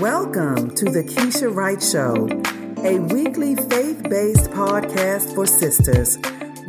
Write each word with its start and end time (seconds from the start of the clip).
Welcome 0.00 0.76
to 0.76 0.84
the 0.84 1.02
Kecia 1.02 1.52
Wright 1.52 1.82
Show, 1.82 2.28
a 2.84 3.00
weekly 3.12 3.56
faith 3.56 4.00
based 4.08 4.48
podcast 4.52 5.34
for 5.34 5.44
sisters 5.44 6.16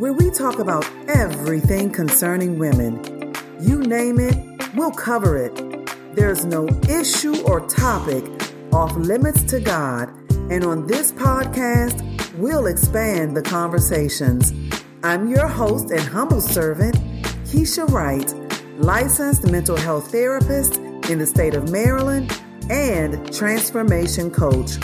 where 0.00 0.12
we 0.12 0.32
talk 0.32 0.58
about 0.58 0.84
everything 1.06 1.92
concerning 1.92 2.58
women. 2.58 3.32
You 3.60 3.82
name 3.82 4.18
it, 4.18 4.74
we'll 4.74 4.90
cover 4.90 5.36
it. 5.36 5.54
There's 6.16 6.44
no 6.44 6.66
issue 6.88 7.40
or 7.42 7.60
topic 7.68 8.24
off 8.72 8.96
limits 8.96 9.44
to 9.44 9.60
God, 9.60 10.08
and 10.50 10.64
on 10.64 10.88
this 10.88 11.12
podcast, 11.12 12.02
we'll 12.34 12.66
expand 12.66 13.36
the 13.36 13.42
conversations. 13.42 14.52
I'm 15.04 15.28
your 15.28 15.46
host 15.46 15.92
and 15.92 16.00
humble 16.00 16.40
servant, 16.40 16.96
Kecia 17.44 17.88
Wright, 17.90 18.34
licensed 18.80 19.48
mental 19.48 19.76
health 19.76 20.10
therapist 20.10 20.78
in 21.08 21.20
the 21.20 21.26
state 21.26 21.54
of 21.54 21.70
Maryland 21.70 22.36
and 22.70 23.34
transformation 23.34 24.30
coach. 24.30 24.78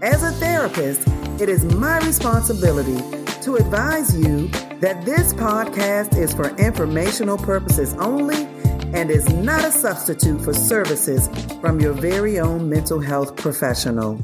As 0.00 0.22
a 0.22 0.30
therapist, 0.32 1.06
it 1.38 1.50
is 1.50 1.64
my 1.64 1.98
responsibility 1.98 2.96
to 3.42 3.56
advise 3.56 4.18
you 4.18 4.48
that 4.80 5.04
this 5.04 5.34
podcast 5.34 6.16
is 6.16 6.32
for 6.32 6.48
informational 6.56 7.36
purposes 7.36 7.94
only 7.98 8.46
and 8.94 9.10
is 9.10 9.28
not 9.34 9.64
a 9.64 9.70
substitute 9.70 10.40
for 10.40 10.54
services 10.54 11.28
from 11.60 11.78
your 11.78 11.92
very 11.92 12.40
own 12.40 12.70
mental 12.70 13.00
health 13.00 13.36
professional. 13.36 14.18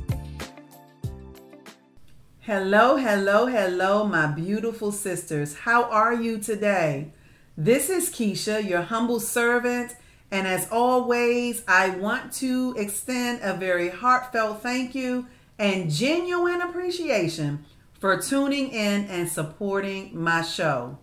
Hello, 2.40 2.96
hello, 2.96 3.46
hello, 3.46 4.06
my 4.06 4.26
beautiful 4.26 4.90
sisters. 4.90 5.54
How 5.54 5.84
are 5.84 6.14
you 6.14 6.38
today? 6.38 7.12
This 7.58 7.90
is 7.90 8.08
Kecia, 8.08 8.66
your 8.66 8.82
humble 8.82 9.20
servant 9.20 9.94
and 10.32 10.46
as 10.46 10.66
always, 10.72 11.62
I 11.68 11.90
want 11.90 12.32
to 12.36 12.74
extend 12.78 13.40
a 13.42 13.52
very 13.52 13.90
heartfelt 13.90 14.62
thank 14.62 14.94
you 14.94 15.26
and 15.58 15.90
genuine 15.90 16.62
appreciation 16.62 17.66
for 18.00 18.20
tuning 18.20 18.70
in 18.70 19.04
and 19.04 19.28
supporting 19.28 20.18
my 20.18 20.40
show. 20.40 20.98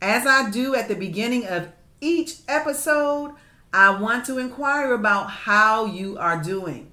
As 0.00 0.26
I 0.26 0.48
do 0.48 0.74
at 0.74 0.88
the 0.88 0.94
beginning 0.94 1.46
of 1.46 1.68
each 2.00 2.36
episode, 2.48 3.34
I 3.74 3.90
want 4.00 4.24
to 4.24 4.38
inquire 4.38 4.94
about 4.94 5.30
how 5.30 5.84
you 5.84 6.16
are 6.16 6.42
doing. 6.42 6.90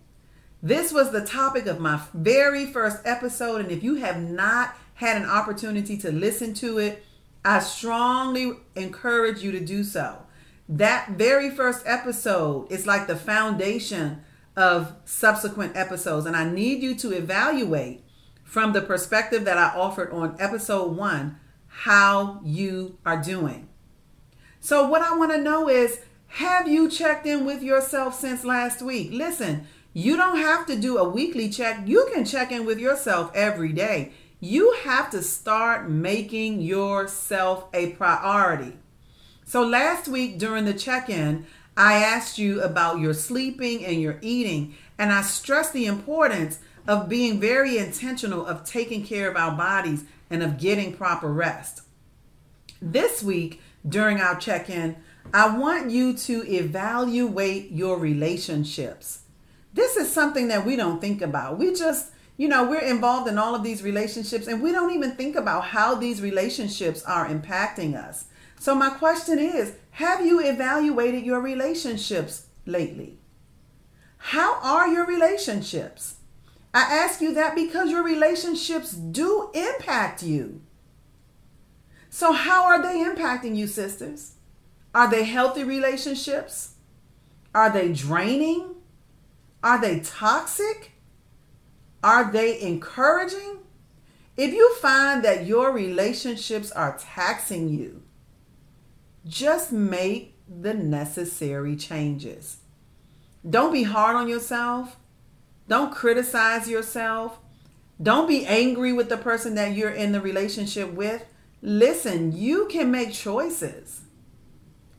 This 0.62 0.92
was 0.92 1.12
the 1.12 1.26
topic 1.26 1.66
of 1.66 1.80
my 1.80 2.02
very 2.14 2.66
first 2.66 2.98
episode, 3.06 3.62
and 3.62 3.72
if 3.72 3.84
you 3.84 3.96
have 3.96 4.22
not 4.22 4.76
had 4.96 5.16
an 5.16 5.30
opportunity 5.30 5.96
to 6.00 6.12
listen 6.12 6.54
to 6.56 6.80
it, 6.80 7.06
I 7.46 7.60
strongly 7.60 8.58
encourage 8.76 9.42
you 9.42 9.54
to 9.54 9.62
do 9.62 9.86
so 9.86 10.24
that 10.70 11.12
very 11.12 11.50
first 11.50 11.84
episode 11.86 12.72
is 12.72 12.88
like 12.88 13.08
the 13.08 13.16
foundation 13.16 14.24
of 14.56 14.96
subsequent 15.06 15.76
episodes. 15.76 16.26
And 16.26 16.36
I 16.36 16.50
need 16.50 16.82
you 16.82 16.96
to 16.96 17.12
evaluate 17.12 18.04
from 18.44 18.74
the 18.74 18.82
perspective 18.82 19.46
that 19.46 19.58
I 19.58 19.78
offered 19.78 20.12
on 20.12 20.36
episode 20.40 20.96
one 20.96 21.40
how 21.68 22.40
you 22.44 22.98
are 23.06 23.22
doing. 23.22 23.68
So, 24.60 24.88
what 24.88 25.02
I 25.02 25.18
want 25.18 25.32
to 25.32 25.42
know 25.42 25.68
is 25.68 26.00
have 26.28 26.68
you 26.68 26.90
checked 26.90 27.26
in 27.26 27.46
with 27.46 27.62
yourself 27.62 28.18
since 28.18 28.44
last 28.44 28.82
week? 28.82 29.10
Listen, 29.12 29.68
you 29.92 30.16
don't 30.16 30.38
have 30.38 30.66
to 30.68 30.80
do 30.80 30.98
a 30.98 31.10
weekly 31.10 31.50
check, 31.50 31.82
you 31.86 32.10
can 32.14 32.26
check 32.26 32.52
in 32.52 32.66
with 32.66 32.80
yourself 32.80 33.32
every 33.36 33.74
day. 33.74 34.12
You 34.40 34.76
have 34.84 35.10
to 35.12 35.22
start 35.22 35.90
making 35.90 36.62
yourself 36.62 37.66
a 37.74 37.92
priority. 37.92 38.78
So 39.46 39.64
last 39.66 40.08
week 40.08 40.40
during 40.40 40.66
the 40.66 40.74
check 40.74 41.10
in, 41.10 41.46
I 41.76 41.96
asked 41.96 42.38
you 42.38 42.62
about 42.62 43.00
your 43.00 43.14
sleeping 43.14 43.84
and 43.86 44.02
your 44.02 44.20
eating, 44.22 44.76
and 44.98 45.12
I 45.12 45.22
stressed 45.22 45.74
the 45.74 45.86
importance 45.86 46.60
of 46.88 47.10
being 47.10 47.40
very 47.40 47.78
intentional 47.78 48.46
of 48.46 48.64
taking 48.64 49.06
care 49.06 49.30
of 49.30 49.38
our 49.38 49.56
bodies 49.56 50.04
and 50.30 50.44
of 50.44 50.60
getting 50.60 50.96
proper 50.96 51.32
rest. 51.32 51.82
This 52.82 53.24
week 53.24 53.62
during 53.88 54.20
our 54.20 54.36
check 54.36 54.70
in, 54.70 54.98
I 55.34 55.58
want 55.58 55.90
you 55.90 56.14
to 56.14 56.44
evaluate 56.48 57.72
your 57.72 57.98
relationships. 57.98 59.22
This 59.74 59.96
is 59.96 60.12
something 60.12 60.50
that 60.50 60.66
we 60.66 60.76
don't 60.76 61.02
think 61.02 61.22
about. 61.22 61.58
We 61.58 61.74
just, 61.74 62.12
you 62.38 62.48
know, 62.48 62.70
we're 62.70 62.80
involved 62.80 63.28
in 63.28 63.38
all 63.38 63.56
of 63.56 63.64
these 63.64 63.82
relationships 63.82 64.48
and 64.48 64.62
we 64.62 64.72
don't 64.72 64.94
even 64.94 65.16
think 65.16 65.36
about 65.36 65.66
how 65.66 65.96
these 65.96 66.22
relationships 66.22 67.04
are 67.04 67.28
impacting 67.28 67.96
us. 67.96 68.26
So, 68.64 68.74
my 68.74 68.92
question 68.92 69.40
is 69.40 69.74
Have 69.92 70.26
you 70.26 70.40
evaluated 70.40 71.26
your 71.26 71.42
relationships 71.42 72.46
lately? 72.66 73.18
How 74.32 74.58
are 74.62 74.88
your 74.88 75.06
relationships? 75.06 76.16
I 76.74 76.84
ask 76.84 77.20
you 77.20 77.34
that 77.34 77.56
because 77.56 77.92
your 77.92 78.04
relationships 78.04 78.94
do 78.94 79.50
impact 79.54 80.24
you. 80.24 80.62
So, 82.10 82.32
how 82.32 82.64
are 82.64 82.82
they 82.82 83.04
impacting 83.04 83.58
you, 83.58 83.68
sisters? 83.68 84.36
Are 84.96 85.12
they 85.12 85.26
healthy 85.26 85.66
relationships? 85.66 86.76
Are 87.54 87.70
they 87.70 87.92
draining? 87.92 88.76
Are 89.62 89.82
they 89.82 90.00
toxic? 90.00 90.94
Are 92.02 92.32
they 92.32 92.62
encouraging? 92.62 93.58
If 94.38 94.54
you 94.54 94.74
find 94.76 95.22
that 95.26 95.46
your 95.46 95.74
relationships 95.74 96.72
are 96.72 96.98
taxing 96.98 97.68
you, 97.68 98.03
just 99.26 99.72
make 99.72 100.36
the 100.48 100.74
necessary 100.74 101.76
changes. 101.76 102.58
Don't 103.48 103.74
be 103.74 103.84
hard 103.84 104.16
on 104.16 104.28
yourself. 104.28 104.98
Don't 105.68 105.94
criticize 105.94 106.70
yourself. 106.70 107.40
Don't 108.02 108.28
be 108.28 108.46
angry 108.46 108.92
with 108.92 109.10
the 109.10 109.18
person 109.18 109.56
that 109.56 109.74
you're 109.74 109.90
in 109.90 110.12
the 110.12 110.22
relationship 110.22 110.94
with. 110.94 111.26
Listen, 111.62 112.36
you 112.36 112.68
can 112.68 112.92
make 112.92 113.14
choices. 113.14 114.02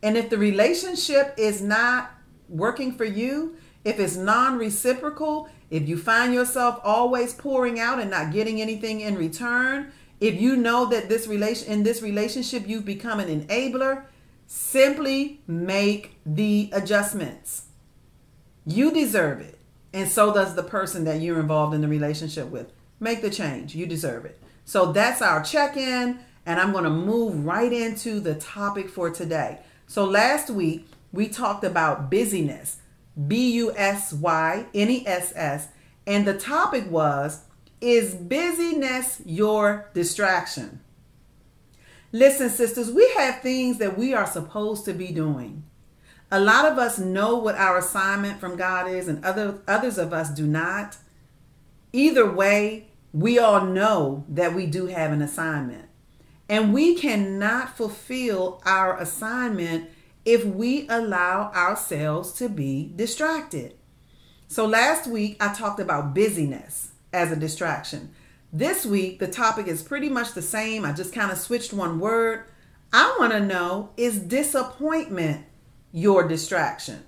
And 0.02 0.16
if 0.16 0.30
the 0.30 0.38
relationship 0.38 1.34
is 1.36 1.60
not 1.60 2.10
working 2.48 2.92
for 2.92 3.04
you, 3.04 3.56
if 3.84 3.98
it's 4.00 4.16
non 4.16 4.58
reciprocal, 4.58 5.48
if 5.70 5.88
you 5.88 5.98
find 5.98 6.32
yourself 6.32 6.80
always 6.84 7.34
pouring 7.34 7.78
out 7.78 8.00
and 8.00 8.10
not 8.10 8.32
getting 8.32 8.60
anything 8.60 9.00
in 9.00 9.16
return, 9.16 9.92
if 10.20 10.40
you 10.40 10.56
know 10.56 10.86
that 10.86 11.08
this 11.08 11.26
relation 11.26 11.70
in 11.70 11.82
this 11.82 12.00
relationship 12.00 12.66
you've 12.66 12.84
become 12.84 13.20
an 13.20 13.28
enabler, 13.28 14.04
Simply 14.56 15.40
make 15.48 16.16
the 16.24 16.70
adjustments. 16.72 17.64
You 18.64 18.92
deserve 18.92 19.40
it. 19.40 19.58
And 19.92 20.08
so 20.08 20.32
does 20.32 20.54
the 20.54 20.62
person 20.62 21.02
that 21.06 21.20
you're 21.20 21.40
involved 21.40 21.74
in 21.74 21.80
the 21.80 21.88
relationship 21.88 22.50
with. 22.50 22.70
Make 23.00 23.20
the 23.20 23.30
change. 23.30 23.74
You 23.74 23.84
deserve 23.84 24.24
it. 24.24 24.40
So 24.64 24.92
that's 24.92 25.20
our 25.20 25.42
check 25.42 25.76
in. 25.76 26.20
And 26.46 26.60
I'm 26.60 26.70
going 26.70 26.84
to 26.84 26.90
move 26.90 27.44
right 27.44 27.72
into 27.72 28.20
the 28.20 28.36
topic 28.36 28.88
for 28.88 29.10
today. 29.10 29.58
So 29.88 30.04
last 30.04 30.50
week, 30.50 30.86
we 31.12 31.26
talked 31.26 31.64
about 31.64 32.08
busyness 32.08 32.76
B 33.26 33.50
U 33.54 33.74
S 33.76 34.12
Y 34.12 34.66
N 34.72 34.88
E 34.88 35.04
S 35.04 35.32
S. 35.34 35.66
And 36.06 36.24
the 36.24 36.38
topic 36.38 36.88
was 36.88 37.42
Is 37.80 38.14
busyness 38.14 39.20
your 39.26 39.90
distraction? 39.94 40.78
Listen, 42.14 42.48
sisters, 42.48 42.92
we 42.92 43.10
have 43.16 43.40
things 43.40 43.78
that 43.78 43.98
we 43.98 44.14
are 44.14 44.24
supposed 44.24 44.84
to 44.84 44.92
be 44.92 45.08
doing. 45.08 45.64
A 46.30 46.38
lot 46.38 46.64
of 46.64 46.78
us 46.78 46.96
know 46.96 47.36
what 47.38 47.56
our 47.56 47.76
assignment 47.78 48.38
from 48.38 48.54
God 48.54 48.88
is, 48.88 49.08
and 49.08 49.24
other 49.24 49.58
others 49.66 49.98
of 49.98 50.12
us 50.12 50.30
do 50.30 50.46
not. 50.46 50.96
Either 51.92 52.30
way, 52.30 52.86
we 53.12 53.40
all 53.40 53.66
know 53.66 54.24
that 54.28 54.54
we 54.54 54.64
do 54.64 54.86
have 54.86 55.10
an 55.10 55.22
assignment. 55.22 55.88
And 56.48 56.72
we 56.72 56.94
cannot 56.94 57.76
fulfill 57.76 58.62
our 58.64 58.96
assignment 59.00 59.90
if 60.24 60.44
we 60.44 60.86
allow 60.88 61.50
ourselves 61.50 62.30
to 62.34 62.48
be 62.48 62.92
distracted. 62.94 63.74
So 64.46 64.66
last 64.66 65.08
week 65.08 65.36
I 65.40 65.52
talked 65.52 65.80
about 65.80 66.14
busyness 66.14 66.92
as 67.12 67.32
a 67.32 67.36
distraction. 67.36 68.14
This 68.56 68.86
week, 68.86 69.18
the 69.18 69.26
topic 69.26 69.66
is 69.66 69.82
pretty 69.82 70.08
much 70.08 70.32
the 70.32 70.40
same. 70.40 70.84
I 70.84 70.92
just 70.92 71.12
kind 71.12 71.32
of 71.32 71.38
switched 71.38 71.72
one 71.72 71.98
word. 71.98 72.44
I 72.92 73.16
want 73.18 73.32
to 73.32 73.40
know 73.40 73.90
is 73.96 74.20
disappointment 74.20 75.44
your 75.90 76.28
distraction? 76.28 77.02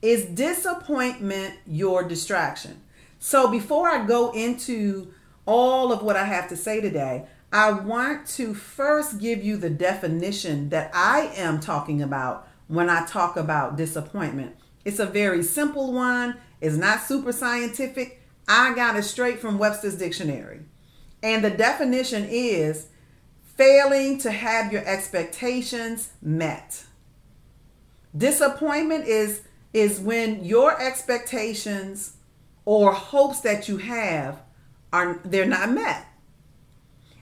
Is 0.00 0.24
disappointment 0.24 1.56
your 1.66 2.02
distraction? 2.02 2.80
So, 3.18 3.50
before 3.50 3.90
I 3.90 4.06
go 4.06 4.30
into 4.30 5.12
all 5.44 5.92
of 5.92 6.02
what 6.02 6.16
I 6.16 6.24
have 6.24 6.48
to 6.48 6.56
say 6.56 6.80
today, 6.80 7.26
I 7.52 7.72
want 7.72 8.26
to 8.28 8.54
first 8.54 9.20
give 9.20 9.44
you 9.44 9.58
the 9.58 9.68
definition 9.68 10.70
that 10.70 10.90
I 10.94 11.30
am 11.36 11.60
talking 11.60 12.00
about 12.00 12.48
when 12.68 12.88
I 12.88 13.04
talk 13.04 13.36
about 13.36 13.76
disappointment. 13.76 14.56
It's 14.86 14.98
a 14.98 15.04
very 15.04 15.42
simple 15.42 15.92
one, 15.92 16.38
it's 16.62 16.76
not 16.76 17.02
super 17.02 17.32
scientific. 17.32 18.22
I 18.48 18.74
got 18.74 18.96
it 18.96 19.02
straight 19.02 19.40
from 19.40 19.58
Webster's 19.58 19.96
Dictionary. 19.96 20.62
And 21.22 21.44
the 21.44 21.50
definition 21.50 22.26
is 22.28 22.86
failing 23.56 24.18
to 24.18 24.30
have 24.30 24.72
your 24.72 24.86
expectations 24.86 26.10
met. 26.22 26.84
Disappointment 28.16 29.06
is 29.06 29.42
is 29.72 30.00
when 30.00 30.44
your 30.44 30.80
expectations 30.80 32.16
or 32.64 32.92
hopes 32.92 33.40
that 33.40 33.68
you 33.68 33.76
have 33.76 34.40
are 34.92 35.20
they're 35.24 35.46
not 35.46 35.70
met. 35.70 36.06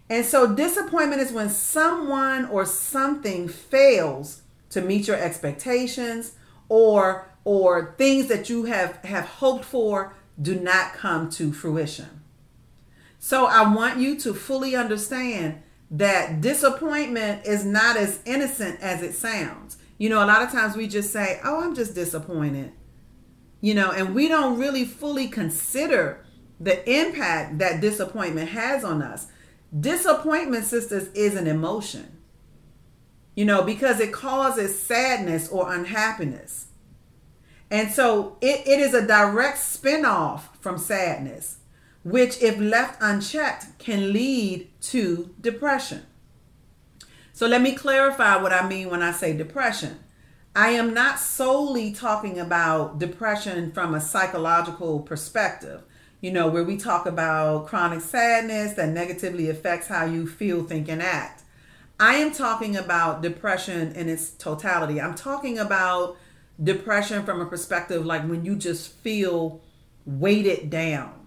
And 0.09 0.25
so 0.25 0.55
disappointment 0.55 1.21
is 1.21 1.33
when 1.33 1.51
someone 1.51 2.47
or 2.47 2.65
something 2.65 3.49
fails 3.49 4.43
to 4.71 4.81
meet 4.81 5.07
your 5.07 5.17
expectations 5.17 6.33
or 6.69 7.29
or 7.45 7.95
things 7.99 8.29
that 8.29 8.49
you 8.49 8.65
have 8.65 8.97
have 9.05 9.25
hoped 9.25 9.65
for 9.65 10.15
do 10.41 10.59
not 10.59 10.95
come 10.95 11.29
to 11.31 11.53
fruition. 11.53 12.23
So 13.29 13.45
I 13.45 13.75
want 13.75 13.99
you 13.99 14.19
to 14.21 14.33
fully 14.33 14.75
understand 14.75 15.61
that 15.91 16.41
disappointment 16.41 17.45
is 17.45 17.63
not 17.63 17.99
as 17.99 18.21
innocent 18.25 18.81
as 18.81 19.03
it 19.03 19.13
sounds. 19.13 19.77
You 19.99 20.09
know, 20.09 20.25
a 20.25 20.25
lot 20.25 20.41
of 20.41 20.51
times 20.51 20.75
we 20.75 20.89
just 20.89 21.13
say, 21.13 21.39
"Oh, 21.45 21.61
I'm 21.61 21.75
just 21.75 21.95
disappointed." 21.95 22.73
You 23.61 23.75
know, 23.75 23.91
and 23.91 24.15
we 24.15 24.29
don't 24.29 24.59
really 24.59 24.87
fully 24.87 25.29
consider 25.29 26.25
the 26.59 26.91
impact 26.91 27.59
that 27.59 27.83
disappointment 27.83 28.49
has 28.49 28.83
on 28.83 29.03
us. 29.03 29.27
Disappointment, 29.79 30.65
sisters, 30.65 31.09
is 31.09 31.35
an 31.35 31.47
emotion. 31.47 32.17
You 33.35 33.45
know, 33.45 33.63
because 33.63 34.01
it 34.01 34.11
causes 34.11 34.81
sadness 34.81 35.51
or 35.51 35.71
unhappiness. 35.71 36.69
And 37.71 37.93
so 37.93 38.39
it, 38.41 38.67
it 38.67 38.81
is 38.81 38.95
a 38.95 39.07
direct 39.07 39.59
spinoff 39.59 40.45
from 40.61 40.79
sadness, 40.79 41.58
which, 42.03 42.43
if 42.43 42.59
left 42.59 42.99
unchecked, 43.03 43.79
can 43.79 44.13
lead 44.13 44.69
to 44.81 45.35
depression. 45.41 46.03
So 47.33 47.47
let 47.47 47.63
me 47.63 47.73
clarify 47.73 48.37
what 48.37 48.53
I 48.53 48.69
mean 48.69 48.91
when 48.91 49.03
I 49.03 49.13
say 49.13 49.37
depression. 49.37 49.99
I 50.57 50.71
am 50.71 50.93
not 50.93 51.21
solely 51.21 51.93
talking 51.93 52.41
about 52.41 52.99
depression 52.99 53.71
from 53.71 53.95
a 53.95 54.01
psychological 54.01 55.01
perspective, 55.01 55.83
you 56.21 56.33
know, 56.33 56.49
where 56.49 56.65
we 56.65 56.77
talk 56.77 57.07
about 57.07 57.69
chronic 57.69 58.01
sadness 58.01 58.73
that 58.73 58.89
negatively 58.89 59.49
affects 59.51 59.87
how 59.87 60.05
you 60.05 60.27
feel, 60.27 60.65
think, 60.65 60.89
and 60.89 61.01
act. 61.01 61.45
I 62.01 62.15
am 62.17 62.33
talking 62.33 62.77
about 62.77 63.23
depression 63.23 63.93
in 63.93 64.09
its 64.09 64.31
totality. 64.31 65.01
I'm 65.01 65.15
talking 65.15 65.59
about 65.59 66.17
depression 66.63 67.25
from 67.25 67.41
a 67.41 67.47
perspective 67.47 68.05
like 68.05 68.23
when 68.29 68.45
you 68.45 68.57
just 68.57 68.93
feel 68.95 69.61
weighted 70.05 70.71
down, 70.71 71.18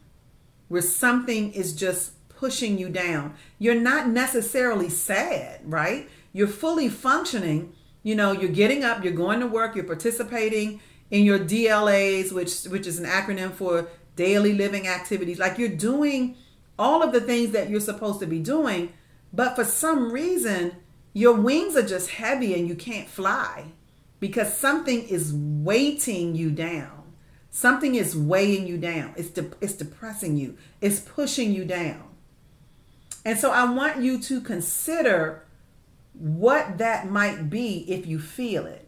where 0.72 0.82
something 0.82 1.52
is 1.52 1.74
just 1.74 2.14
pushing 2.30 2.78
you 2.78 2.88
down. 2.88 3.34
You're 3.60 3.76
not 3.76 4.08
necessarily 4.08 4.88
sad, 4.88 5.60
right? 5.66 6.10
You're 6.32 6.48
fully 6.48 6.88
functioning. 6.88 7.74
You 8.04 8.16
know, 8.16 8.32
you're 8.32 8.50
getting 8.50 8.82
up, 8.82 9.04
you're 9.04 9.12
going 9.12 9.42
to 9.42 9.48
work, 9.48 9.76
you're 9.76 9.84
participating 9.84 10.80
in 11.10 11.26
your 11.26 11.40
DLAs, 11.40 12.32
which 12.32 12.64
which 12.64 12.88
is 12.88 13.00
an 13.00 13.06
acronym 13.06 13.52
for 13.52 13.90
daily 14.16 14.54
living 14.54 14.88
activities. 14.88 15.40
Like 15.40 15.58
you're 15.58 15.68
doing 15.68 16.38
all 16.80 17.04
of 17.04 17.12
the 17.12 17.20
things 17.20 17.52
that 17.52 17.70
you're 17.70 17.82
supposed 17.82 18.22
to 18.22 18.26
be 18.26 18.40
doing, 18.40 18.94
but 19.34 19.58
for 19.58 19.66
some 19.66 20.10
reason, 20.10 20.78
your 21.12 21.34
wings 21.34 21.76
are 21.76 21.86
just 21.86 22.12
heavy 22.12 22.54
and 22.54 22.66
you 22.66 22.76
can't 22.76 23.10
fly 23.10 23.66
because 24.22 24.56
something 24.58 25.06
is 25.10 25.34
weighting 25.34 26.34
you 26.34 26.50
down. 26.50 27.01
Something 27.52 27.96
is 27.96 28.16
weighing 28.16 28.66
you 28.66 28.78
down. 28.78 29.14
It's 29.18 29.30
de- 29.30 29.52
it's 29.60 29.74
depressing 29.74 30.38
you. 30.38 30.58
It's 30.80 31.02
pushing 31.02 31.54
you 31.54 31.66
down. 31.66 32.04
And 33.26 33.38
so 33.38 33.52
I 33.52 33.72
want 33.72 34.02
you 34.02 34.20
to 34.20 34.42
consider 34.42 35.46
what 36.14 36.78
that 36.78 37.10
might 37.10 37.50
be 37.50 37.86
if 37.92 38.08
you 38.08 38.20
feel 38.20 38.66
it. 38.66 38.88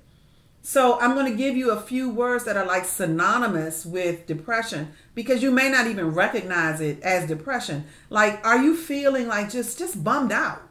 So 0.61 0.97
I'm 1.01 1.13
going 1.13 1.29
to 1.29 1.37
give 1.37 1.57
you 1.57 1.71
a 1.71 1.81
few 1.81 2.09
words 2.09 2.45
that 2.45 2.55
are 2.55 2.65
like 2.65 2.85
synonymous 2.85 3.85
with 3.85 4.25
depression 4.27 4.93
because 5.13 5.43
you 5.43 5.51
may 5.51 5.69
not 5.69 5.87
even 5.87 6.11
recognize 6.11 6.79
it 6.79 7.01
as 7.01 7.27
depression. 7.27 7.83
Like 8.09 8.43
are 8.45 8.57
you 8.57 8.77
feeling 8.77 9.27
like 9.27 9.51
just 9.51 9.77
just 9.77 10.05
bummed 10.05 10.31
out? 10.31 10.61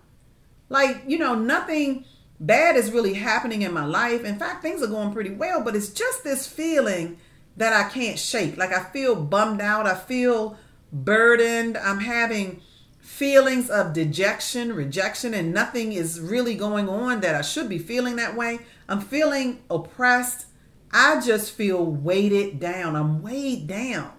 Like, 0.70 1.02
you 1.06 1.18
know, 1.18 1.34
nothing 1.34 2.06
bad 2.40 2.76
is 2.76 2.90
really 2.90 3.12
happening 3.12 3.60
in 3.60 3.74
my 3.74 3.84
life. 3.84 4.24
In 4.24 4.38
fact, 4.38 4.62
things 4.62 4.82
are 4.82 4.86
going 4.86 5.12
pretty 5.12 5.34
well, 5.34 5.62
but 5.62 5.76
it's 5.76 5.90
just 5.90 6.24
this 6.24 6.48
feeling 6.48 7.18
that 7.56 7.72
I 7.72 7.88
can't 7.88 8.19
shake. 8.19 8.56
Like 8.56 8.72
I 8.72 8.84
feel 8.84 9.14
bummed 9.14 9.60
out, 9.60 9.87
I 9.87 9.94
feel 9.94 10.56
burdened, 10.93 11.76
I'm 11.76 12.00
having 12.00 12.60
feelings 13.00 13.69
of 13.69 13.93
dejection, 13.93 14.72
rejection, 14.72 15.34
and 15.34 15.52
nothing 15.52 15.93
is 15.93 16.20
really 16.20 16.54
going 16.54 16.88
on 16.88 17.20
that 17.20 17.34
I 17.34 17.43
should 17.43 17.69
be 17.69 17.78
feeling 17.78 18.16
that 18.16 18.37
way. 18.37 18.60
I'm 18.88 19.00
feeling 19.00 19.60
oppressed. 19.70 20.46
I 20.93 21.20
just 21.20 21.52
feel 21.52 21.84
weighted 21.84 22.60
down. 22.60 22.96
I'm 22.96 23.22
weighed 23.22 23.66
down. 23.66 24.12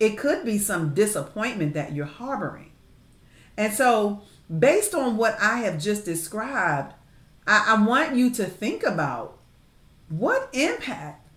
It 0.00 0.16
could 0.16 0.44
be 0.44 0.58
some 0.58 0.94
disappointment 0.94 1.74
that 1.74 1.92
you're 1.92 2.06
harboring. 2.06 2.72
And 3.56 3.72
so, 3.72 4.22
based 4.58 4.94
on 4.94 5.16
what 5.16 5.36
I 5.40 5.58
have 5.58 5.80
just 5.80 6.04
described, 6.04 6.94
I, 7.46 7.74
I 7.76 7.84
want 7.84 8.14
you 8.14 8.30
to 8.30 8.44
think 8.44 8.84
about 8.84 9.38
what 10.08 10.48
impact 10.52 11.27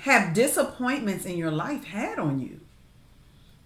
have 0.00 0.34
disappointments 0.34 1.24
in 1.24 1.36
your 1.36 1.50
life 1.50 1.84
had 1.84 2.18
on 2.18 2.40
you? 2.40 2.60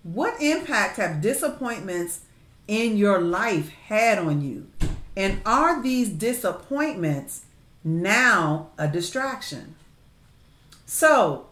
What 0.02 0.40
impact 0.40 0.96
have 0.96 1.20
disappointments 1.20 2.20
in 2.66 2.96
your 2.96 3.20
life 3.20 3.68
had 3.68 4.18
on 4.18 4.40
you? 4.40 4.68
And 5.16 5.40
are 5.44 5.82
these 5.82 6.08
disappointments 6.08 7.44
now 7.84 8.70
a 8.78 8.88
distraction? 8.88 9.76
So, 10.86 11.46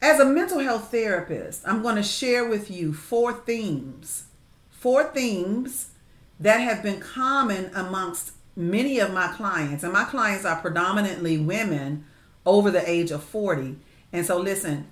as 0.00 0.20
a 0.20 0.24
mental 0.24 0.60
health 0.60 0.90
therapist, 0.90 1.62
I'm 1.66 1.82
going 1.82 1.96
to 1.96 2.02
share 2.02 2.48
with 2.48 2.70
you 2.70 2.92
four 2.92 3.32
themes. 3.32 4.24
Four 4.70 5.04
themes 5.04 5.90
that 6.38 6.58
have 6.58 6.82
been 6.82 7.00
common 7.00 7.70
amongst 7.74 8.32
many 8.54 8.98
of 9.00 9.12
my 9.12 9.28
clients, 9.28 9.82
and 9.82 9.92
my 9.92 10.04
clients 10.04 10.44
are 10.44 10.60
predominantly 10.60 11.38
women 11.38 12.04
over 12.46 12.70
the 12.70 12.88
age 12.88 13.10
of 13.10 13.24
40. 13.24 13.76
And 14.12 14.24
so, 14.24 14.38
listen, 14.38 14.86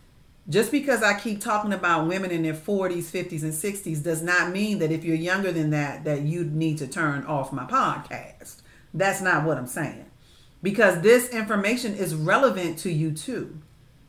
just 0.48 0.70
because 0.70 1.02
I 1.02 1.18
keep 1.18 1.40
talking 1.40 1.72
about 1.72 2.06
women 2.06 2.30
in 2.30 2.42
their 2.42 2.54
40s, 2.54 3.04
50s, 3.04 3.42
and 3.42 3.52
60s 3.52 4.02
does 4.02 4.22
not 4.22 4.52
mean 4.52 4.78
that 4.78 4.92
if 4.92 5.04
you're 5.04 5.16
younger 5.16 5.52
than 5.52 5.70
that, 5.70 6.04
that 6.04 6.22
you 6.22 6.44
need 6.44 6.78
to 6.78 6.86
turn 6.86 7.24
off 7.24 7.52
my 7.52 7.64
podcast. 7.64 8.60
That's 8.94 9.20
not 9.20 9.44
what 9.44 9.58
I'm 9.58 9.66
saying. 9.66 10.06
Because 10.62 11.00
this 11.00 11.28
information 11.30 11.94
is 11.94 12.14
relevant 12.14 12.78
to 12.80 12.90
you 12.90 13.12
too, 13.12 13.60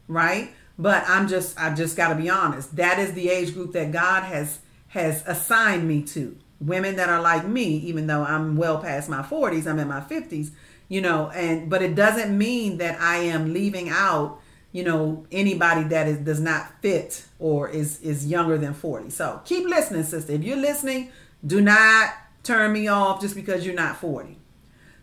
right? 0.07 0.51
But 0.79 1.03
I'm 1.07 1.27
just 1.27 1.59
I've 1.59 1.75
just 1.75 1.97
got 1.97 2.09
to 2.09 2.15
be 2.15 2.29
honest. 2.29 2.75
That 2.75 2.99
is 2.99 3.13
the 3.13 3.29
age 3.29 3.53
group 3.53 3.73
that 3.73 3.91
God 3.91 4.23
has 4.23 4.59
has 4.89 5.23
assigned 5.27 5.87
me 5.87 6.01
to 6.01 6.37
women 6.59 6.95
that 6.95 7.09
are 7.09 7.21
like 7.21 7.45
me 7.45 7.77
even 7.77 8.07
though 8.07 8.23
i'm 8.23 8.55
well 8.55 8.79
past 8.79 9.09
my 9.09 9.21
40s 9.21 9.67
i'm 9.67 9.79
in 9.79 9.87
my 9.87 10.01
50s 10.01 10.51
you 10.89 11.01
know 11.01 11.29
and 11.29 11.69
but 11.69 11.81
it 11.81 11.93
doesn't 11.93 12.35
mean 12.35 12.77
that 12.77 12.99
i 12.99 13.17
am 13.17 13.53
leaving 13.53 13.89
out 13.89 14.39
you 14.77 14.83
know 14.83 15.25
anybody 15.31 15.83
that 15.83 16.07
is 16.07 16.17
does 16.19 16.39
not 16.39 16.81
fit 16.81 17.25
or 17.39 17.69
is 17.69 17.99
is 18.01 18.27
younger 18.27 18.57
than 18.57 18.73
40 18.73 19.09
so 19.09 19.41
keep 19.45 19.65
listening 19.65 20.03
sister. 20.03 20.33
If 20.33 20.43
you're 20.43 20.57
listening 20.57 21.11
do 21.45 21.61
not 21.61 22.13
turn 22.43 22.73
me 22.73 22.87
off 22.87 23.21
just 23.21 23.35
because 23.35 23.65
you're 23.65 23.75
not 23.75 23.97
40 23.97 24.37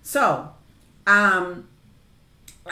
so 0.02 0.50
um 1.06 1.68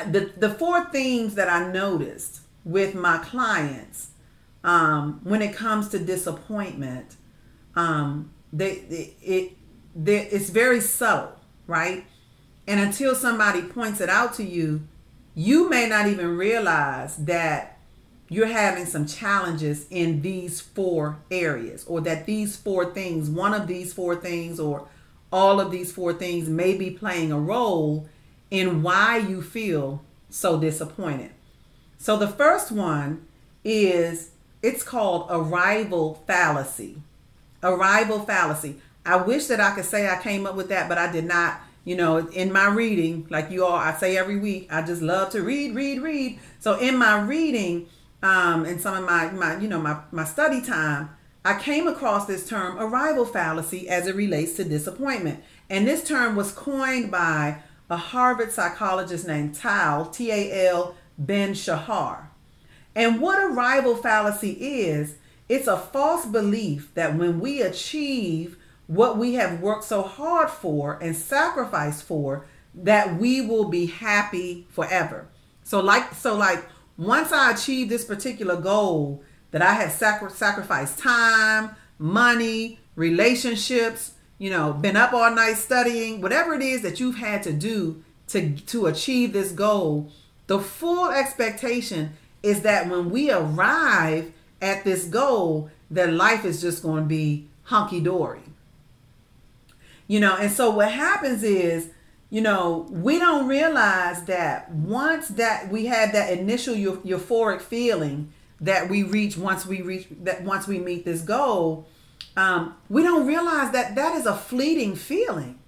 the 0.07 0.33
the 0.37 0.51
four 0.51 0.85
things 0.87 1.35
that 1.35 1.49
i 1.49 1.71
noticed 1.71 2.41
with 2.65 2.95
my 2.95 3.19
clients 3.19 4.11
um 4.65 5.21
when 5.25 5.43
it 5.43 5.55
comes 5.55 5.89
to 5.91 5.99
disappointment 5.99 7.17
um 7.77 8.31
they, 8.53 8.71
it 9.23 9.57
they, 9.95 10.27
it's 10.27 10.51
very 10.51 10.81
subtle, 10.81 11.33
right? 11.67 12.05
And 12.67 12.81
until 12.81 13.15
somebody 13.15 13.63
points 13.63 14.01
it 14.01 14.09
out 14.09 14.35
to 14.35 14.45
you, 14.45 14.87
you 15.35 15.69
may 15.69 15.89
not 15.89 16.07
even 16.07 16.37
realize 16.37 17.17
that 17.17 17.79
you're 18.29 18.47
having 18.47 18.87
some 18.87 19.07
challenges 19.07 19.87
in 19.91 20.23
these 20.23 20.61
four 20.61 21.19
areas 21.31 21.85
or 21.87 22.01
that 22.01 22.27
these 22.27 22.57
four 22.57 22.87
things, 22.93 23.29
one 23.29 23.53
of 23.53 23.67
these 23.67 23.93
four 23.93 24.17
things 24.17 24.59
or 24.59 24.89
all 25.31 25.61
of 25.61 25.71
these 25.71 25.93
four 25.93 26.13
things 26.13 26.49
may 26.49 26.75
be 26.75 26.91
playing 26.91 27.33
a 27.33 27.39
role 27.39 28.09
in 28.51 28.83
why 28.83 29.19
you 29.19 29.43
feel 29.43 30.03
so 30.31 30.59
disappointed. 30.59 31.31
So 31.99 32.17
the 32.17 32.29
first 32.29 32.73
one 32.73 33.27
is 33.65 34.31
it's 34.63 34.83
called 34.83 35.27
arrival 35.31 36.23
fallacy 36.27 37.03
arrival 37.63 38.21
fallacy. 38.21 38.81
I 39.05 39.17
wish 39.17 39.47
that 39.47 39.61
I 39.61 39.75
could 39.75 39.85
say 39.85 40.09
I 40.09 40.21
came 40.21 40.47
up 40.47 40.55
with 40.55 40.69
that, 40.69 40.89
but 40.89 40.99
I 40.99 41.11
did 41.11 41.25
not. 41.25 41.61
You 41.85 41.97
know, 41.97 42.19
in 42.19 42.53
my 42.53 42.67
reading, 42.69 43.27
like 43.29 43.51
you 43.51 43.65
all, 43.65 43.73
I 43.73 43.93
say 43.95 44.17
every 44.17 44.39
week, 44.39 44.73
I 44.73 44.83
just 44.83 45.03
love 45.03 45.31
to 45.31 45.43
read, 45.43 45.75
read, 45.75 46.01
read. 46.01 46.39
So 46.61 46.79
in 46.79 46.97
my 46.97 47.21
reading, 47.21 47.89
um, 48.23 48.65
and 48.65 48.81
some 48.81 48.97
of 48.97 49.05
my, 49.05 49.31
my, 49.33 49.59
you 49.59 49.67
know, 49.67 49.81
my, 49.81 49.99
my 50.13 50.25
study 50.25 50.63
time, 50.63 51.11
I 51.45 51.59
came 51.59 51.89
across 51.89 52.27
this 52.27 52.49
term 52.49 52.79
arrival 52.79 53.25
fallacy 53.25 53.89
as 53.89 54.07
it 54.07 54.15
relates 54.15 54.55
to 54.55 54.65
disappointment. 54.65 55.43
And 55.69 55.89
this 55.89 56.07
term 56.07 56.37
was 56.37 56.53
coined 56.53 57.11
by 57.11 57.63
a 57.91 57.97
Harvard 57.97 58.53
psychologist 58.53 59.27
named 59.27 59.57
Tal, 59.57 60.07
T 60.07 60.31
A 60.31 60.69
L 60.69 60.95
Ben 61.19 61.53
Shahar. 61.53 62.31
And 62.95 63.21
what 63.21 63.43
arrival 63.43 63.97
fallacy 63.97 64.53
is, 64.53 65.17
it's 65.49 65.67
a 65.67 65.77
false 65.77 66.27
belief 66.27 66.95
that 66.95 67.17
when 67.17 67.41
we 67.41 67.61
achieve 67.61 68.57
what 68.87 69.17
we 69.17 69.35
have 69.35 69.61
worked 69.61 69.85
so 69.85 70.03
hard 70.03 70.51
for 70.51 70.99
and 71.01 71.17
sacrificed 71.17 72.03
for, 72.03 72.47
that 72.75 73.19
we 73.19 73.41
will 73.41 73.69
be 73.69 73.87
happy 73.87 74.67
forever. 74.71 75.29
So 75.63 75.81
like 75.81 76.15
so 76.15 76.37
like 76.37 76.67
once 76.97 77.33
I 77.33 77.53
achieve 77.53 77.89
this 77.89 78.05
particular 78.05 78.57
goal 78.57 79.23
that 79.51 79.63
I 79.63 79.75
have 79.75 79.93
sacri- 79.93 80.31
sacrificed 80.31 80.99
time, 80.99 81.77
money, 81.99 82.79
relationships, 82.97 84.13
you 84.39 84.51
know, 84.51 84.73
been 84.73 84.97
up 84.97 85.13
all 85.13 85.35
night 85.35 85.55
studying, 85.55 86.21
whatever 86.21 86.55
it 86.55 86.63
is 86.63 86.83
that 86.83 87.01
you've 87.01 87.17
had 87.17 87.43
to 87.45 87.53
do 87.53 88.03
to 88.29 88.57
to 88.57 88.87
achieve 88.87 89.33
this 89.33 89.53
goal, 89.53 90.11
the 90.47 90.59
full 90.59 91.11
expectation 91.11 92.15
is 92.43 92.63
that 92.63 92.89
when 92.89 93.11
we 93.11 93.31
arrive 93.31 94.33
at 94.61 94.85
this 94.85 95.05
goal, 95.05 95.71
that 95.91 96.13
life 96.13 96.45
is 96.45 96.61
just 96.61 96.83
going 96.83 97.05
to 97.05 97.09
be 97.09 97.49
hunky 97.65 98.01
dory. 98.01 98.41
You 100.07 100.21
know, 100.21 100.37
and 100.37 100.51
so 100.51 100.71
what 100.71 100.91
happens 100.91 101.43
is, 101.43 101.89
you 102.31 102.41
know, 102.41 102.87
we 102.91 103.19
don't 103.19 103.47
realize 103.47 104.25
that 104.25 104.71
once 104.71 105.29
that 105.29 105.69
we 105.71 105.87
had 105.87 106.13
that 106.13 106.33
initial 106.33 106.75
euphoric 106.75 107.61
feeling 107.61 108.33
that 108.61 108.89
we 108.89 109.03
reach 109.03 109.37
once 109.37 109.67
we 109.67 109.83
reach 109.83 110.07
that 110.23 110.43
once 110.43 110.67
we 110.67 110.79
meet 110.79 111.05
this 111.05 111.21
goal, 111.21 111.87
um, 112.37 112.75
we 112.89 113.03
don't 113.03 113.27
realize 113.27 113.73
that 113.73 113.95
that 113.97 114.15
is 114.17 114.25
a 114.25 114.35
fleeting 114.35 114.95
feeling. 114.97 115.59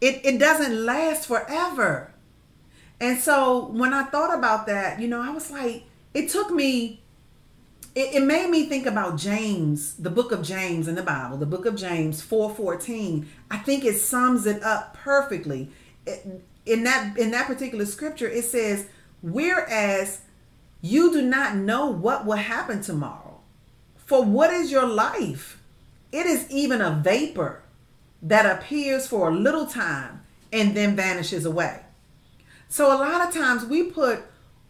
It 0.00 0.20
it 0.24 0.38
doesn't 0.38 0.84
last 0.84 1.26
forever. 1.26 2.12
And 3.00 3.18
so 3.18 3.66
when 3.66 3.92
I 3.92 4.04
thought 4.04 4.36
about 4.36 4.66
that, 4.66 5.00
you 5.00 5.08
know, 5.08 5.22
I 5.22 5.30
was 5.30 5.50
like, 5.50 5.84
it 6.12 6.28
took 6.28 6.50
me 6.50 7.03
it, 7.94 8.16
it, 8.16 8.22
made 8.24 8.50
me 8.50 8.66
think 8.66 8.86
about 8.86 9.16
James, 9.16 9.94
the 9.94 10.10
book 10.10 10.32
of 10.32 10.42
James 10.42 10.88
in 10.88 10.96
the 10.96 11.02
Bible, 11.02 11.36
the 11.36 11.46
book 11.46 11.64
of 11.64 11.76
James 11.76 12.20
4:14. 12.22 13.26
I 13.50 13.58
think 13.58 13.84
it 13.84 13.98
sums 13.98 14.46
it 14.46 14.62
up 14.62 14.94
perfectly. 14.94 15.70
in 16.66 16.84
that 16.84 17.16
in 17.16 17.30
that 17.30 17.46
particular 17.46 17.86
scripture, 17.86 18.28
it 18.28 18.44
says, 18.44 18.86
"Whereas 19.22 20.20
you 20.80 21.12
do 21.12 21.22
not 21.22 21.56
know 21.56 21.86
what 21.86 22.26
will 22.26 22.36
happen 22.36 22.82
tomorrow, 22.82 23.40
for 23.96 24.24
what 24.24 24.52
is 24.52 24.72
your 24.72 24.86
life? 24.86 25.60
It 26.10 26.26
is 26.26 26.50
even 26.50 26.80
a 26.80 27.00
vapor 27.02 27.62
that 28.22 28.46
appears 28.46 29.06
for 29.06 29.28
a 29.28 29.34
little 29.34 29.66
time 29.66 30.22
and 30.52 30.76
then 30.76 30.96
vanishes 30.96 31.44
away." 31.44 31.80
So 32.68 32.88
a 32.88 32.98
lot 32.98 33.26
of 33.26 33.32
times 33.32 33.64
we 33.64 33.84
put 33.84 34.24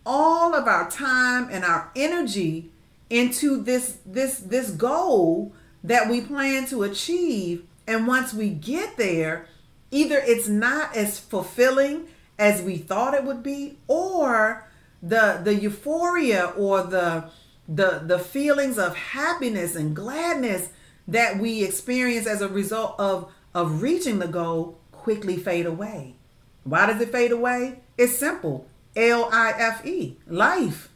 all 0.04 0.54
of 0.54 0.69
our 0.69 0.90
time 0.90 1.49
and 1.50 1.64
our 1.64 1.90
energy 1.97 2.71
into 3.14 3.62
this 3.62 3.99
this 4.04 4.38
this 4.38 4.71
goal 4.71 5.52
that 5.83 6.09
we 6.09 6.21
plan 6.21 6.66
to 6.66 6.83
achieve. 6.83 7.64
And 7.87 8.06
once 8.06 8.33
we 8.33 8.50
get 8.50 8.97
there 8.97 9.47
either 9.94 10.21
it's 10.25 10.49
not 10.49 10.94
as 10.97 11.21
fulfilling 11.21 12.09
as 12.38 12.61
we 12.61 12.76
thought 12.76 13.14
it 13.14 13.25
would 13.25 13.42
be 13.42 13.78
or 13.87 14.68
the 15.02 15.40
the 15.44 15.54
euphoria 15.54 16.47
or 16.56 16.83
the 16.83 17.30
the 17.68 18.02
the 18.04 18.18
feelings 18.18 18.76
of 18.76 18.97
happiness 18.97 19.76
and 19.76 19.94
gladness 19.94 20.68
that 21.06 21.38
we 21.38 21.62
experience 21.62 22.26
as 22.26 22.42
a 22.42 22.49
result 22.49 22.94
of 22.99 23.30
of 23.54 23.83
reaching 23.83 24.18
the 24.18 24.26
goal 24.26 24.78
quickly 24.90 25.37
fade 25.37 25.66
away. 25.66 26.16
Why 26.64 26.87
does 26.87 27.00
it 27.00 27.12
fade 27.12 27.30
away? 27.30 27.80
It's 27.97 28.16
simple. 28.16 28.66
L-i-f-e 28.97 30.18
life. 30.26 30.88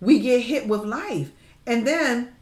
We 0.00 0.20
get 0.20 0.42
hit 0.42 0.68
with 0.68 0.84
life. 0.84 1.32
And 1.66 1.86
then 1.86 2.34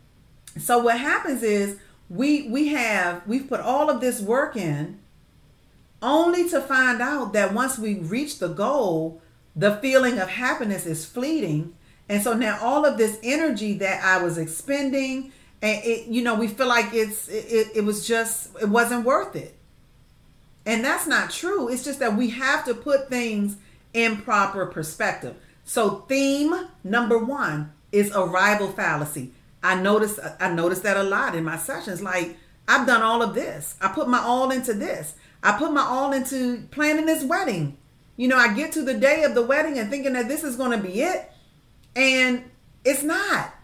so 0.58 0.78
what 0.78 0.98
happens 0.98 1.42
is 1.42 1.78
we 2.08 2.48
we 2.48 2.68
have 2.68 3.26
we've 3.26 3.48
put 3.48 3.60
all 3.60 3.90
of 3.90 4.00
this 4.00 4.20
work 4.20 4.56
in 4.56 4.98
only 6.00 6.48
to 6.48 6.60
find 6.60 7.02
out 7.02 7.32
that 7.32 7.52
once 7.52 7.78
we 7.78 7.96
reach 7.96 8.38
the 8.38 8.48
goal, 8.48 9.20
the 9.56 9.76
feeling 9.76 10.18
of 10.18 10.28
happiness 10.28 10.86
is 10.86 11.04
fleeting. 11.04 11.74
And 12.08 12.22
so 12.22 12.32
now 12.34 12.58
all 12.62 12.84
of 12.84 12.96
this 12.96 13.18
energy 13.22 13.74
that 13.78 14.02
I 14.02 14.22
was 14.22 14.38
expending 14.38 15.32
and 15.60 15.84
it 15.84 16.06
you 16.06 16.22
know 16.22 16.34
we 16.34 16.48
feel 16.48 16.68
like 16.68 16.94
it's 16.94 17.28
it, 17.28 17.68
it 17.74 17.84
was 17.84 18.06
just 18.06 18.50
it 18.60 18.68
wasn't 18.68 19.04
worth 19.04 19.36
it. 19.36 19.54
And 20.64 20.84
that's 20.84 21.06
not 21.06 21.30
true. 21.30 21.68
It's 21.68 21.84
just 21.84 21.98
that 22.00 22.16
we 22.16 22.30
have 22.30 22.64
to 22.66 22.74
put 22.74 23.08
things 23.08 23.56
in 23.94 24.18
proper 24.18 24.66
perspective. 24.66 25.34
So 25.64 26.04
theme 26.08 26.68
number 26.84 27.18
one 27.18 27.72
is 27.92 28.12
arrival 28.14 28.68
fallacy. 28.68 29.32
I 29.62 29.80
notice 29.80 30.18
I 30.40 30.52
notice 30.52 30.80
that 30.80 30.96
a 30.96 31.02
lot 31.02 31.34
in 31.34 31.44
my 31.44 31.56
sessions. 31.56 32.02
Like 32.02 32.36
I've 32.66 32.86
done 32.86 33.02
all 33.02 33.22
of 33.22 33.34
this. 33.34 33.76
I 33.80 33.88
put 33.88 34.08
my 34.08 34.20
all 34.20 34.50
into 34.50 34.74
this. 34.74 35.14
I 35.42 35.52
put 35.58 35.72
my 35.72 35.82
all 35.82 36.12
into 36.12 36.66
planning 36.70 37.06
this 37.06 37.24
wedding. 37.24 37.78
You 38.16 38.28
know, 38.28 38.36
I 38.36 38.52
get 38.52 38.72
to 38.72 38.82
the 38.82 38.94
day 38.94 39.22
of 39.22 39.34
the 39.34 39.42
wedding 39.42 39.78
and 39.78 39.88
thinking 39.88 40.12
that 40.14 40.28
this 40.28 40.42
is 40.42 40.56
going 40.56 40.72
to 40.72 40.84
be 40.84 41.02
it, 41.02 41.30
and 41.94 42.44
it's 42.84 43.02
not. 43.02 43.54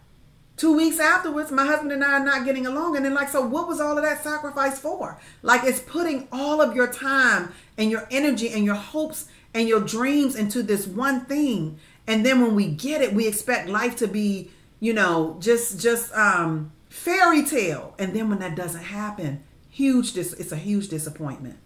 Two 0.57 0.77
weeks 0.77 0.99
afterwards, 0.99 1.51
my 1.51 1.65
husband 1.65 1.91
and 1.91 2.01
I 2.01 2.13
are 2.13 2.23
not 2.23 2.45
getting 2.45 2.65
along. 2.65 2.95
And 2.95 3.03
then, 3.03 3.13
like, 3.13 3.27
so 3.27 3.45
what 3.45 3.67
was 3.67 3.81
all 3.81 3.97
of 3.97 4.05
that 4.05 4.23
sacrifice 4.23 4.79
for? 4.79 5.19
Like, 5.41 5.65
it's 5.65 5.81
putting 5.81 6.29
all 6.31 6.61
of 6.61 6.73
your 6.73 6.87
time 6.87 7.53
and 7.77 7.91
your 7.91 8.07
energy 8.09 8.47
and 8.53 8.63
your 8.63 8.75
hopes 8.75 9.27
and 9.53 9.67
your 9.67 9.81
dreams 9.81 10.37
into 10.37 10.63
this 10.63 10.87
one 10.87 11.25
thing 11.25 11.77
and 12.07 12.25
then 12.25 12.41
when 12.41 12.55
we 12.55 12.67
get 12.67 13.01
it 13.01 13.13
we 13.13 13.27
expect 13.27 13.67
life 13.67 13.95
to 13.95 14.07
be 14.07 14.51
you 14.79 14.93
know 14.93 15.37
just 15.39 15.79
just 15.79 16.13
um 16.13 16.71
fairy 16.89 17.43
tale. 17.43 17.93
And 17.99 18.15
then 18.15 18.29
when 18.29 18.39
that 18.39 18.55
doesn't 18.55 18.83
happen 18.83 19.43
huge 19.69 20.13
dis- 20.13 20.33
it's 20.33 20.53
a 20.53 20.57
huge 20.57 20.87
disappointment. 20.87 21.57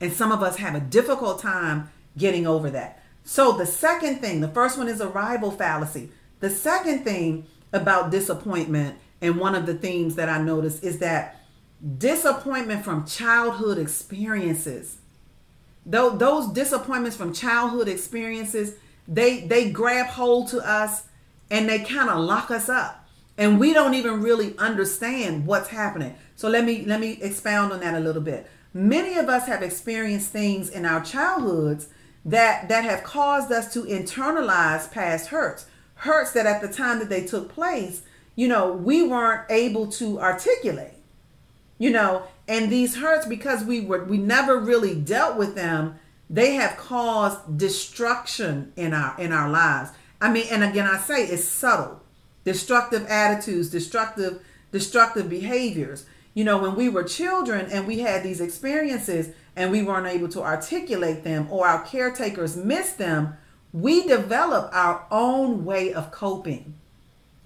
And 0.00 0.12
some 0.12 0.32
of 0.32 0.42
us 0.42 0.56
have 0.56 0.74
a 0.74 0.80
difficult 0.80 1.40
time 1.40 1.90
getting 2.16 2.46
over 2.46 2.70
that. 2.70 3.02
So 3.24 3.52
the 3.52 3.66
second 3.66 4.20
thing 4.20 4.40
the 4.40 4.48
first 4.48 4.78
one 4.78 4.88
is 4.88 5.00
arrival 5.00 5.50
fallacy. 5.50 6.10
The 6.40 6.50
second 6.50 7.04
thing 7.04 7.46
about 7.72 8.10
disappointment 8.10 8.98
and 9.20 9.36
one 9.36 9.54
of 9.54 9.66
the 9.66 9.74
themes 9.74 10.16
that 10.16 10.28
i 10.28 10.42
noticed 10.42 10.82
is 10.82 10.98
that 10.98 11.36
disappointment 11.98 12.84
from 12.84 13.06
childhood 13.06 13.78
experiences. 13.78 14.98
Those 15.84 16.52
disappointments 16.52 17.16
from 17.16 17.32
childhood 17.32 17.88
experiences 17.88 18.76
they 19.08 19.40
they 19.40 19.70
grab 19.70 20.06
hold 20.06 20.48
to 20.48 20.58
us 20.58 21.04
and 21.50 21.68
they 21.68 21.80
kind 21.80 22.08
of 22.08 22.20
lock 22.20 22.50
us 22.50 22.68
up. 22.68 23.06
And 23.38 23.58
we 23.58 23.72
don't 23.72 23.94
even 23.94 24.22
really 24.22 24.56
understand 24.58 25.46
what's 25.46 25.68
happening. 25.68 26.14
So 26.36 26.48
let 26.48 26.64
me 26.64 26.84
let 26.84 27.00
me 27.00 27.18
expound 27.20 27.72
on 27.72 27.80
that 27.80 27.94
a 27.94 28.00
little 28.00 28.22
bit. 28.22 28.46
Many 28.74 29.16
of 29.16 29.28
us 29.28 29.46
have 29.46 29.62
experienced 29.62 30.30
things 30.30 30.70
in 30.70 30.86
our 30.86 31.02
childhoods 31.02 31.88
that 32.24 32.68
that 32.68 32.84
have 32.84 33.02
caused 33.02 33.50
us 33.50 33.72
to 33.74 33.84
internalize 33.84 34.90
past 34.90 35.28
hurts. 35.28 35.66
Hurts 35.96 36.32
that 36.32 36.46
at 36.46 36.60
the 36.60 36.68
time 36.68 36.98
that 36.98 37.08
they 37.08 37.24
took 37.24 37.52
place 37.52 38.02
you 38.34 38.48
know 38.48 38.72
we 38.72 39.02
weren't 39.02 39.50
able 39.50 39.86
to 39.86 40.20
articulate 40.20 40.94
you 41.78 41.90
know 41.90 42.22
and 42.48 42.70
these 42.70 42.96
hurts 42.96 43.26
because 43.26 43.64
we 43.64 43.80
were 43.80 44.04
we 44.04 44.18
never 44.18 44.58
really 44.58 44.94
dealt 44.94 45.36
with 45.36 45.54
them 45.54 45.98
they 46.32 46.54
have 46.54 46.78
caused 46.78 47.58
destruction 47.58 48.72
in 48.74 48.94
our 48.94 49.20
in 49.20 49.32
our 49.32 49.50
lives. 49.50 49.90
I 50.20 50.32
mean 50.32 50.46
and 50.50 50.64
again 50.64 50.86
i 50.86 50.96
say 50.96 51.26
it's 51.26 51.44
subtle. 51.44 52.00
Destructive 52.44 53.06
attitudes 53.06 53.68
destructive 53.68 54.42
destructive 54.72 55.28
behaviors. 55.28 56.06
You 56.32 56.44
know 56.44 56.56
when 56.56 56.74
we 56.74 56.88
were 56.88 57.04
children 57.04 57.66
and 57.70 57.86
we 57.86 57.98
had 57.98 58.22
these 58.22 58.40
experiences 58.40 59.34
and 59.54 59.70
we 59.70 59.82
weren't 59.82 60.06
able 60.06 60.30
to 60.30 60.42
articulate 60.42 61.22
them 61.22 61.46
or 61.50 61.68
our 61.68 61.84
caretakers 61.84 62.56
missed 62.56 62.96
them 62.96 63.36
we 63.74 64.06
develop 64.06 64.70
our 64.74 65.06
own 65.10 65.64
way 65.66 65.92
of 65.92 66.10
coping. 66.10 66.74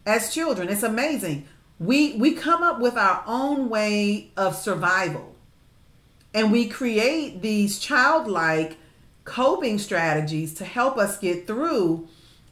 As 0.07 0.33
children 0.33 0.69
it's 0.69 0.85
amazing. 0.85 1.49
We 1.81 2.14
we 2.19 2.35
come 2.35 2.62
up 2.62 2.78
with 2.78 2.97
our 2.97 3.25
own 3.26 3.69
way 3.69 4.31
of 4.37 4.55
survival 4.55 5.36
and 6.37 6.52
we 6.52 6.69
create 6.69 7.40
these 7.40 7.78
childlike 7.78 8.76
coping 9.25 9.78
strategies 9.78 10.52
to 10.52 10.66
help 10.66 10.99
us 10.99 11.19
get 11.19 11.47
through. 11.47 12.07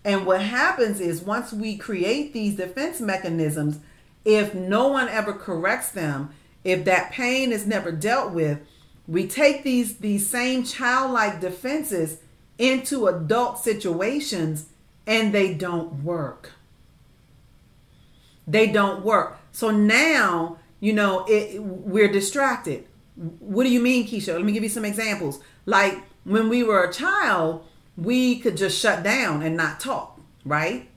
And 0.07 0.25
what 0.25 0.41
happens 0.41 1.01
is 1.01 1.21
once 1.21 1.53
we 1.53 1.77
create 1.77 2.33
these 2.33 2.57
defense 2.57 2.99
mechanisms, 2.99 3.81
if 4.25 4.55
no 4.55 4.89
one 4.89 5.11
ever 5.11 5.35
corrects 5.35 5.91
them, 5.91 6.31
if 6.65 6.87
that 6.87 7.13
pain 7.13 7.53
is 7.53 7.67
never 7.67 7.93
dealt 7.93 8.33
with, 8.33 8.59
we 9.07 9.27
take 9.27 9.65
these 9.65 9.99
these 9.99 10.27
same 10.27 10.65
childlike 10.65 11.43
defenses 11.43 12.21
into 12.57 13.07
adult 13.07 13.59
situations 13.59 14.71
and 15.07 15.35
they 15.35 15.53
don't 15.53 16.03
work. 16.03 16.53
They 18.47 18.67
don't 18.67 19.05
work. 19.05 19.37
So 19.53 19.71
now, 19.71 20.57
you 20.81 20.95
know, 20.95 21.27
it, 21.29 21.63
we're 21.63 22.11
distracted. 22.11 22.87
What 23.17 23.65
do 23.65 23.71
you 23.71 23.81
mean, 23.81 24.07
Kecia? 24.07 24.35
Let 24.35 24.45
me 24.45 24.53
give 24.53 24.63
you 24.63 24.69
some 24.69 24.85
examples. 24.85 25.41
Like 25.67 26.03
when 26.25 26.49
we 26.49 26.63
were 26.63 26.83
a 26.83 26.93
child, 26.93 27.65
we 27.97 28.39
could 28.39 28.57
just 28.57 28.79
shut 28.79 29.03
down 29.03 29.43
and 29.43 29.57
not 29.57 29.81
talk, 29.81 30.21
right? 30.45 30.89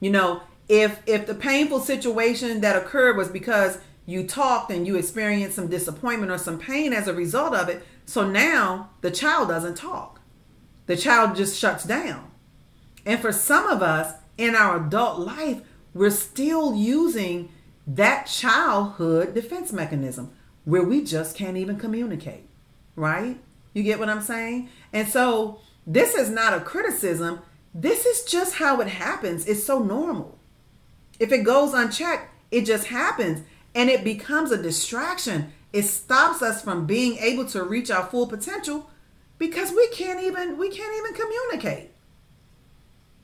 You 0.00 0.10
know, 0.10 0.42
if 0.68 1.00
if 1.06 1.26
the 1.26 1.34
painful 1.34 1.80
situation 1.80 2.60
that 2.60 2.76
occurred 2.76 3.16
was 3.16 3.28
because 3.28 3.78
you 4.06 4.26
talked 4.26 4.70
and 4.70 4.86
you 4.86 4.96
experienced 4.96 5.56
some 5.56 5.68
disappointment 5.68 6.30
or 6.30 6.38
some 6.38 6.58
pain 6.58 6.92
as 6.92 7.08
a 7.08 7.14
result 7.14 7.54
of 7.54 7.68
it, 7.68 7.82
so 8.04 8.28
now 8.28 8.90
the 9.00 9.10
child 9.10 9.48
doesn't 9.48 9.76
talk. 9.76 10.20
The 10.86 10.96
child 10.96 11.36
just 11.36 11.58
shuts 11.58 11.84
down. 11.84 12.30
And 13.06 13.20
for 13.20 13.32
some 13.32 13.66
of 13.66 13.82
us 13.82 14.14
in 14.36 14.54
our 14.54 14.84
adult 14.84 15.20
life, 15.20 15.62
we're 15.94 16.10
still 16.10 16.74
using 16.74 17.50
that 17.86 18.26
childhood 18.26 19.34
defense 19.34 19.72
mechanism 19.72 20.32
where 20.64 20.82
we 20.82 21.02
just 21.04 21.36
can't 21.36 21.56
even 21.56 21.78
communicate, 21.78 22.48
right? 22.96 23.38
You 23.72 23.82
get 23.82 23.98
what 23.98 24.08
I'm 24.08 24.22
saying? 24.22 24.68
And 24.92 25.08
so 25.08 25.60
this 25.86 26.14
is 26.14 26.30
not 26.30 26.54
a 26.54 26.60
criticism. 26.60 27.40
This 27.74 28.06
is 28.06 28.24
just 28.24 28.56
how 28.56 28.80
it 28.80 28.88
happens. 28.88 29.46
It's 29.46 29.64
so 29.64 29.80
normal. 29.80 30.38
If 31.18 31.32
it 31.32 31.44
goes 31.44 31.74
unchecked, 31.74 32.30
it 32.50 32.64
just 32.64 32.86
happens 32.86 33.42
and 33.74 33.90
it 33.90 34.04
becomes 34.04 34.52
a 34.52 34.62
distraction. 34.62 35.52
It 35.72 35.82
stops 35.82 36.40
us 36.40 36.62
from 36.62 36.86
being 36.86 37.18
able 37.18 37.46
to 37.46 37.64
reach 37.64 37.90
our 37.90 38.06
full 38.06 38.26
potential 38.26 38.88
because 39.38 39.72
we 39.72 39.88
can't 39.88 40.22
even 40.22 40.56
we 40.56 40.70
can't 40.70 40.96
even 40.98 41.20
communicate. 41.20 41.90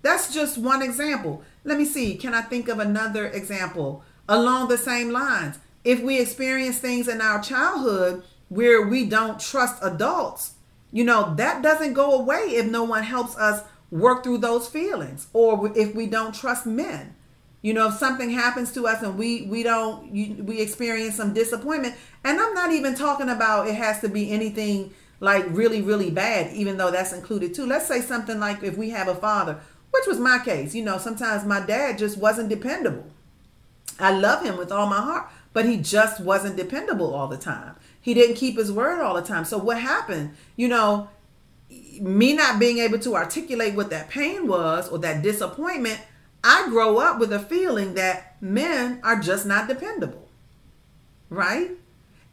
That's 0.02 0.32
just 0.34 0.58
one 0.58 0.82
example. 0.82 1.42
Let 1.62 1.78
me 1.78 1.84
see. 1.84 2.16
Can 2.16 2.34
I 2.34 2.42
think 2.42 2.68
of 2.68 2.78
another 2.78 3.26
example 3.26 4.02
along 4.28 4.68
the 4.68 4.78
same 4.78 5.10
lines? 5.10 5.58
If 5.84 6.02
we 6.02 6.20
experience 6.20 6.78
things 6.78 7.08
in 7.08 7.20
our 7.20 7.42
childhood 7.42 8.22
where 8.48 8.86
we 8.86 9.06
don't 9.06 9.40
trust 9.40 9.78
adults, 9.82 10.54
you 10.92 11.04
know, 11.04 11.34
that 11.36 11.62
doesn't 11.62 11.94
go 11.94 12.12
away 12.12 12.54
if 12.56 12.66
no 12.66 12.84
one 12.84 13.02
helps 13.02 13.36
us 13.36 13.62
work 13.90 14.22
through 14.22 14.38
those 14.38 14.68
feelings 14.68 15.28
or 15.32 15.72
if 15.76 15.94
we 15.94 16.06
don't 16.06 16.34
trust 16.34 16.66
men. 16.66 17.14
You 17.62 17.74
know, 17.74 17.88
if 17.88 17.94
something 17.94 18.30
happens 18.30 18.72
to 18.72 18.86
us 18.86 19.02
and 19.02 19.18
we 19.18 19.42
we 19.42 19.62
don't 19.62 20.14
you, 20.14 20.42
we 20.42 20.60
experience 20.60 21.16
some 21.16 21.34
disappointment, 21.34 21.94
and 22.24 22.40
I'm 22.40 22.54
not 22.54 22.72
even 22.72 22.94
talking 22.94 23.28
about 23.28 23.68
it 23.68 23.74
has 23.74 24.00
to 24.00 24.08
be 24.08 24.30
anything 24.30 24.94
like 25.20 25.44
really 25.50 25.82
really 25.82 26.10
bad, 26.10 26.54
even 26.54 26.78
though 26.78 26.90
that's 26.90 27.12
included 27.12 27.54
too. 27.54 27.66
Let's 27.66 27.86
say 27.86 28.00
something 28.00 28.40
like 28.40 28.62
if 28.62 28.78
we 28.78 28.90
have 28.90 29.08
a 29.08 29.14
father 29.14 29.60
which 29.90 30.06
was 30.06 30.18
my 30.18 30.38
case. 30.38 30.74
You 30.74 30.84
know, 30.84 30.98
sometimes 30.98 31.44
my 31.44 31.60
dad 31.60 31.98
just 31.98 32.18
wasn't 32.18 32.48
dependable. 32.48 33.06
I 33.98 34.12
love 34.12 34.44
him 34.44 34.56
with 34.56 34.72
all 34.72 34.86
my 34.86 35.00
heart, 35.00 35.30
but 35.52 35.64
he 35.64 35.76
just 35.76 36.20
wasn't 36.20 36.56
dependable 36.56 37.14
all 37.14 37.28
the 37.28 37.36
time. 37.36 37.74
He 38.00 38.14
didn't 38.14 38.36
keep 38.36 38.56
his 38.56 38.72
word 38.72 39.00
all 39.00 39.14
the 39.14 39.22
time. 39.22 39.44
So 39.44 39.58
what 39.58 39.78
happened? 39.78 40.34
You 40.56 40.68
know, 40.68 41.08
me 42.00 42.34
not 42.34 42.58
being 42.58 42.78
able 42.78 42.98
to 43.00 43.14
articulate 43.14 43.74
what 43.74 43.90
that 43.90 44.08
pain 44.08 44.46
was 44.46 44.88
or 44.88 44.98
that 44.98 45.22
disappointment, 45.22 46.00
I 46.42 46.68
grow 46.68 46.98
up 46.98 47.18
with 47.18 47.32
a 47.32 47.40
feeling 47.40 47.94
that 47.94 48.36
men 48.40 49.00
are 49.02 49.20
just 49.20 49.44
not 49.44 49.68
dependable. 49.68 50.28
Right? 51.28 51.72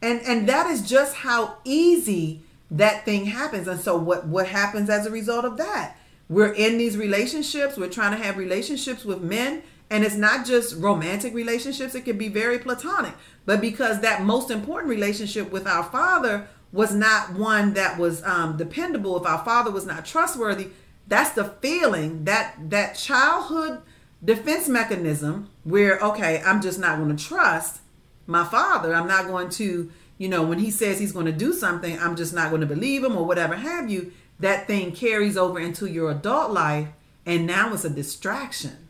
And 0.00 0.20
and 0.22 0.48
that 0.48 0.66
is 0.66 0.88
just 0.88 1.16
how 1.16 1.58
easy 1.64 2.40
that 2.70 3.04
thing 3.04 3.26
happens. 3.26 3.68
And 3.68 3.80
so 3.80 3.96
what 3.96 4.26
what 4.26 4.48
happens 4.48 4.88
as 4.88 5.06
a 5.06 5.10
result 5.10 5.44
of 5.44 5.56
that? 5.58 5.98
we're 6.28 6.52
in 6.52 6.78
these 6.78 6.96
relationships 6.96 7.76
we're 7.76 7.88
trying 7.88 8.16
to 8.16 8.22
have 8.22 8.36
relationships 8.36 9.04
with 9.04 9.20
men 9.20 9.62
and 9.90 10.04
it's 10.04 10.16
not 10.16 10.46
just 10.46 10.76
romantic 10.76 11.34
relationships 11.34 11.94
it 11.94 12.04
can 12.04 12.18
be 12.18 12.28
very 12.28 12.58
platonic. 12.58 13.14
But 13.46 13.60
because 13.60 14.00
that 14.00 14.22
most 14.22 14.50
important 14.50 14.90
relationship 14.90 15.50
with 15.50 15.66
our 15.66 15.84
father 15.84 16.48
was 16.72 16.94
not 16.94 17.32
one 17.32 17.74
that 17.74 17.98
was 17.98 18.22
um, 18.24 18.56
dependable 18.56 19.16
if 19.16 19.26
our 19.26 19.44
father 19.44 19.70
was 19.70 19.86
not 19.86 20.04
trustworthy 20.04 20.68
that's 21.06 21.30
the 21.30 21.44
feeling 21.44 22.24
that 22.24 22.54
that 22.68 22.94
childhood 22.94 23.80
defense 24.22 24.68
mechanism 24.68 25.48
where 25.64 25.98
okay 26.00 26.42
i'm 26.44 26.60
just 26.60 26.78
not 26.78 26.98
going 26.98 27.16
to 27.16 27.24
trust 27.24 27.80
my 28.28 28.44
father. 28.44 28.94
I'm 28.94 29.08
not 29.08 29.26
going 29.26 29.48
to 29.50 29.90
you 30.18 30.28
know 30.28 30.42
when 30.42 30.58
he 30.58 30.70
says 30.70 31.00
he's 31.00 31.12
going 31.12 31.26
to 31.26 31.32
do 31.32 31.52
something 31.52 31.98
i'm 31.98 32.14
just 32.14 32.34
not 32.34 32.50
going 32.50 32.60
to 32.60 32.66
believe 32.66 33.02
him 33.02 33.16
or 33.16 33.24
whatever 33.24 33.56
have 33.56 33.90
you. 33.90 34.12
That 34.38 34.68
thing 34.68 34.92
carries 34.92 35.36
over 35.36 35.58
into 35.58 35.86
your 35.86 36.10
adult 36.12 36.52
life 36.52 36.88
and 37.26 37.46
now 37.46 37.72
it's 37.72 37.84
a 37.84 37.90
distraction 37.90 38.87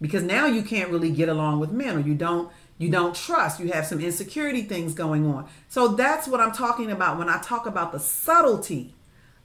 because 0.00 0.22
now 0.22 0.46
you 0.46 0.62
can't 0.62 0.90
really 0.90 1.10
get 1.10 1.28
along 1.28 1.60
with 1.60 1.70
men 1.70 1.96
or 1.96 2.00
you 2.00 2.14
don't 2.14 2.50
you 2.78 2.88
don't 2.88 3.14
trust 3.14 3.58
you 3.58 3.72
have 3.72 3.86
some 3.86 4.00
insecurity 4.00 4.62
things 4.62 4.94
going 4.94 5.26
on. 5.26 5.48
So 5.68 5.88
that's 5.88 6.28
what 6.28 6.40
i'm 6.40 6.52
talking 6.52 6.90
about 6.90 7.18
when 7.18 7.28
i 7.28 7.38
talk 7.38 7.66
about 7.66 7.92
the 7.92 8.00
subtlety 8.00 8.94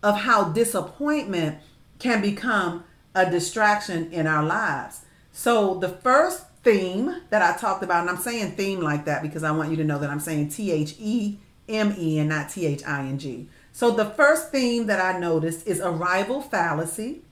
of 0.01 0.17
how 0.17 0.45
disappointment 0.45 1.59
can 1.99 2.21
become 2.21 2.83
a 3.15 3.29
distraction 3.29 4.11
in 4.11 4.27
our 4.27 4.43
lives. 4.43 5.01
So 5.31 5.75
the 5.75 5.89
first 5.89 6.45
theme 6.63 7.21
that 7.29 7.41
i 7.41 7.57
talked 7.59 7.83
about 7.83 8.01
and 8.01 8.09
i'm 8.09 8.15
saying 8.15 8.51
theme 8.51 8.79
like 8.79 9.03
that 9.03 9.21
because 9.21 9.43
i 9.43 9.51
want 9.51 9.69
you 9.69 9.75
to 9.75 9.83
know 9.83 9.99
that 9.99 10.09
i'm 10.09 10.19
saying 10.21 10.47
t-h-e-m-e 10.47 12.19
and 12.19 12.29
not 12.29 12.49
t-h-i-n-g 12.49 13.49
so 13.75 13.89
the 13.89 14.05
first 14.05 14.51
theme 14.51 14.85
that 14.85 15.01
I 15.01 15.19
noticed 15.19 15.67
is 15.67 15.81
arrival 15.81 16.41
fallacy. 16.41 17.22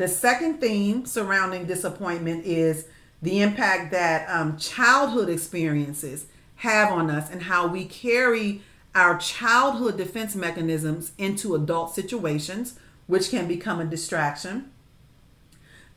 The 0.00 0.08
second 0.08 0.62
theme 0.62 1.04
surrounding 1.04 1.66
disappointment 1.66 2.46
is 2.46 2.86
the 3.20 3.42
impact 3.42 3.90
that 3.90 4.26
um, 4.30 4.56
childhood 4.56 5.28
experiences 5.28 6.24
have 6.56 6.90
on 6.90 7.10
us 7.10 7.30
and 7.30 7.42
how 7.42 7.66
we 7.66 7.84
carry 7.84 8.62
our 8.94 9.18
childhood 9.18 9.98
defense 9.98 10.34
mechanisms 10.34 11.12
into 11.18 11.54
adult 11.54 11.94
situations, 11.94 12.78
which 13.08 13.28
can 13.28 13.46
become 13.46 13.78
a 13.78 13.84
distraction. 13.84 14.70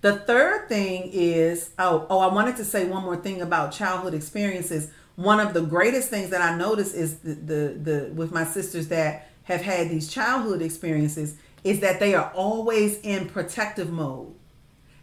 The 0.02 0.18
third 0.18 0.68
thing 0.68 1.10
is 1.14 1.70
oh, 1.80 2.06
oh, 2.10 2.20
I 2.20 2.34
wanted 2.34 2.58
to 2.58 2.66
say 2.66 2.84
one 2.84 3.06
more 3.06 3.16
thing 3.16 3.42
about 3.42 3.72
childhood 3.72 4.14
experiences. 4.14 4.92
One 5.16 5.40
of 5.40 5.54
the 5.54 5.62
greatest 5.62 6.10
things 6.10 6.30
that 6.32 6.42
I 6.42 6.58
notice 6.58 6.94
is 6.94 7.20
the 7.20 7.36
the, 7.36 7.80
the 7.82 8.12
with 8.14 8.34
my 8.34 8.44
sisters 8.44 8.90
that 8.90 9.30
have 9.44 9.62
had 9.62 9.90
these 9.90 10.12
childhood 10.12 10.62
experiences 10.62 11.38
is 11.64 11.80
that 11.80 12.00
they 12.00 12.14
are 12.14 12.32
always 12.34 13.00
in 13.02 13.30
protective 13.30 13.92
mode. 13.92 14.34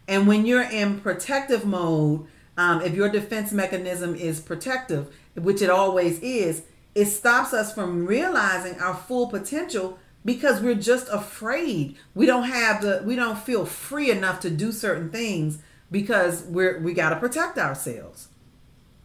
And 0.07 0.27
when 0.27 0.45
you're 0.45 0.69
in 0.69 0.99
protective 0.99 1.65
mode, 1.65 2.27
um, 2.57 2.81
if 2.81 2.93
your 2.93 3.09
defense 3.09 3.51
mechanism 3.51 4.15
is 4.15 4.39
protective, 4.39 5.15
which 5.35 5.61
it 5.61 5.69
always 5.69 6.19
is, 6.19 6.63
it 6.93 7.05
stops 7.05 7.53
us 7.53 7.73
from 7.73 8.05
realizing 8.05 8.79
our 8.79 8.93
full 8.93 9.27
potential 9.27 9.97
because 10.23 10.61
we're 10.61 10.75
just 10.75 11.07
afraid. 11.09 11.97
We 12.13 12.25
don't 12.25 12.43
have 12.43 12.81
the 12.81 13.01
we 13.05 13.15
don't 13.15 13.37
feel 13.37 13.65
free 13.65 14.11
enough 14.11 14.39
to 14.41 14.49
do 14.49 14.71
certain 14.71 15.09
things 15.09 15.59
because 15.89 16.43
we're 16.43 16.79
we 16.79 16.93
got 16.93 17.09
to 17.11 17.15
protect 17.15 17.57
ourselves. 17.57 18.27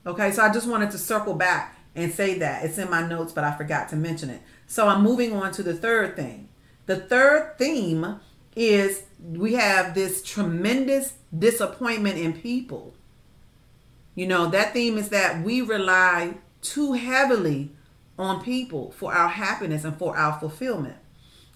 Okay? 0.05 0.31
So 0.33 0.43
I 0.43 0.53
just 0.53 0.67
wanted 0.67 0.91
to 0.91 0.99
circle 0.99 1.35
back 1.35 1.77
and 1.95 2.13
say 2.13 2.39
that. 2.39 2.65
It's 2.65 2.79
in 2.79 2.91
my 2.91 3.07
notes 3.07 3.33
but 3.33 3.45
I 3.45 3.57
forgot 3.57 3.89
to 3.91 3.97
mention 3.97 4.31
it. 4.31 4.43
So 4.67 4.89
I'm 4.89 5.03
moving 5.03 5.33
on 5.33 5.53
to 5.53 5.63
the 5.63 5.75
third 5.75 6.17
thing. 6.17 6.49
The 6.87 6.97
third 6.97 7.59
theme 7.59 8.21
is 8.55 9.03
we 9.21 9.55
have 9.55 9.95
this 9.95 10.23
tremendous 10.23 11.15
disappointment 11.37 12.19
in 12.19 12.33
people. 12.33 12.95
You 14.15 14.27
know, 14.27 14.47
that 14.49 14.73
theme 14.73 14.97
is 14.97 15.11
that 15.11 15.45
we 15.45 15.61
rely 15.61 16.35
too 16.63 16.95
heavily 16.95 17.73
on 18.19 18.43
people 18.43 18.93
for 18.93 19.13
our 19.13 19.29
happiness 19.29 19.85
and 19.85 19.97
for 19.97 20.17
our 20.17 20.39
fulfillment. 20.41 20.97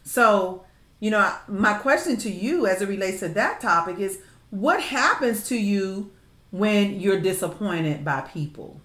So, 0.03 0.65
you 0.99 1.11
know, 1.11 1.35
my 1.49 1.75
question 1.75 2.19
to 2.19 2.31
you 2.31 2.67
as 2.67 2.83
it 2.83 2.89
relates 2.89 3.21
to 3.21 3.29
that 3.29 3.61
topic 3.61 3.99
is 3.99 4.21
what 4.51 4.83
happens 4.83 5.49
to 5.49 5.57
you 5.57 6.11
when 6.51 7.01
you're 7.01 7.21
disappointed 7.21 8.05
by 8.05 8.23
people? 8.23 8.81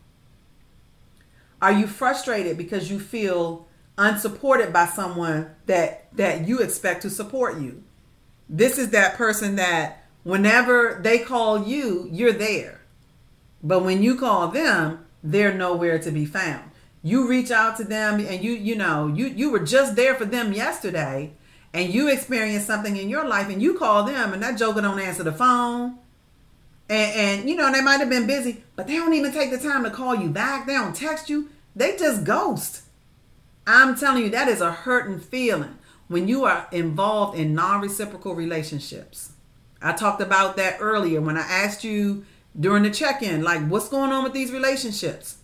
Are 1.61 1.71
you 1.71 1.87
frustrated 1.87 2.57
because 2.57 2.89
you 2.89 2.99
feel 2.99 3.67
unsupported 3.97 4.73
by 4.73 4.85
someone 4.85 5.51
that 5.65 6.07
that 6.15 6.47
you 6.47 6.59
expect 6.59 7.01
to 7.03 7.09
support 7.09 7.59
you. 7.59 7.83
This 8.49 8.77
is 8.77 8.91
that 8.91 9.15
person 9.15 9.55
that 9.55 10.03
whenever 10.23 10.99
they 11.01 11.19
call 11.19 11.65
you, 11.65 12.07
you're 12.11 12.33
there. 12.33 12.81
But 13.63 13.83
when 13.83 14.03
you 14.03 14.15
call 14.15 14.49
them, 14.49 15.05
they're 15.23 15.53
nowhere 15.53 15.97
to 15.99 16.11
be 16.11 16.25
found. 16.25 16.71
You 17.01 17.27
reach 17.27 17.51
out 17.51 17.77
to 17.77 17.83
them 17.83 18.19
and 18.19 18.43
you 18.43 18.51
you 18.51 18.75
know, 18.75 19.07
you 19.07 19.27
you 19.27 19.51
were 19.51 19.59
just 19.59 19.95
there 19.95 20.15
for 20.15 20.25
them 20.25 20.53
yesterday 20.53 21.33
and 21.73 21.93
you 21.93 22.07
experienced 22.09 22.67
something 22.67 22.95
in 22.95 23.09
your 23.09 23.27
life 23.27 23.49
and 23.49 23.61
you 23.61 23.77
call 23.77 24.03
them 24.03 24.33
and 24.33 24.41
that 24.41 24.57
joker 24.57 24.81
don't 24.81 24.99
answer 24.99 25.23
the 25.23 25.31
phone. 25.31 25.97
And, 26.87 27.13
and 27.15 27.49
you 27.49 27.55
know, 27.55 27.71
they 27.71 27.81
might 27.81 27.99
have 27.99 28.09
been 28.09 28.27
busy, 28.27 28.63
but 28.75 28.87
they 28.87 28.95
don't 28.95 29.13
even 29.13 29.31
take 29.31 29.51
the 29.51 29.57
time 29.57 29.83
to 29.83 29.89
call 29.89 30.15
you 30.15 30.29
back. 30.29 30.67
They 30.67 30.73
don't 30.73 30.95
text 30.95 31.29
you. 31.29 31.49
They 31.75 31.97
just 31.97 32.23
ghost. 32.23 32.84
I'm 33.67 33.95
telling 33.95 34.23
you, 34.23 34.29
that 34.29 34.47
is 34.47 34.61
a 34.61 34.71
hurting 34.71 35.19
feeling 35.19 35.77
when 36.07 36.27
you 36.27 36.45
are 36.45 36.67
involved 36.71 37.37
in 37.37 37.55
non 37.55 37.81
reciprocal 37.81 38.35
relationships. 38.35 39.31
I 39.81 39.93
talked 39.93 40.21
about 40.21 40.55
that 40.57 40.77
earlier 40.79 41.21
when 41.21 41.37
I 41.37 41.41
asked 41.41 41.83
you 41.83 42.25
during 42.59 42.83
the 42.83 42.91
check 42.91 43.21
in, 43.21 43.43
like, 43.43 43.67
what's 43.67 43.89
going 43.89 44.11
on 44.11 44.23
with 44.23 44.33
these 44.33 44.51
relationships? 44.51 45.37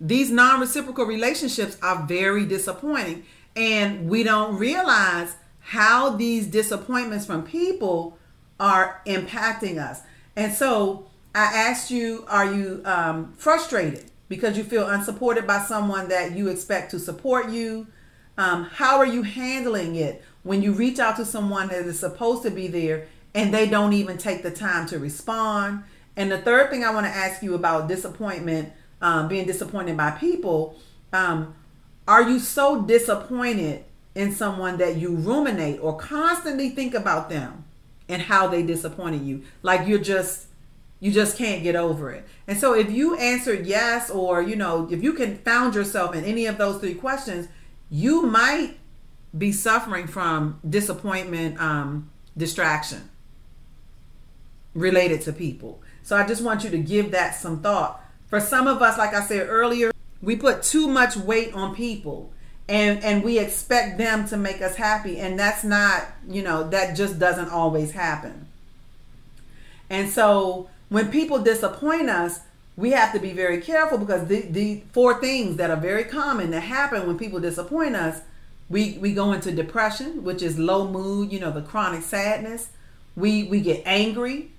These 0.00 0.30
non 0.30 0.60
reciprocal 0.60 1.06
relationships 1.06 1.78
are 1.82 2.04
very 2.04 2.46
disappointing, 2.46 3.24
and 3.54 4.08
we 4.08 4.22
don't 4.22 4.56
realize 4.56 5.36
how 5.60 6.10
these 6.10 6.46
disappointments 6.46 7.24
from 7.24 7.42
people 7.42 8.18
are 8.60 9.00
impacting 9.06 9.78
us. 9.78 10.02
And 10.36 10.52
so 10.52 11.06
I 11.34 11.44
asked 11.44 11.90
you, 11.90 12.24
are 12.28 12.52
you 12.52 12.82
um, 12.84 13.32
frustrated 13.36 14.10
because 14.28 14.56
you 14.56 14.64
feel 14.64 14.88
unsupported 14.88 15.46
by 15.46 15.60
someone 15.60 16.08
that 16.08 16.32
you 16.32 16.48
expect 16.48 16.90
to 16.92 16.98
support 16.98 17.50
you? 17.50 17.86
Um, 18.36 18.64
how 18.64 18.98
are 18.98 19.06
you 19.06 19.22
handling 19.22 19.96
it 19.96 20.22
when 20.42 20.62
you 20.62 20.72
reach 20.72 20.98
out 20.98 21.16
to 21.16 21.24
someone 21.24 21.68
that 21.68 21.84
is 21.84 21.98
supposed 21.98 22.42
to 22.42 22.50
be 22.50 22.66
there 22.66 23.06
and 23.34 23.52
they 23.52 23.68
don't 23.68 23.92
even 23.92 24.18
take 24.18 24.42
the 24.42 24.50
time 24.50 24.86
to 24.88 24.98
respond? 24.98 25.84
And 26.16 26.30
the 26.30 26.38
third 26.38 26.70
thing 26.70 26.84
I 26.84 26.90
want 26.90 27.06
to 27.06 27.12
ask 27.12 27.42
you 27.42 27.54
about 27.54 27.88
disappointment, 27.88 28.72
um, 29.00 29.28
being 29.28 29.46
disappointed 29.46 29.96
by 29.96 30.12
people, 30.12 30.76
um, 31.12 31.54
are 32.06 32.28
you 32.28 32.38
so 32.38 32.82
disappointed 32.82 33.84
in 34.14 34.32
someone 34.32 34.78
that 34.78 34.96
you 34.96 35.14
ruminate 35.14 35.80
or 35.80 35.96
constantly 35.96 36.70
think 36.70 36.94
about 36.94 37.28
them 37.28 37.64
and 38.08 38.22
how 38.22 38.46
they 38.46 38.62
disappointed 38.62 39.22
you? 39.22 39.42
Like 39.62 39.88
you're 39.88 39.98
just 39.98 40.46
you 41.00 41.12
just 41.12 41.36
can't 41.36 41.62
get 41.62 41.76
over 41.76 42.10
it. 42.10 42.26
And 42.46 42.58
so 42.58 42.74
if 42.74 42.90
you 42.90 43.16
answered 43.16 43.66
yes 43.66 44.10
or 44.10 44.42
you 44.42 44.56
know, 44.56 44.88
if 44.90 45.02
you 45.02 45.12
can 45.12 45.38
found 45.38 45.74
yourself 45.74 46.14
in 46.14 46.24
any 46.24 46.46
of 46.46 46.58
those 46.58 46.80
three 46.80 46.94
questions, 46.94 47.48
you 47.90 48.22
might 48.22 48.78
be 49.36 49.52
suffering 49.52 50.06
from 50.06 50.60
disappointment 50.68 51.60
um 51.60 52.10
distraction 52.36 53.10
related 54.74 55.20
to 55.22 55.32
people. 55.32 55.82
So 56.02 56.16
I 56.16 56.26
just 56.26 56.42
want 56.42 56.64
you 56.64 56.70
to 56.70 56.78
give 56.78 57.12
that 57.12 57.34
some 57.34 57.60
thought. 57.60 58.02
For 58.28 58.40
some 58.40 58.66
of 58.66 58.82
us, 58.82 58.98
like 58.98 59.14
I 59.14 59.22
said 59.22 59.46
earlier, 59.48 59.92
we 60.20 60.36
put 60.36 60.62
too 60.62 60.88
much 60.88 61.16
weight 61.16 61.54
on 61.54 61.74
people 61.74 62.32
and 62.68 63.04
and 63.04 63.22
we 63.22 63.38
expect 63.38 63.98
them 63.98 64.26
to 64.28 64.36
make 64.36 64.62
us 64.62 64.76
happy 64.76 65.18
and 65.18 65.38
that's 65.38 65.64
not, 65.64 66.06
you 66.28 66.42
know, 66.42 66.68
that 66.70 66.96
just 66.96 67.18
doesn't 67.18 67.50
always 67.50 67.92
happen. 67.92 68.48
And 69.90 70.08
so 70.08 70.68
when 70.88 71.10
people 71.10 71.38
disappoint 71.38 72.08
us, 72.08 72.40
we 72.76 72.90
have 72.90 73.12
to 73.12 73.20
be 73.20 73.32
very 73.32 73.60
careful 73.60 73.98
because 73.98 74.26
the, 74.26 74.42
the 74.42 74.82
four 74.92 75.20
things 75.20 75.56
that 75.56 75.70
are 75.70 75.76
very 75.76 76.04
common 76.04 76.50
that 76.50 76.60
happen 76.60 77.06
when 77.06 77.18
people 77.18 77.40
disappoint 77.40 77.94
us, 77.94 78.20
we, 78.68 78.98
we 78.98 79.12
go 79.12 79.32
into 79.32 79.52
depression, 79.52 80.24
which 80.24 80.42
is 80.42 80.58
low 80.58 80.88
mood, 80.88 81.32
you 81.32 81.38
know, 81.38 81.52
the 81.52 81.62
chronic 81.62 82.02
sadness. 82.02 82.68
We 83.16 83.44
we 83.44 83.60
get 83.60 83.82
angry. 83.84 84.50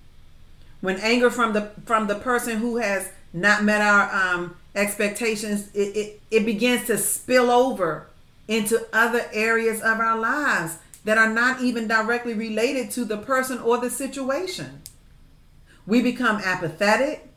When 0.80 0.98
anger 0.98 1.30
from 1.30 1.54
the 1.54 1.72
from 1.86 2.08
the 2.08 2.16
person 2.16 2.60
who 2.60 2.78
has 2.78 3.12
not 3.34 3.66
met 3.66 3.82
our 3.82 4.14
um, 4.14 4.56
expectations, 4.76 5.70
it, 5.74 5.96
it, 5.96 6.22
it 6.32 6.46
begins 6.46 6.88
to 6.88 6.98
spill 6.98 7.52
over 7.52 8.08
into 8.48 8.86
other 8.94 9.26
areas 9.34 9.82
of 9.82 10.00
our 10.00 10.18
lives 10.18 10.78
that 11.04 11.18
are 11.18 11.32
not 11.32 11.62
even 11.62 11.88
directly 11.88 12.34
related 12.34 12.92
to 12.92 13.04
the 13.04 13.18
person 13.18 13.60
or 13.60 13.78
the 13.78 13.90
situation. 13.90 14.82
We 15.86 16.02
become 16.02 16.38
apathetic. 16.44 17.28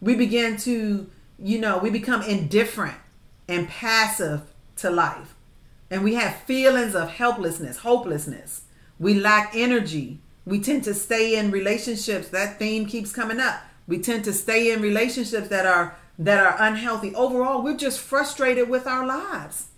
We 0.00 0.14
begin 0.14 0.56
to, 0.58 1.10
you 1.38 1.58
know, 1.58 1.78
we 1.78 1.90
become 1.90 2.22
indifferent 2.22 2.96
and 3.48 3.68
passive 3.68 4.42
to 4.76 4.90
life. 4.90 5.34
And 5.90 6.04
we 6.04 6.14
have 6.14 6.42
feelings 6.42 6.94
of 6.94 7.10
helplessness, 7.10 7.78
hopelessness. 7.78 8.62
We 8.98 9.14
lack 9.14 9.52
energy. 9.54 10.20
We 10.44 10.60
tend 10.60 10.84
to 10.84 10.94
stay 10.94 11.36
in 11.36 11.50
relationships. 11.50 12.28
That 12.28 12.58
theme 12.58 12.86
keeps 12.86 13.12
coming 13.12 13.40
up. 13.40 13.60
We 13.86 13.98
tend 13.98 14.24
to 14.24 14.32
stay 14.32 14.72
in 14.72 14.80
relationships 14.80 15.48
that 15.48 15.66
are 15.66 15.96
that 16.18 16.38
are 16.38 16.56
unhealthy. 16.58 17.14
Overall, 17.14 17.62
we're 17.62 17.76
just 17.76 17.98
frustrated 17.98 18.68
with 18.68 18.86
our 18.86 19.06
lives. 19.06 19.68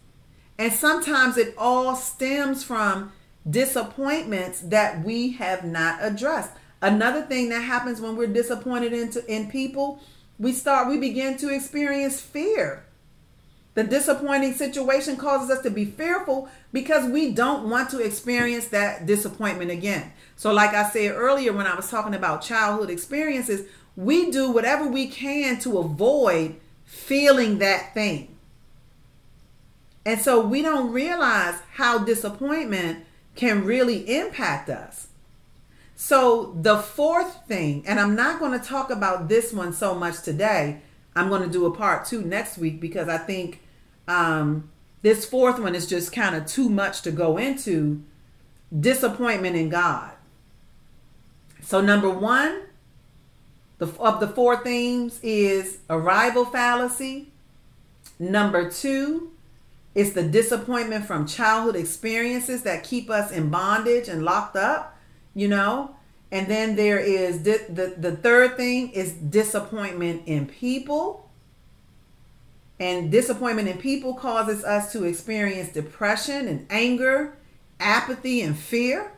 And 0.58 0.72
sometimes 0.72 1.36
it 1.36 1.54
all 1.56 1.94
stems 1.94 2.64
from 2.64 3.12
disappointments 3.48 4.60
that 4.60 5.04
we 5.04 5.32
have 5.32 5.64
not 5.64 5.98
addressed. 6.00 6.50
Another 6.82 7.22
thing 7.22 7.48
that 7.50 7.60
happens 7.60 8.00
when 8.00 8.16
we're 8.16 8.26
disappointed 8.26 8.92
in, 8.92 9.12
in 9.28 9.48
people, 9.48 10.00
we 10.38 10.52
start, 10.52 10.88
we 10.88 10.98
begin 10.98 11.36
to 11.38 11.48
experience 11.48 12.20
fear. 12.20 12.84
The 13.74 13.84
disappointing 13.84 14.52
situation 14.52 15.16
causes 15.16 15.48
us 15.48 15.62
to 15.62 15.70
be 15.70 15.84
fearful 15.86 16.48
because 16.72 17.08
we 17.08 17.32
don't 17.32 17.70
want 17.70 17.88
to 17.90 18.00
experience 18.00 18.68
that 18.68 19.06
disappointment 19.06 19.70
again. 19.70 20.12
So, 20.36 20.52
like 20.52 20.74
I 20.74 20.90
said 20.90 21.12
earlier 21.12 21.52
when 21.52 21.66
I 21.66 21.74
was 21.74 21.88
talking 21.88 22.14
about 22.14 22.42
childhood 22.42 22.90
experiences, 22.90 23.66
we 23.96 24.30
do 24.30 24.50
whatever 24.50 24.86
we 24.86 25.06
can 25.06 25.58
to 25.60 25.78
avoid 25.78 26.56
feeling 26.84 27.58
that 27.58 27.94
thing. 27.94 28.36
And 30.04 30.20
so 30.20 30.44
we 30.44 30.62
don't 30.62 30.92
realize 30.92 31.60
how 31.74 31.98
disappointment 31.98 33.04
can 33.36 33.64
really 33.64 34.18
impact 34.18 34.68
us. 34.68 35.08
So, 36.04 36.52
the 36.60 36.78
fourth 36.78 37.46
thing, 37.46 37.84
and 37.86 38.00
I'm 38.00 38.16
not 38.16 38.40
going 38.40 38.58
to 38.58 38.66
talk 38.66 38.90
about 38.90 39.28
this 39.28 39.52
one 39.52 39.72
so 39.72 39.94
much 39.94 40.22
today. 40.22 40.80
I'm 41.14 41.28
going 41.28 41.42
to 41.42 41.48
do 41.48 41.64
a 41.64 41.70
part 41.70 42.06
two 42.06 42.22
next 42.22 42.58
week 42.58 42.80
because 42.80 43.08
I 43.08 43.18
think 43.18 43.60
um, 44.08 44.68
this 45.02 45.24
fourth 45.24 45.60
one 45.60 45.76
is 45.76 45.86
just 45.86 46.12
kind 46.12 46.34
of 46.34 46.44
too 46.44 46.68
much 46.68 47.02
to 47.02 47.12
go 47.12 47.36
into 47.36 48.02
disappointment 48.76 49.54
in 49.54 49.68
God. 49.68 50.10
So, 51.60 51.80
number 51.80 52.10
one 52.10 52.62
the, 53.78 53.86
of 54.00 54.18
the 54.18 54.26
four 54.26 54.56
themes 54.56 55.20
is 55.22 55.78
arrival 55.88 56.44
fallacy. 56.44 57.30
Number 58.18 58.68
two 58.68 59.30
is 59.94 60.14
the 60.14 60.24
disappointment 60.24 61.06
from 61.06 61.28
childhood 61.28 61.76
experiences 61.76 62.64
that 62.64 62.82
keep 62.82 63.08
us 63.08 63.30
in 63.30 63.50
bondage 63.50 64.08
and 64.08 64.24
locked 64.24 64.56
up 64.56 64.92
you 65.34 65.48
know? 65.48 65.94
And 66.30 66.48
then 66.48 66.76
there 66.76 66.98
is 66.98 67.38
di- 67.38 67.66
the 67.68 67.94
the 67.98 68.16
third 68.16 68.56
thing 68.56 68.90
is 68.90 69.12
disappointment 69.12 70.22
in 70.26 70.46
people. 70.46 71.28
And 72.80 73.12
disappointment 73.12 73.68
in 73.68 73.78
people 73.78 74.14
causes 74.14 74.64
us 74.64 74.92
to 74.92 75.04
experience 75.04 75.72
depression 75.72 76.48
and 76.48 76.66
anger 76.70 77.36
apathy 77.78 78.40
and 78.40 78.58
fear. 78.58 79.12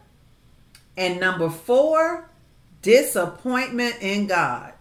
And 0.97 1.19
number 1.19 1.49
4 1.49 2.29
disappointment 2.83 3.97
in 4.01 4.27
God. 4.27 4.75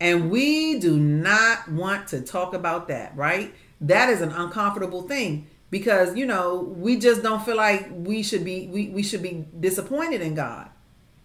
And 0.00 0.30
we 0.30 0.78
do 0.78 0.96
not 0.98 1.68
want 1.68 2.08
to 2.08 2.20
talk 2.20 2.54
about 2.54 2.88
that 2.88 3.16
right? 3.16 3.54
That 3.80 4.08
is 4.10 4.20
an 4.20 4.30
uncomfortable 4.30 5.02
thing 5.02 5.48
because 5.72 6.14
you 6.14 6.26
know 6.26 6.58
we 6.76 6.98
just 6.98 7.22
don't 7.22 7.44
feel 7.44 7.56
like 7.56 7.88
we 7.92 8.22
should 8.22 8.44
be 8.44 8.68
we, 8.68 8.90
we 8.90 9.02
should 9.02 9.22
be 9.22 9.44
disappointed 9.58 10.20
in 10.20 10.34
god. 10.36 10.68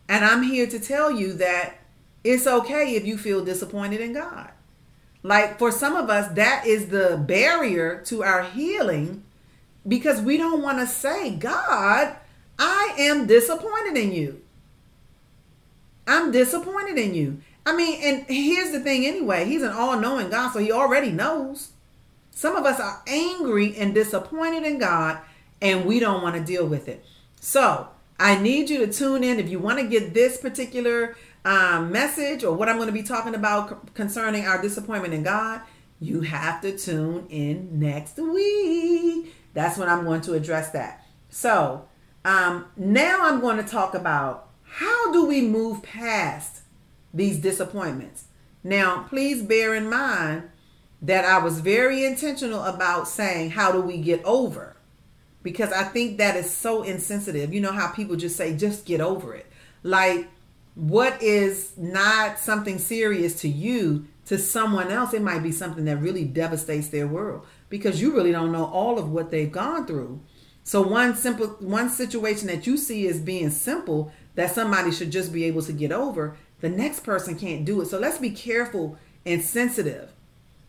And 0.10 0.24
i'm 0.26 0.42
here 0.42 0.66
to 0.66 0.80
tell 0.80 1.12
you 1.12 1.34
that 1.34 1.76
it's 2.24 2.48
okay 2.48 2.96
if 2.96 3.06
you 3.06 3.18
feel 3.18 3.46
disappointed 3.46 4.02
in 4.02 4.14
god. 4.14 4.50
Like 5.22 5.60
for 5.60 5.70
some 5.70 5.98
of 5.98 6.10
us 6.10 6.34
that 6.36 6.66
is 6.66 6.88
the 6.88 7.22
barrier 7.28 8.02
to 8.06 8.24
our 8.24 8.44
healing 8.44 9.24
because 9.86 10.22
we 10.22 10.38
don't 10.38 10.64
want 10.64 10.80
to 10.80 10.88
say 10.88 11.36
god 11.36 12.16
i 12.58 12.96
am 12.98 13.28
disappointed 13.28 13.98
in 13.98 14.14
you. 14.14 14.42
I'm 16.10 16.32
disappointed 16.32 16.98
in 16.98 17.14
you. 17.14 17.42
I 17.66 17.76
mean 17.76 18.00
and 18.02 18.26
here's 18.30 18.72
the 18.72 18.80
thing 18.80 19.06
anyway 19.06 19.44
he's 19.44 19.62
an 19.62 19.74
all-knowing 19.74 20.30
god 20.30 20.54
so 20.54 20.60
he 20.60 20.72
already 20.72 21.12
knows 21.12 21.72
some 22.38 22.56
of 22.56 22.66
us 22.66 22.80
are 22.80 23.02
angry 23.08 23.76
and 23.78 23.96
disappointed 23.96 24.62
in 24.62 24.78
God, 24.78 25.18
and 25.60 25.86
we 25.86 26.00
don't 26.00 26.22
want 26.22 26.36
to 26.36 26.44
deal 26.44 26.68
with 26.68 26.88
it. 26.88 27.04
So 27.42 27.88
I 28.20 28.38
need 28.38 28.70
you 28.70 28.86
to 28.86 28.94
tune 28.94 29.24
in 29.24 29.40
if 29.40 29.50
you 29.50 29.58
want 29.58 29.80
to 29.80 29.88
get 29.88 30.14
this 30.14 30.38
particular 30.38 31.16
um, 31.46 31.92
message 31.92 32.44
or 32.44 32.54
what 32.56 32.70
I'm 32.70 32.76
going 32.76 32.90
to 32.90 32.94
be 32.94 33.02
talking 33.02 33.34
about 33.34 33.92
concerning 33.96 34.46
our 34.46 34.62
disappointment 34.62 35.16
in 35.16 35.24
God. 35.24 35.62
You 36.00 36.22
have 36.22 36.62
to 36.62 36.78
tune 36.78 37.26
in 37.32 37.80
next 37.80 38.20
week. 38.20 39.34
That's 39.56 39.80
when 39.80 39.90
I'm 39.90 40.06
going 40.06 40.22
to 40.22 40.36
address 40.36 40.70
that. 40.74 41.08
So 41.32 41.88
um, 42.24 42.66
now 42.78 43.18
I'm 43.22 43.40
going 43.40 43.58
to 43.58 43.64
talk 43.64 43.96
about 43.96 44.50
how 44.62 45.12
do 45.12 45.26
we 45.26 45.42
move 45.42 45.82
past 45.82 46.62
these 47.12 47.40
disappointments. 47.40 48.26
Now, 48.64 49.08
please 49.10 49.42
bear 49.42 49.74
in 49.74 49.90
mind 49.90 50.52
that 51.02 51.26
I 51.26 51.38
was 51.40 51.60
very 51.60 52.06
intentional 52.06 52.64
about 52.64 53.08
saying, 53.08 53.52
How 53.52 53.72
do 53.72 53.82
we 53.82 53.98
get 53.98 54.24
over? 54.24 54.76
Because 55.44 55.72
I 55.72 55.84
think 55.84 56.18
that 56.18 56.36
is 56.36 56.52
so 56.52 56.84
insensitive. 56.84 57.54
You 57.54 57.62
know 57.62 57.72
how 57.72 57.92
people 57.92 58.16
just 58.16 58.36
say, 58.36 58.56
Just 58.56 58.86
get 58.86 59.02
over 59.02 59.34
it. 59.34 59.46
Like, 59.84 60.28
what 60.76 61.22
is 61.22 61.72
not 61.78 62.40
something 62.40 62.78
serious 62.78 63.42
to 63.42 63.48
you, 63.48 64.08
to 64.26 64.38
someone 64.38 64.92
else, 64.92 65.14
it 65.14 65.22
might 65.22 65.42
be 65.42 65.52
something 65.52 65.86
that 65.86 65.98
really 65.98 66.26
devastates 66.26 66.90
their 66.90 67.08
world 67.08 67.46
because 67.70 68.02
you 68.02 68.14
really 68.14 68.32
don't 68.32 68.52
know 68.52 68.66
all 68.66 69.00
of 69.00 69.12
what 69.12 69.32
they've 69.32 69.52
gone 69.52 69.88
through. 69.88 70.22
So 70.64 70.82
one 70.82 71.16
simple 71.16 71.48
one 71.60 71.90
situation 71.90 72.48
that 72.48 72.68
you 72.68 72.78
see 72.78 73.08
as 73.08 73.20
being 73.20 73.50
simple 73.50 74.12
that 74.36 74.52
somebody 74.52 74.92
should 74.92 75.12
just 75.12 75.32
be 75.32 75.46
able 75.46 75.62
to 75.64 75.74
get 75.74 75.92
over, 75.92 76.38
the 76.60 76.70
next 76.70 77.00
person 77.02 77.38
can't 77.38 77.66
do 77.66 77.82
it. 77.82 77.88
So 77.88 77.98
let's 77.98 78.18
be 78.18 78.32
careful 78.32 78.98
and 79.26 79.42
sensitive 79.42 80.12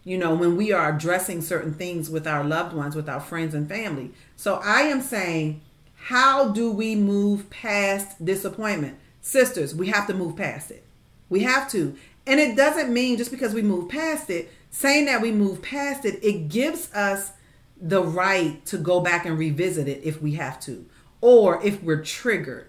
you 0.08 0.18
know, 0.18 0.34
when 0.34 0.56
we 0.56 0.72
are 0.72 0.94
addressing 0.94 1.42
certain 1.42 1.74
things 1.74 2.08
with 2.08 2.26
our 2.26 2.44
loved 2.44 2.74
ones, 2.74 2.96
with 2.96 3.08
our 3.08 3.20
friends 3.20 3.54
and 3.54 3.68
family. 3.68 4.10
So 4.36 4.60
I 4.64 4.82
am 4.82 5.00
saying, 5.00 5.60
how 5.94 6.48
do 6.48 6.72
we 6.72 6.94
move 6.94 7.50
past 7.50 8.24
disappointment? 8.24 8.98
sisters, 9.28 9.74
we 9.74 9.88
have 9.88 10.06
to 10.06 10.14
move 10.14 10.36
past 10.36 10.70
it. 10.70 10.84
We 11.28 11.40
have 11.40 11.70
to. 11.72 11.96
And 12.26 12.40
it 12.40 12.56
doesn't 12.56 12.92
mean 12.92 13.18
just 13.18 13.30
because 13.30 13.54
we 13.54 13.62
move 13.62 13.88
past 13.88 14.30
it, 14.30 14.50
saying 14.70 15.06
that 15.06 15.22
we 15.22 15.32
move 15.32 15.62
past 15.62 16.04
it, 16.04 16.22
it 16.22 16.48
gives 16.48 16.92
us 16.92 17.32
the 17.80 18.02
right 18.02 18.64
to 18.66 18.78
go 18.78 19.00
back 19.00 19.24
and 19.24 19.38
revisit 19.38 19.86
it 19.86 20.00
if 20.02 20.20
we 20.20 20.34
have 20.34 20.58
to, 20.60 20.86
or 21.20 21.64
if 21.64 21.82
we're 21.82 22.02
triggered. 22.02 22.66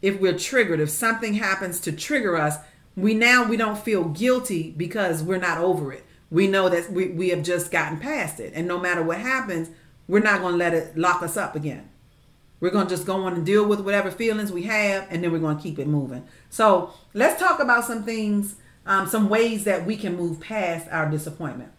If 0.00 0.20
we're 0.20 0.38
triggered, 0.38 0.80
if 0.80 0.90
something 0.90 1.34
happens 1.34 1.80
to 1.80 1.92
trigger 1.92 2.36
us, 2.36 2.56
we 2.96 3.14
now 3.14 3.44
we 3.46 3.56
don't 3.56 3.78
feel 3.78 4.04
guilty 4.04 4.72
because 4.76 5.22
we're 5.22 5.38
not 5.38 5.58
over 5.58 5.92
it. 5.92 6.04
We 6.30 6.46
know 6.46 6.68
that 6.68 6.90
we, 6.90 7.08
we 7.08 7.30
have 7.30 7.42
just 7.42 7.70
gotten 7.70 7.98
past 7.98 8.40
it. 8.40 8.52
And 8.54 8.68
no 8.68 8.78
matter 8.78 9.02
what 9.02 9.18
happens, 9.18 9.70
we're 10.06 10.20
not 10.20 10.40
going 10.40 10.54
to 10.54 10.58
let 10.58 10.74
it 10.74 10.96
lock 10.96 11.22
us 11.22 11.36
up 11.36 11.56
again. 11.56 11.88
We're 12.60 12.70
going 12.70 12.86
to 12.86 12.94
just 12.94 13.06
go 13.06 13.22
on 13.24 13.34
and 13.34 13.46
deal 13.46 13.66
with 13.66 13.80
whatever 13.80 14.10
feelings 14.10 14.50
we 14.50 14.64
have, 14.64 15.06
and 15.10 15.22
then 15.22 15.30
we're 15.30 15.38
going 15.38 15.56
to 15.56 15.62
keep 15.62 15.78
it 15.78 15.86
moving. 15.86 16.26
So 16.50 16.92
let's 17.14 17.40
talk 17.40 17.60
about 17.60 17.84
some 17.84 18.02
things, 18.02 18.56
um, 18.84 19.06
some 19.06 19.28
ways 19.28 19.64
that 19.64 19.86
we 19.86 19.96
can 19.96 20.16
move 20.16 20.40
past 20.40 20.88
our 20.90 21.08
disappointment. 21.08 21.70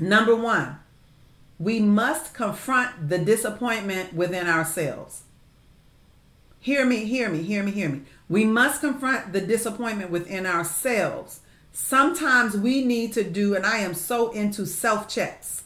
Number 0.00 0.34
one, 0.34 0.78
we 1.58 1.78
must 1.78 2.34
confront 2.34 3.08
the 3.08 3.18
disappointment 3.18 4.12
within 4.14 4.48
ourselves. 4.48 5.22
Hear 6.58 6.84
me, 6.84 7.04
hear 7.04 7.28
me, 7.28 7.42
hear 7.42 7.62
me, 7.62 7.70
hear 7.70 7.88
me. 7.88 8.02
We 8.28 8.44
must 8.44 8.80
confront 8.80 9.32
the 9.32 9.40
disappointment 9.40 10.10
within 10.10 10.46
ourselves. 10.46 11.40
Sometimes 11.72 12.56
we 12.56 12.84
need 12.84 13.12
to 13.14 13.24
do, 13.24 13.54
and 13.54 13.64
I 13.64 13.78
am 13.78 13.94
so 13.94 14.30
into 14.30 14.66
self 14.66 15.08
checks. 15.08 15.64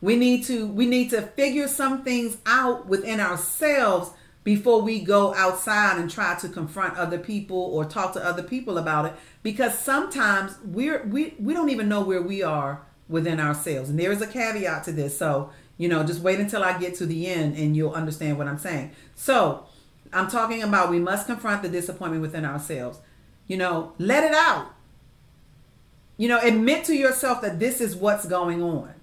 We 0.00 0.16
need 0.16 0.44
to 0.44 0.66
we 0.66 0.86
need 0.86 1.10
to 1.10 1.22
figure 1.22 1.68
some 1.68 2.02
things 2.02 2.38
out 2.46 2.86
within 2.86 3.20
ourselves 3.20 4.10
before 4.42 4.82
we 4.82 5.00
go 5.00 5.34
outside 5.34 5.98
and 5.98 6.10
try 6.10 6.34
to 6.36 6.48
confront 6.48 6.96
other 6.98 7.18
people 7.18 7.56
or 7.56 7.84
talk 7.84 8.12
to 8.12 8.24
other 8.24 8.42
people 8.42 8.76
about 8.76 9.06
it 9.06 9.14
because 9.42 9.78
sometimes 9.78 10.56
we're 10.64 11.04
we 11.04 11.34
we 11.38 11.54
don't 11.54 11.70
even 11.70 11.88
know 11.88 12.02
where 12.02 12.22
we 12.22 12.42
are 12.42 12.82
within 13.08 13.40
ourselves. 13.40 13.90
And 13.90 13.98
there 13.98 14.12
is 14.12 14.22
a 14.22 14.26
caveat 14.26 14.84
to 14.84 14.92
this. 14.92 15.16
So, 15.16 15.50
you 15.78 15.88
know, 15.88 16.04
just 16.04 16.20
wait 16.20 16.40
until 16.40 16.62
I 16.62 16.78
get 16.78 16.94
to 16.96 17.06
the 17.06 17.26
end 17.26 17.56
and 17.56 17.76
you'll 17.76 17.92
understand 17.92 18.38
what 18.38 18.46
I'm 18.46 18.58
saying. 18.58 18.92
So, 19.14 19.66
I'm 20.12 20.28
talking 20.28 20.62
about 20.62 20.90
we 20.90 21.00
must 21.00 21.26
confront 21.26 21.62
the 21.62 21.68
disappointment 21.68 22.22
within 22.22 22.44
ourselves. 22.44 23.00
You 23.46 23.56
know, 23.56 23.92
let 23.98 24.24
it 24.24 24.32
out. 24.34 24.73
You 26.16 26.28
know, 26.28 26.38
admit 26.40 26.84
to 26.84 26.94
yourself 26.94 27.42
that 27.42 27.58
this 27.58 27.80
is 27.80 27.96
what's 27.96 28.26
going 28.26 28.62
on. 28.62 28.94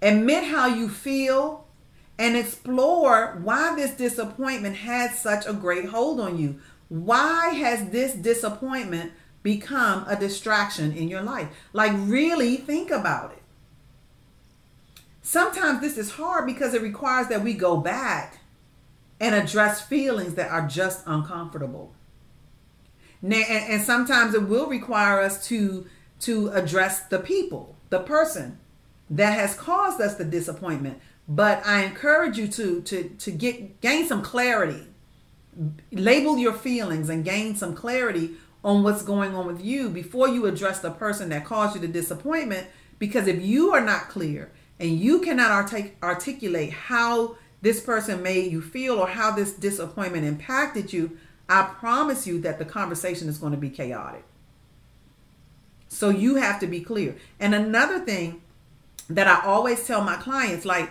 Admit 0.00 0.44
how 0.44 0.66
you 0.66 0.88
feel 0.88 1.66
and 2.18 2.36
explore 2.36 3.38
why 3.42 3.74
this 3.74 3.92
disappointment 3.92 4.76
had 4.76 5.12
such 5.12 5.46
a 5.46 5.52
great 5.52 5.86
hold 5.86 6.20
on 6.20 6.38
you. 6.38 6.60
Why 6.88 7.48
has 7.48 7.90
this 7.90 8.14
disappointment 8.14 9.12
become 9.42 10.04
a 10.06 10.16
distraction 10.16 10.92
in 10.92 11.08
your 11.08 11.22
life? 11.22 11.48
Like, 11.72 11.92
really 11.94 12.56
think 12.56 12.90
about 12.90 13.32
it. 13.32 13.42
Sometimes 15.22 15.80
this 15.80 15.98
is 15.98 16.12
hard 16.12 16.46
because 16.46 16.72
it 16.72 16.82
requires 16.82 17.26
that 17.28 17.42
we 17.42 17.52
go 17.52 17.78
back 17.78 18.38
and 19.18 19.34
address 19.34 19.80
feelings 19.80 20.34
that 20.34 20.50
are 20.50 20.68
just 20.68 21.02
uncomfortable. 21.06 21.92
Now, 23.20 23.42
and, 23.48 23.72
and 23.72 23.82
sometimes 23.82 24.34
it 24.34 24.48
will 24.48 24.66
require 24.66 25.20
us 25.20 25.46
to 25.48 25.86
to 26.20 26.48
address 26.48 27.00
the 27.00 27.18
people, 27.18 27.76
the 27.90 28.00
person 28.00 28.58
that 29.10 29.38
has 29.38 29.54
caused 29.54 30.00
us 30.00 30.16
the 30.16 30.24
disappointment. 30.24 31.00
But 31.28 31.64
I 31.66 31.82
encourage 31.82 32.38
you 32.38 32.48
to 32.48 32.80
to 32.82 33.08
to 33.08 33.30
get 33.30 33.80
gain 33.80 34.06
some 34.06 34.22
clarity. 34.22 34.86
Label 35.90 36.38
your 36.38 36.52
feelings 36.52 37.08
and 37.08 37.24
gain 37.24 37.56
some 37.56 37.74
clarity 37.74 38.32
on 38.62 38.82
what's 38.82 39.02
going 39.02 39.34
on 39.34 39.46
with 39.46 39.64
you 39.64 39.88
before 39.88 40.28
you 40.28 40.46
address 40.46 40.80
the 40.80 40.90
person 40.90 41.28
that 41.30 41.44
caused 41.44 41.74
you 41.74 41.80
the 41.80 41.88
disappointment 41.88 42.66
because 42.98 43.26
if 43.26 43.40
you 43.40 43.72
are 43.72 43.80
not 43.80 44.08
clear 44.08 44.50
and 44.80 44.98
you 44.98 45.20
cannot 45.20 45.50
artic- 45.50 45.96
articulate 46.02 46.72
how 46.72 47.36
this 47.62 47.80
person 47.80 48.22
made 48.22 48.50
you 48.50 48.60
feel 48.60 48.98
or 48.98 49.06
how 49.06 49.30
this 49.30 49.52
disappointment 49.52 50.24
impacted 50.24 50.92
you, 50.92 51.16
I 51.48 51.62
promise 51.78 52.26
you 52.26 52.40
that 52.40 52.58
the 52.58 52.64
conversation 52.64 53.28
is 53.28 53.38
going 53.38 53.52
to 53.52 53.58
be 53.58 53.70
chaotic. 53.70 54.24
So 55.96 56.10
you 56.10 56.34
have 56.34 56.60
to 56.60 56.66
be 56.66 56.80
clear. 56.80 57.16
And 57.40 57.54
another 57.54 58.00
thing 58.00 58.42
that 59.08 59.26
I 59.26 59.46
always 59.46 59.86
tell 59.86 60.02
my 60.02 60.16
clients 60.16 60.66
like 60.66 60.90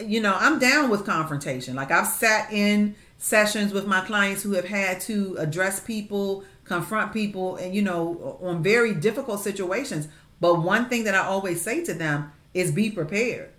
you 0.00 0.22
know, 0.22 0.34
I'm 0.40 0.58
down 0.58 0.88
with 0.88 1.04
confrontation. 1.04 1.76
Like 1.76 1.90
I've 1.90 2.06
sat 2.06 2.50
in 2.50 2.94
sessions 3.18 3.74
with 3.74 3.86
my 3.86 4.00
clients 4.00 4.42
who 4.42 4.52
have 4.52 4.64
had 4.64 5.00
to 5.02 5.36
address 5.38 5.80
people, 5.80 6.44
confront 6.64 7.12
people 7.12 7.56
and 7.56 7.74
you 7.74 7.82
know, 7.82 8.38
on 8.42 8.62
very 8.62 8.94
difficult 8.94 9.40
situations. 9.40 10.08
But 10.40 10.62
one 10.62 10.88
thing 10.88 11.04
that 11.04 11.14
I 11.14 11.26
always 11.26 11.60
say 11.60 11.84
to 11.84 11.92
them 11.92 12.32
is 12.54 12.72
be 12.72 12.90
prepared. 12.90 13.50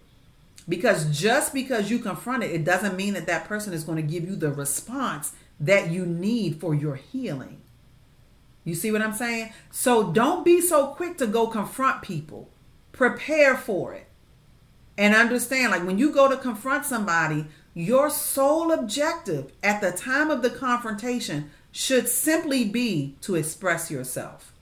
Because 0.67 1.17
just 1.17 1.53
because 1.53 1.91
you 1.91 1.99
confront 1.99 2.43
it, 2.43 2.51
it 2.51 2.65
doesn't 2.65 2.97
mean 2.97 3.13
that 3.13 3.27
that 3.27 3.45
person 3.45 3.73
is 3.73 3.83
going 3.83 3.97
to 3.97 4.01
give 4.01 4.27
you 4.27 4.35
the 4.35 4.51
response 4.51 5.33
that 5.59 5.91
you 5.91 6.05
need 6.05 6.59
for 6.59 6.73
your 6.73 6.95
healing. 6.95 7.61
You 8.63 8.75
see 8.75 8.91
what 8.91 9.01
I'm 9.01 9.13
saying? 9.13 9.51
So 9.71 10.11
don't 10.11 10.45
be 10.45 10.61
so 10.61 10.87
quick 10.87 11.17
to 11.17 11.27
go 11.27 11.47
confront 11.47 12.01
people. 12.01 12.49
Prepare 12.91 13.57
for 13.57 13.93
it. 13.93 14.07
And 14.97 15.15
understand 15.15 15.71
like 15.71 15.85
when 15.85 15.97
you 15.97 16.13
go 16.13 16.29
to 16.29 16.37
confront 16.37 16.85
somebody, 16.85 17.47
your 17.73 18.09
sole 18.09 18.71
objective 18.71 19.51
at 19.63 19.81
the 19.81 19.91
time 19.91 20.29
of 20.29 20.41
the 20.41 20.49
confrontation 20.49 21.49
should 21.71 22.07
simply 22.07 22.63
be 22.63 23.15
to 23.21 23.35
express 23.35 23.89
yourself. 23.89 24.53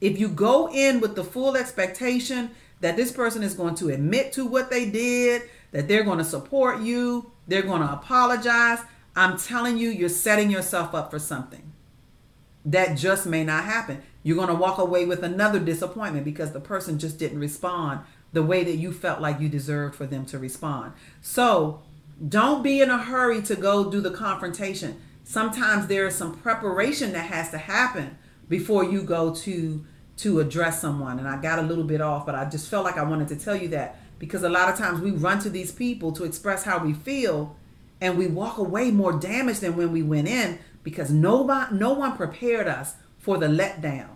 If 0.00 0.18
you 0.18 0.28
go 0.28 0.70
in 0.70 1.00
with 1.00 1.16
the 1.16 1.24
full 1.24 1.56
expectation 1.56 2.50
that 2.80 2.96
this 2.96 3.10
person 3.10 3.42
is 3.42 3.54
going 3.54 3.74
to 3.76 3.88
admit 3.88 4.32
to 4.34 4.46
what 4.46 4.70
they 4.70 4.88
did, 4.88 5.42
that 5.72 5.88
they're 5.88 6.04
going 6.04 6.18
to 6.18 6.24
support 6.24 6.80
you, 6.80 7.32
they're 7.48 7.62
going 7.62 7.82
to 7.82 7.92
apologize, 7.92 8.78
I'm 9.16 9.38
telling 9.38 9.76
you, 9.76 9.90
you're 9.90 10.08
setting 10.08 10.50
yourself 10.50 10.94
up 10.94 11.10
for 11.10 11.18
something 11.18 11.63
that 12.64 12.96
just 12.96 13.26
may 13.26 13.44
not 13.44 13.64
happen. 13.64 14.02
You're 14.22 14.36
going 14.36 14.48
to 14.48 14.54
walk 14.54 14.78
away 14.78 15.04
with 15.04 15.22
another 15.22 15.58
disappointment 15.58 16.24
because 16.24 16.52
the 16.52 16.60
person 16.60 16.98
just 16.98 17.18
didn't 17.18 17.38
respond 17.38 18.00
the 18.32 18.42
way 18.42 18.64
that 18.64 18.76
you 18.76 18.92
felt 18.92 19.20
like 19.20 19.40
you 19.40 19.48
deserved 19.48 19.94
for 19.94 20.06
them 20.06 20.24
to 20.26 20.38
respond. 20.38 20.92
So 21.20 21.82
don't 22.26 22.62
be 22.62 22.80
in 22.80 22.90
a 22.90 22.98
hurry 22.98 23.42
to 23.42 23.56
go 23.56 23.90
do 23.90 24.00
the 24.00 24.10
confrontation. 24.10 25.00
Sometimes 25.24 25.86
there 25.86 26.06
is 26.06 26.14
some 26.14 26.36
preparation 26.36 27.12
that 27.12 27.26
has 27.26 27.50
to 27.50 27.58
happen 27.58 28.18
before 28.48 28.84
you 28.84 29.02
go 29.02 29.34
to 29.34 29.84
to 30.16 30.38
address 30.38 30.80
someone. 30.80 31.18
And 31.18 31.26
I 31.26 31.40
got 31.40 31.58
a 31.58 31.62
little 31.62 31.82
bit 31.82 32.00
off, 32.00 32.24
but 32.24 32.36
I 32.36 32.48
just 32.48 32.68
felt 32.68 32.84
like 32.84 32.96
I 32.96 33.02
wanted 33.02 33.28
to 33.28 33.36
tell 33.36 33.56
you 33.56 33.68
that 33.68 33.98
because 34.18 34.44
a 34.44 34.48
lot 34.48 34.68
of 34.68 34.78
times 34.78 35.00
we 35.00 35.10
run 35.10 35.40
to 35.40 35.50
these 35.50 35.72
people 35.72 36.12
to 36.12 36.24
express 36.24 36.62
how 36.62 36.78
we 36.78 36.92
feel 36.92 37.56
and 38.00 38.16
we 38.16 38.26
walk 38.26 38.58
away 38.58 38.90
more 38.90 39.12
damaged 39.12 39.60
than 39.60 39.76
when 39.76 39.90
we 39.90 40.02
went 40.02 40.28
in 40.28 40.58
because 40.84 41.10
nobody 41.10 41.74
no 41.74 41.92
one 41.92 42.16
prepared 42.16 42.68
us 42.68 42.94
for 43.18 43.38
the 43.38 43.46
letdown. 43.46 44.10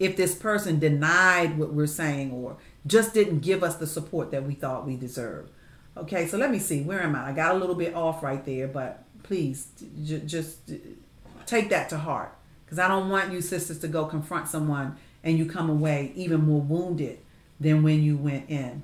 If 0.00 0.16
this 0.16 0.34
person 0.34 0.80
denied 0.80 1.56
what 1.56 1.72
we're 1.72 1.86
saying 1.86 2.32
or 2.32 2.56
just 2.84 3.14
didn't 3.14 3.40
give 3.40 3.62
us 3.62 3.76
the 3.76 3.86
support 3.86 4.32
that 4.32 4.44
we 4.44 4.54
thought 4.54 4.86
we 4.86 4.96
deserved. 4.96 5.52
Okay 5.96 6.26
so 6.26 6.36
let 6.36 6.50
me 6.50 6.58
see 6.58 6.82
where 6.82 7.00
am 7.00 7.14
i? 7.14 7.28
I 7.28 7.32
got 7.32 7.54
a 7.54 7.58
little 7.58 7.76
bit 7.76 7.94
off 7.94 8.22
right 8.22 8.44
there 8.44 8.66
but 8.66 9.04
please 9.22 9.68
j- 10.02 10.22
just 10.26 10.72
take 11.46 11.70
that 11.70 11.88
to 11.90 11.98
heart. 11.98 12.36
Because 12.64 12.78
i 12.78 12.88
don't 12.88 13.10
want 13.10 13.30
you 13.30 13.40
sisters 13.40 13.78
to 13.80 13.88
go 13.88 14.06
confront 14.06 14.48
someone 14.48 14.96
and 15.22 15.38
you 15.38 15.46
come 15.46 15.70
away 15.70 16.12
even 16.16 16.44
more 16.44 16.60
wounded 16.60 17.18
than 17.60 17.82
when 17.82 18.02
you 18.02 18.16
went 18.16 18.48
in. 18.50 18.82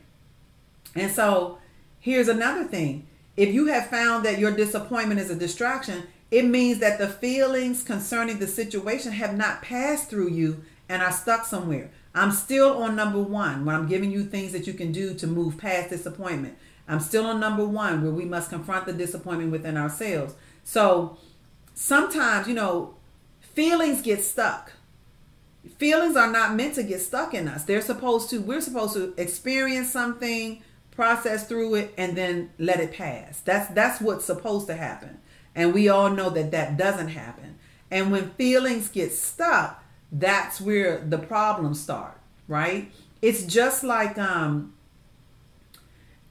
And 0.95 1.11
so 1.11 1.59
here's 1.99 2.29
another 2.29 2.65
thing. 2.65 3.07
If 3.37 3.55
you 3.55 3.67
have 3.67 3.87
found 3.87 4.25
that 4.25 4.39
your 4.39 4.51
disappointment 4.51 5.21
is 5.21 5.31
a 5.31 5.35
distraction 5.35 6.05
it 6.31 6.45
means 6.45 6.79
that 6.79 6.99
the 6.99 7.09
feelings 7.09 7.83
concerning 7.83 8.39
the 8.39 8.47
situation 8.47 9.13
have 9.13 9.37
not 9.37 9.63
passed 9.63 10.09
through 10.09 10.31
you 10.31 10.63
and 10.89 11.03
are 11.03 11.13
stuck 11.13 11.45
somewhere. 11.45 11.91
I'm 12.15 12.33
still 12.33 12.83
on 12.83 12.97
number 12.97 13.21
one 13.21 13.65
when 13.65 13.75
I'm 13.75 13.89
giving 13.89 14.11
you 14.11 14.25
things 14.25 14.53
that 14.53 14.67
you 14.67 14.75
can 14.75 14.93
do 14.93 15.15
to 15.15 15.27
move 15.27 15.59
past 15.59 15.91
disappointment. 15.91 16.57
I'm 16.89 17.01
still 17.01 17.27
on 17.27 17.39
number 17.39 17.65
one 17.65 18.03
where 18.03 18.13
we 18.13 18.25
must 18.25 18.51
confront 18.51 18.87
the 18.87 18.93
disappointment 18.93 19.53
within 19.53 19.77
ourselves. 19.77 20.35
So 20.65 21.19
sometimes, 21.75 22.49
you 22.49 22.55
know, 22.55 22.95
feelings 23.41 24.03
get 24.03 24.25
stuck. 24.25 24.73
Feelings 25.77 26.17
are 26.17 26.31
not 26.31 26.55
meant 26.55 26.75
to 26.77 26.83
get 26.83 27.01
stuck 27.01 27.35
in 27.35 27.47
us. 27.47 27.65
They're 27.65 27.81
supposed 27.81 28.31
to, 28.31 28.39
we're 28.41 28.61
supposed 28.61 28.95
to 28.95 29.15
experience 29.17 29.91
something, 29.91 30.63
process 30.91 31.47
through 31.47 31.75
it, 31.77 31.95
and 31.97 32.17
then 32.17 32.51
let 32.59 32.81
it 32.81 32.93
pass. 32.93 33.41
That's 33.41 33.73
that's 33.75 34.01
what's 34.01 34.25
supposed 34.25 34.67
to 34.67 34.75
happen. 34.75 35.21
And 35.55 35.75
we 35.75 35.89
all 35.89 36.11
know 36.11 36.31
that 36.31 36.51
that 36.53 36.77
doesn't 36.77 37.09
happen. 37.09 37.59
And 37.91 38.13
when 38.13 38.31
feelings 38.31 38.89
get 38.89 39.13
stuck, 39.13 39.83
that's 40.13 40.61
where 40.61 40.99
the 40.99 41.19
problems 41.19 41.81
start, 41.81 42.19
right? 42.49 42.93
It's 43.21 43.45
just 43.45 43.85
like 43.85 44.19
um 44.19 44.75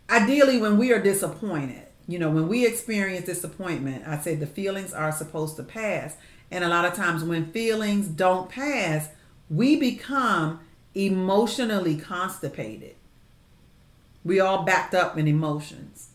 ideally 0.09 0.59
when 0.59 0.77
we 0.77 0.91
are 0.91 1.01
disappointed, 1.01 1.87
you 2.07 2.17
know, 2.17 2.29
when 2.31 2.47
we 2.47 2.65
experience 2.65 3.25
disappointment, 3.25 4.07
I 4.07 4.17
say 4.19 4.35
the 4.35 4.47
feelings 4.47 4.93
are 4.93 5.11
supposed 5.11 5.55
to 5.57 5.63
pass. 5.63 6.15
And 6.51 6.63
a 6.63 6.69
lot 6.69 6.85
of 6.85 6.95
times 6.95 7.23
when 7.23 7.51
feelings 7.51 8.07
don't 8.07 8.49
pass, 8.49 9.09
we 9.49 9.75
become 9.75 10.59
emotionally 10.95 11.95
constipated. 11.95 12.95
We 14.23 14.39
all 14.39 14.63
backed 14.63 14.93
up 14.95 15.17
in 15.17 15.27
emotions. 15.27 16.08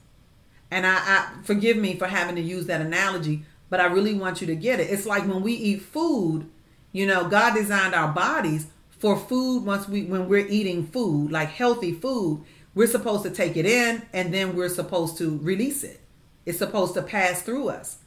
And 0.74 0.84
I, 0.84 0.96
I 0.96 1.28
forgive 1.44 1.76
me 1.76 1.94
for 1.94 2.08
having 2.08 2.34
to 2.34 2.42
use 2.42 2.66
that 2.66 2.80
analogy, 2.80 3.44
but 3.70 3.78
I 3.78 3.84
really 3.84 4.12
want 4.12 4.40
you 4.40 4.48
to 4.48 4.56
get 4.56 4.80
it. 4.80 4.90
It's 4.90 5.06
like 5.06 5.24
when 5.24 5.40
we 5.40 5.52
eat 5.52 5.82
food, 5.82 6.50
you 6.90 7.06
know, 7.06 7.28
God 7.28 7.54
designed 7.54 7.94
our 7.94 8.12
bodies 8.12 8.66
for 8.98 9.16
food 9.16 9.64
once 9.64 9.87
we 9.87 10.02
when 10.02 10.28
we're 10.28 10.48
eating 10.48 10.84
food, 10.84 11.30
like 11.30 11.50
healthy 11.50 11.92
food, 11.92 12.42
we're 12.74 12.88
supposed 12.88 13.22
to 13.22 13.30
take 13.30 13.56
it 13.56 13.66
in 13.66 14.02
and 14.12 14.34
then 14.34 14.56
we're 14.56 14.68
supposed 14.68 15.16
to 15.18 15.38
release 15.38 15.84
it. 15.84 16.00
It's 16.44 16.58
supposed 16.58 16.94
to 16.94 17.02
pass 17.02 17.40
through 17.42 17.68
us. 17.68 17.98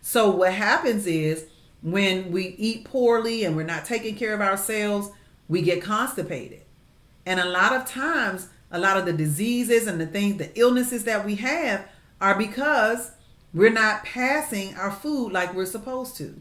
So 0.00 0.30
what 0.30 0.54
happens 0.54 1.06
is 1.06 1.44
when 1.82 2.32
we 2.32 2.54
eat 2.56 2.86
poorly 2.86 3.44
and 3.44 3.54
we're 3.54 3.64
not 3.64 3.84
taking 3.84 4.16
care 4.16 4.32
of 4.32 4.40
ourselves, 4.40 5.10
we 5.46 5.60
get 5.60 5.82
constipated. 5.82 6.62
And 7.26 7.38
a 7.38 7.44
lot 7.44 7.74
of 7.74 7.84
times, 7.86 8.48
a 8.70 8.78
lot 8.78 8.96
of 8.96 9.04
the 9.04 9.12
diseases 9.12 9.86
and 9.86 10.00
the 10.00 10.06
things, 10.06 10.38
the 10.38 10.58
illnesses 10.58 11.04
that 11.04 11.26
we 11.26 11.34
have 11.34 11.86
are 12.20 12.36
because 12.36 13.12
we're 13.52 13.70
not 13.70 14.04
passing 14.04 14.74
our 14.74 14.90
food 14.90 15.32
like 15.32 15.54
we're 15.54 15.66
supposed 15.66 16.16
to. 16.16 16.40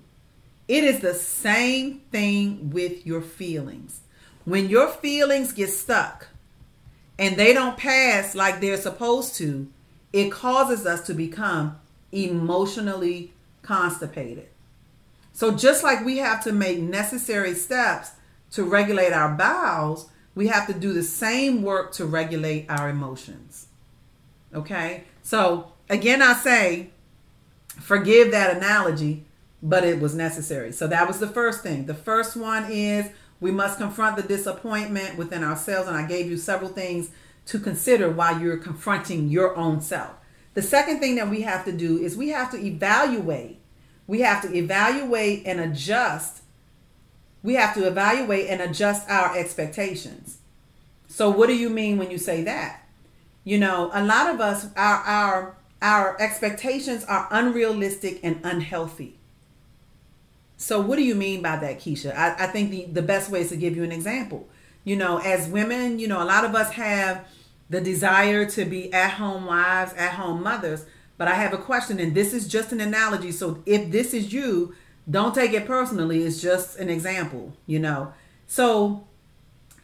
It 0.67 0.83
is 0.83 1.01
the 1.01 1.13
same 1.13 1.99
thing 2.11 2.69
with 2.71 3.05
your 3.05 3.21
feelings. 3.21 4.01
When 4.45 4.69
your 4.69 4.87
feelings 4.87 5.51
get 5.51 5.69
stuck 5.69 6.27
and 7.19 7.37
they 7.37 7.53
don't 7.53 7.77
pass 7.77 8.33
like 8.33 8.59
they're 8.59 8.77
supposed 8.77 9.35
to, 9.35 9.67
it 10.11 10.31
causes 10.31 10.85
us 10.85 11.05
to 11.07 11.13
become 11.13 11.79
emotionally 12.11 13.33
constipated. 13.61 14.49
So, 15.33 15.51
just 15.51 15.83
like 15.83 16.05
we 16.05 16.17
have 16.17 16.43
to 16.43 16.51
make 16.51 16.79
necessary 16.79 17.55
steps 17.55 18.11
to 18.51 18.63
regulate 18.63 19.13
our 19.13 19.33
bowels, 19.35 20.09
we 20.35 20.47
have 20.47 20.67
to 20.67 20.73
do 20.73 20.93
the 20.93 21.03
same 21.03 21.63
work 21.63 21.91
to 21.93 22.05
regulate 22.05 22.67
our 22.69 22.89
emotions. 22.89 23.67
Okay? 24.53 25.05
So, 25.23 25.71
again, 25.89 26.21
I 26.21 26.33
say, 26.33 26.91
forgive 27.79 28.31
that 28.31 28.55
analogy, 28.55 29.25
but 29.63 29.83
it 29.83 29.99
was 29.99 30.13
necessary. 30.13 30.71
So, 30.71 30.85
that 30.87 31.07
was 31.07 31.19
the 31.19 31.27
first 31.27 31.63
thing. 31.63 31.87
The 31.87 31.95
first 31.95 32.35
one 32.35 32.69
is 32.69 33.09
we 33.39 33.51
must 33.51 33.77
confront 33.77 34.17
the 34.17 34.23
disappointment 34.23 35.17
within 35.17 35.43
ourselves. 35.43 35.87
And 35.87 35.97
I 35.97 36.05
gave 36.05 36.29
you 36.29 36.37
several 36.37 36.69
things 36.69 37.09
to 37.47 37.59
consider 37.59 38.09
while 38.09 38.39
you're 38.39 38.57
confronting 38.57 39.29
your 39.29 39.55
own 39.57 39.81
self. 39.81 40.11
The 40.53 40.61
second 40.61 40.99
thing 40.99 41.15
that 41.15 41.29
we 41.29 41.41
have 41.41 41.65
to 41.65 41.71
do 41.71 41.97
is 41.97 42.15
we 42.15 42.29
have 42.29 42.51
to 42.51 42.57
evaluate. 42.57 43.59
We 44.07 44.21
have 44.21 44.41
to 44.43 44.55
evaluate 44.55 45.43
and 45.45 45.59
adjust. 45.59 46.43
We 47.41 47.55
have 47.55 47.73
to 47.75 47.87
evaluate 47.87 48.49
and 48.49 48.61
adjust 48.61 49.09
our 49.09 49.35
expectations. 49.35 50.37
So 51.07 51.29
what 51.29 51.47
do 51.47 51.55
you 51.55 51.69
mean 51.69 51.97
when 51.97 52.11
you 52.11 52.17
say 52.17 52.43
that? 52.43 52.82
You 53.43 53.57
know, 53.59 53.89
a 53.93 54.03
lot 54.03 54.33
of 54.33 54.39
us 54.39 54.67
our 54.75 54.97
our 55.03 55.55
our 55.81 56.21
expectations 56.21 57.03
are 57.05 57.27
unrealistic 57.31 58.19
and 58.23 58.39
unhealthy. 58.43 59.17
So 60.57 60.79
what 60.79 60.95
do 60.95 61.03
you 61.03 61.15
mean 61.15 61.41
by 61.41 61.57
that, 61.57 61.79
Kecia? 61.79 62.15
I, 62.15 62.45
I 62.45 62.47
think 62.47 62.71
the, 62.71 62.85
the 62.85 63.01
best 63.01 63.29
way 63.29 63.41
is 63.41 63.49
to 63.49 63.57
give 63.57 63.75
you 63.75 63.83
an 63.83 63.91
example. 63.91 64.47
You 64.85 64.95
know, 64.95 65.17
as 65.17 65.47
women, 65.47 65.99
you 65.99 66.07
know, 66.07 66.21
a 66.21 66.25
lot 66.25 66.45
of 66.45 66.55
us 66.55 66.71
have 66.71 67.25
the 67.69 67.81
desire 67.81 68.45
to 68.51 68.65
be 68.65 68.91
at 68.93 69.11
home 69.11 69.45
wives, 69.45 69.93
at 69.93 70.13
home 70.13 70.43
mothers. 70.43 70.85
But 71.17 71.27
I 71.27 71.35
have 71.35 71.53
a 71.53 71.57
question, 71.57 71.99
and 71.99 72.15
this 72.15 72.33
is 72.33 72.47
just 72.47 72.71
an 72.71 72.81
analogy. 72.81 73.31
So 73.31 73.61
if 73.65 73.91
this 73.91 74.13
is 74.13 74.33
you, 74.33 74.73
don't 75.09 75.35
take 75.35 75.53
it 75.53 75.65
personally. 75.65 76.23
It's 76.23 76.41
just 76.41 76.77
an 76.79 76.89
example, 76.89 77.53
you 77.67 77.79
know. 77.79 78.13
So 78.47 79.05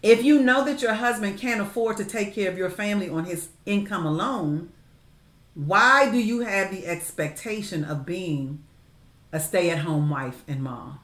if 0.01 0.23
you 0.23 0.41
know 0.41 0.63
that 0.65 0.81
your 0.81 0.93
husband 0.93 1.37
can't 1.37 1.61
afford 1.61 1.97
to 1.97 2.05
take 2.05 2.33
care 2.33 2.49
of 2.49 2.57
your 2.57 2.69
family 2.69 3.09
on 3.09 3.25
his 3.25 3.49
income 3.65 4.05
alone, 4.05 4.71
why 5.55 6.09
do 6.09 6.17
you 6.17 6.41
have 6.41 6.71
the 6.71 6.85
expectation 6.85 7.83
of 7.83 8.05
being 8.05 8.63
a 9.31 9.39
stay-at-home 9.39 10.09
wife 10.09 10.43
and 10.47 10.63
mom? 10.63 10.99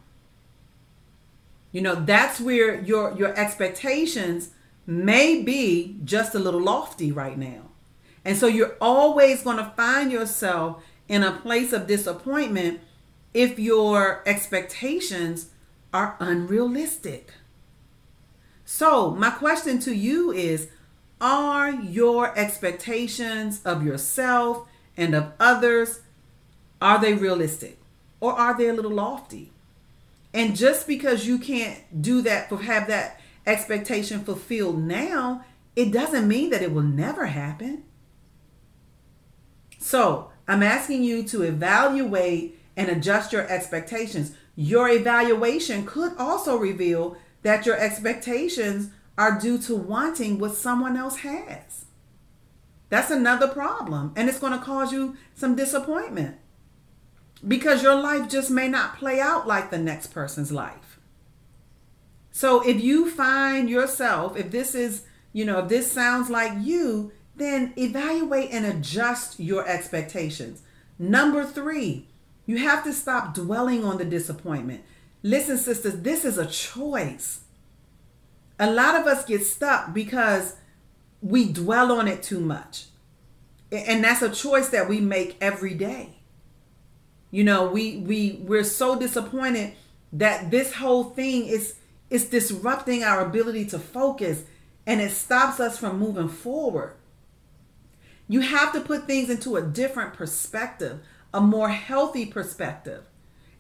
You 1.71 1.81
know, 1.81 1.95
that's 1.95 2.39
where 2.39 2.79
your 2.79 3.13
your 3.17 3.37
expectations 3.37 4.51
may 4.87 5.41
be 5.41 5.97
just 6.05 6.33
a 6.33 6.39
little 6.39 6.61
lofty 6.61 7.11
right 7.11 7.37
now. 7.37 7.63
And 8.23 8.37
so 8.37 8.47
you're 8.47 8.77
always 8.79 9.43
going 9.43 9.57
to 9.57 9.73
find 9.75 10.11
yourself 10.11 10.83
in 11.07 11.21
a 11.21 11.33
place 11.33 11.73
of 11.73 11.85
disappointment 11.85 12.79
if 13.33 13.59
your 13.59 14.23
expectations 14.25 15.49
are 15.93 16.15
unrealistic. 16.19 17.33
So, 18.65 19.11
my 19.11 19.29
question 19.29 19.79
to 19.81 19.93
you 19.93 20.31
is 20.31 20.69
Are 21.21 21.71
your 21.71 22.37
expectations 22.37 23.61
of 23.63 23.85
yourself 23.85 24.67
and 24.97 25.13
of 25.13 25.31
others 25.39 26.01
are 26.81 26.99
they 26.99 27.13
realistic 27.13 27.79
or 28.19 28.33
are 28.33 28.57
they 28.57 28.67
a 28.67 28.73
little 28.73 28.91
lofty? 28.91 29.53
And 30.33 30.55
just 30.55 30.87
because 30.87 31.27
you 31.27 31.37
can't 31.37 32.01
do 32.01 32.21
that 32.23 32.49
for 32.49 32.57
have 32.57 32.87
that 32.87 33.21
expectation 33.45 34.23
fulfilled 34.23 34.79
now, 34.79 35.45
it 35.75 35.91
doesn't 35.91 36.27
mean 36.27 36.49
that 36.49 36.63
it 36.63 36.73
will 36.73 36.81
never 36.81 37.27
happen. 37.27 37.83
So, 39.79 40.31
I'm 40.47 40.63
asking 40.63 41.03
you 41.03 41.23
to 41.23 41.43
evaluate 41.43 42.59
and 42.75 42.89
adjust 42.89 43.31
your 43.31 43.47
expectations. 43.47 44.35
Your 44.55 44.89
evaluation 44.89 45.85
could 45.85 46.13
also 46.17 46.57
reveal 46.57 47.17
that 47.45 47.63
your 47.63 47.77
expectations 47.77 48.89
are 49.19 49.39
due 49.39 49.59
to 49.59 49.75
wanting 49.75 50.39
what 50.39 50.55
someone 50.55 50.97
else 50.97 51.17
has. 51.17 51.85
That's 52.89 53.11
another 53.11 53.47
problem, 53.47 54.13
and 54.15 54.27
it's 54.27 54.39
going 54.39 54.57
to 54.57 54.65
cause 54.65 54.91
you 54.91 55.15
some 55.35 55.55
disappointment 55.55 56.37
because 57.47 57.83
your 57.83 58.01
life 58.01 58.27
just 58.29 58.49
may 58.49 58.67
not 58.67 58.97
play 58.97 59.19
out 59.19 59.45
like 59.45 59.69
the 59.69 59.77
next 59.77 60.07
person's 60.07 60.51
life. 60.51 60.99
So 62.31 62.67
if 62.67 62.83
you 62.83 63.11
find 63.11 63.69
yourself, 63.69 64.35
if 64.35 64.49
this 64.49 64.73
is, 64.73 65.03
you 65.31 65.45
know, 65.45 65.59
if 65.59 65.69
this 65.69 65.91
sounds 65.91 66.31
like 66.31 66.53
you, 66.61 67.11
then 67.35 67.75
evaluate 67.77 68.49
and 68.49 68.65
adjust 68.65 69.39
your 69.39 69.67
expectations. 69.67 70.63
Number 70.97 71.45
three, 71.45 72.07
you 72.47 72.57
have 72.57 72.83
to 72.85 72.91
stop 72.91 73.35
dwelling 73.35 73.83
on 73.83 73.99
the 73.99 74.05
disappointment. 74.05 74.83
Listen, 75.25 75.57
sisters, 75.57 76.01
this 76.01 76.23
is 76.23 76.37
a 76.37 76.45
choice. 76.45 77.39
A 78.59 78.69
lot 78.69 78.93
of 78.93 79.07
us 79.07 79.25
get 79.25 79.43
stuck 79.43 79.91
because 79.91 80.55
we 81.19 81.51
dwell 81.51 81.91
on 81.91 82.07
it 82.07 82.21
too 82.21 82.39
much. 82.39 82.85
And 83.71 84.03
that's 84.03 84.21
a 84.21 84.29
choice 84.29 84.69
that 84.69 84.87
we 84.87 84.99
make 84.99 85.35
every 85.41 85.73
day. 85.73 86.19
You 87.31 87.43
know, 87.43 87.67
we 87.67 87.97
we 87.97 88.39
we're 88.43 88.63
so 88.63 88.99
disappointed 88.99 89.73
that 90.13 90.51
this 90.51 90.75
whole 90.75 91.05
thing 91.05 91.47
is 91.47 91.73
it's 92.11 92.25
disrupting 92.25 93.03
our 93.03 93.25
ability 93.25 93.65
to 93.69 93.79
focus 93.79 94.43
and 94.85 95.01
it 95.01 95.09
stops 95.09 95.59
us 95.59 95.75
from 95.79 95.97
moving 95.97 96.29
forward. 96.29 96.97
You 98.27 98.41
have 98.41 98.73
to 98.73 98.79
put 98.81 99.07
things 99.07 99.31
into 99.31 99.55
a 99.55 99.63
different 99.63 100.13
perspective, 100.13 100.99
a 101.33 101.41
more 101.41 101.69
healthy 101.69 102.27
perspective. 102.27 103.05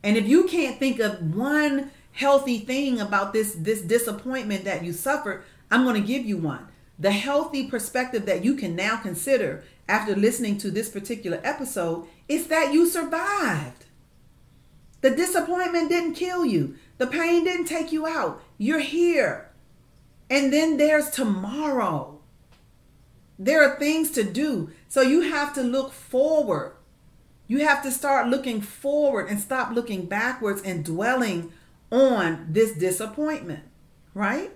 And 0.05 0.17
if 0.17 0.27
you 0.27 0.43
can't 0.43 0.77
think 0.77 0.99
of 0.99 1.35
one 1.35 1.89
healthy 2.11 2.59
thing 2.59 3.01
about 3.01 3.33
this 3.33 3.55
this 3.55 3.81
disappointment 3.81 4.63
that 4.63 4.85
you 4.85 4.93
suffered, 4.93 5.43
I'm 5.71 5.83
going 5.83 5.99
to 5.99 6.07
give 6.07 6.23
you 6.25 6.37
one. 6.37 6.67
The 6.99 7.11
healthy 7.11 7.67
perspective 7.67 8.27
that 8.27 8.45
you 8.45 8.53
can 8.53 8.75
now 8.75 8.97
consider 8.97 9.63
after 9.89 10.15
listening 10.15 10.59
to 10.59 10.69
this 10.69 10.89
particular 10.89 11.41
episode 11.43 12.05
is 12.27 12.47
that 12.47 12.71
you 12.71 12.87
survived. 12.87 13.85
The 15.01 15.09
disappointment 15.09 15.89
didn't 15.89 16.13
kill 16.13 16.45
you. 16.45 16.75
The 16.99 17.07
pain 17.07 17.43
didn't 17.43 17.65
take 17.65 17.91
you 17.91 18.05
out. 18.05 18.43
You're 18.59 18.79
here. 18.79 19.49
And 20.29 20.53
then 20.53 20.77
there's 20.77 21.09
tomorrow. 21.09 22.19
There 23.39 23.63
are 23.63 23.79
things 23.79 24.11
to 24.11 24.23
do. 24.23 24.69
So 24.87 25.01
you 25.01 25.21
have 25.21 25.53
to 25.55 25.63
look 25.63 25.93
forward. 25.93 26.74
You 27.47 27.65
have 27.65 27.83
to 27.83 27.91
start 27.91 28.27
looking 28.27 28.61
forward 28.61 29.29
and 29.29 29.39
stop 29.39 29.73
looking 29.73 30.05
backwards 30.05 30.61
and 30.63 30.83
dwelling 30.83 31.51
on 31.91 32.47
this 32.49 32.73
disappointment, 32.73 33.63
right? 34.13 34.51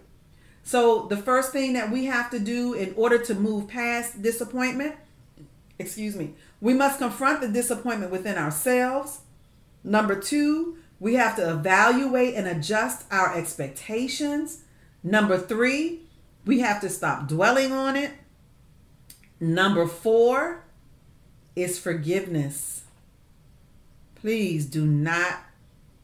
So 0.64 1.06
the 1.08 1.18
first 1.18 1.52
thing 1.52 1.74
that 1.74 1.92
we 1.92 2.06
have 2.06 2.30
to 2.32 2.40
do 2.40 2.74
in 2.74 2.94
order 2.96 3.18
to 3.26 3.36
move 3.36 3.68
past 3.68 4.22
disappointment, 4.22 4.96
excuse 5.78 6.16
me, 6.16 6.34
we 6.62 6.74
must 6.74 7.00
confront 7.00 7.42
the 7.42 7.48
disappointment 7.48 8.12
within 8.12 8.38
ourselves. 8.38 9.22
Number 9.84 10.20
two, 10.20 10.78
we 11.00 11.14
have 11.16 11.36
to 11.38 11.50
evaluate 11.52 12.36
and 12.36 12.48
adjust 12.48 13.06
our 13.12 13.36
expectations. 13.36 14.64
Number 15.02 15.38
three, 15.38 16.02
we 16.46 16.60
have 16.60 16.82
to 16.82 16.90
stop 16.90 17.28
dwelling 17.28 17.72
on 17.72 17.96
it. 17.96 18.12
Number 19.40 19.88
four 19.88 20.66
is 21.56 21.80
forgiveness. 21.80 22.79
Please 24.22 24.66
do 24.66 24.86
not 24.86 25.40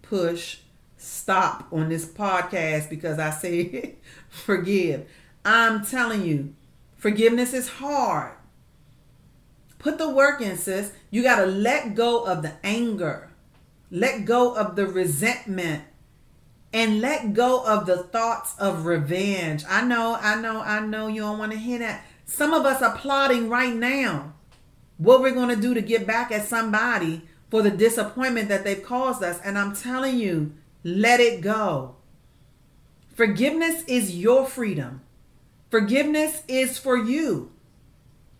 push 0.01 0.59
stop 0.97 1.67
on 1.71 1.89
this 1.89 2.05
podcast 2.05 2.89
because 2.89 3.19
I 3.19 3.29
say 3.29 3.95
forgive. 4.29 5.07
I'm 5.43 5.85
telling 5.85 6.25
you, 6.25 6.53
forgiveness 6.95 7.53
is 7.53 7.67
hard. 7.67 8.33
Put 9.79 9.97
the 9.97 10.09
work 10.09 10.41
in, 10.41 10.57
sis. 10.57 10.93
You 11.11 11.23
got 11.23 11.41
to 11.41 11.45
let 11.45 11.93
go 11.93 12.23
of 12.23 12.41
the 12.41 12.53
anger, 12.63 13.29
let 13.91 14.25
go 14.25 14.55
of 14.55 14.75
the 14.75 14.87
resentment, 14.87 15.83
and 16.73 17.01
let 17.01 17.33
go 17.33 17.63
of 17.65 17.85
the 17.85 17.97
thoughts 17.97 18.55
of 18.57 18.85
revenge. 18.85 19.63
I 19.69 19.83
know, 19.83 20.17
I 20.19 20.41
know, 20.41 20.61
I 20.61 20.79
know 20.79 21.07
you 21.07 21.21
don't 21.21 21.37
want 21.37 21.51
to 21.51 21.57
hear 21.57 21.79
that. 21.79 22.03
Some 22.25 22.53
of 22.53 22.65
us 22.65 22.81
are 22.81 22.97
plotting 22.97 23.49
right 23.49 23.75
now 23.75 24.33
what 24.97 25.21
we're 25.21 25.33
going 25.33 25.53
to 25.53 25.61
do 25.61 25.73
to 25.73 25.81
get 25.81 26.07
back 26.07 26.31
at 26.31 26.47
somebody 26.47 27.21
for 27.55 27.61
the 27.61 27.71
disappointment 27.71 28.49
that 28.49 28.65
they've 28.65 28.83
caused 28.83 29.23
us. 29.23 29.39
And 29.41 29.57
I'm 29.57 29.73
telling 29.73 30.19
you, 30.19 30.51
let 30.83 31.21
it 31.21 31.39
go. 31.39 31.95
Forgiveness 33.13 33.81
is 33.87 34.17
your 34.17 34.45
freedom. 34.45 34.99
Forgiveness 35.71 36.43
is 36.49 36.77
for 36.77 36.97
you. 36.97 37.53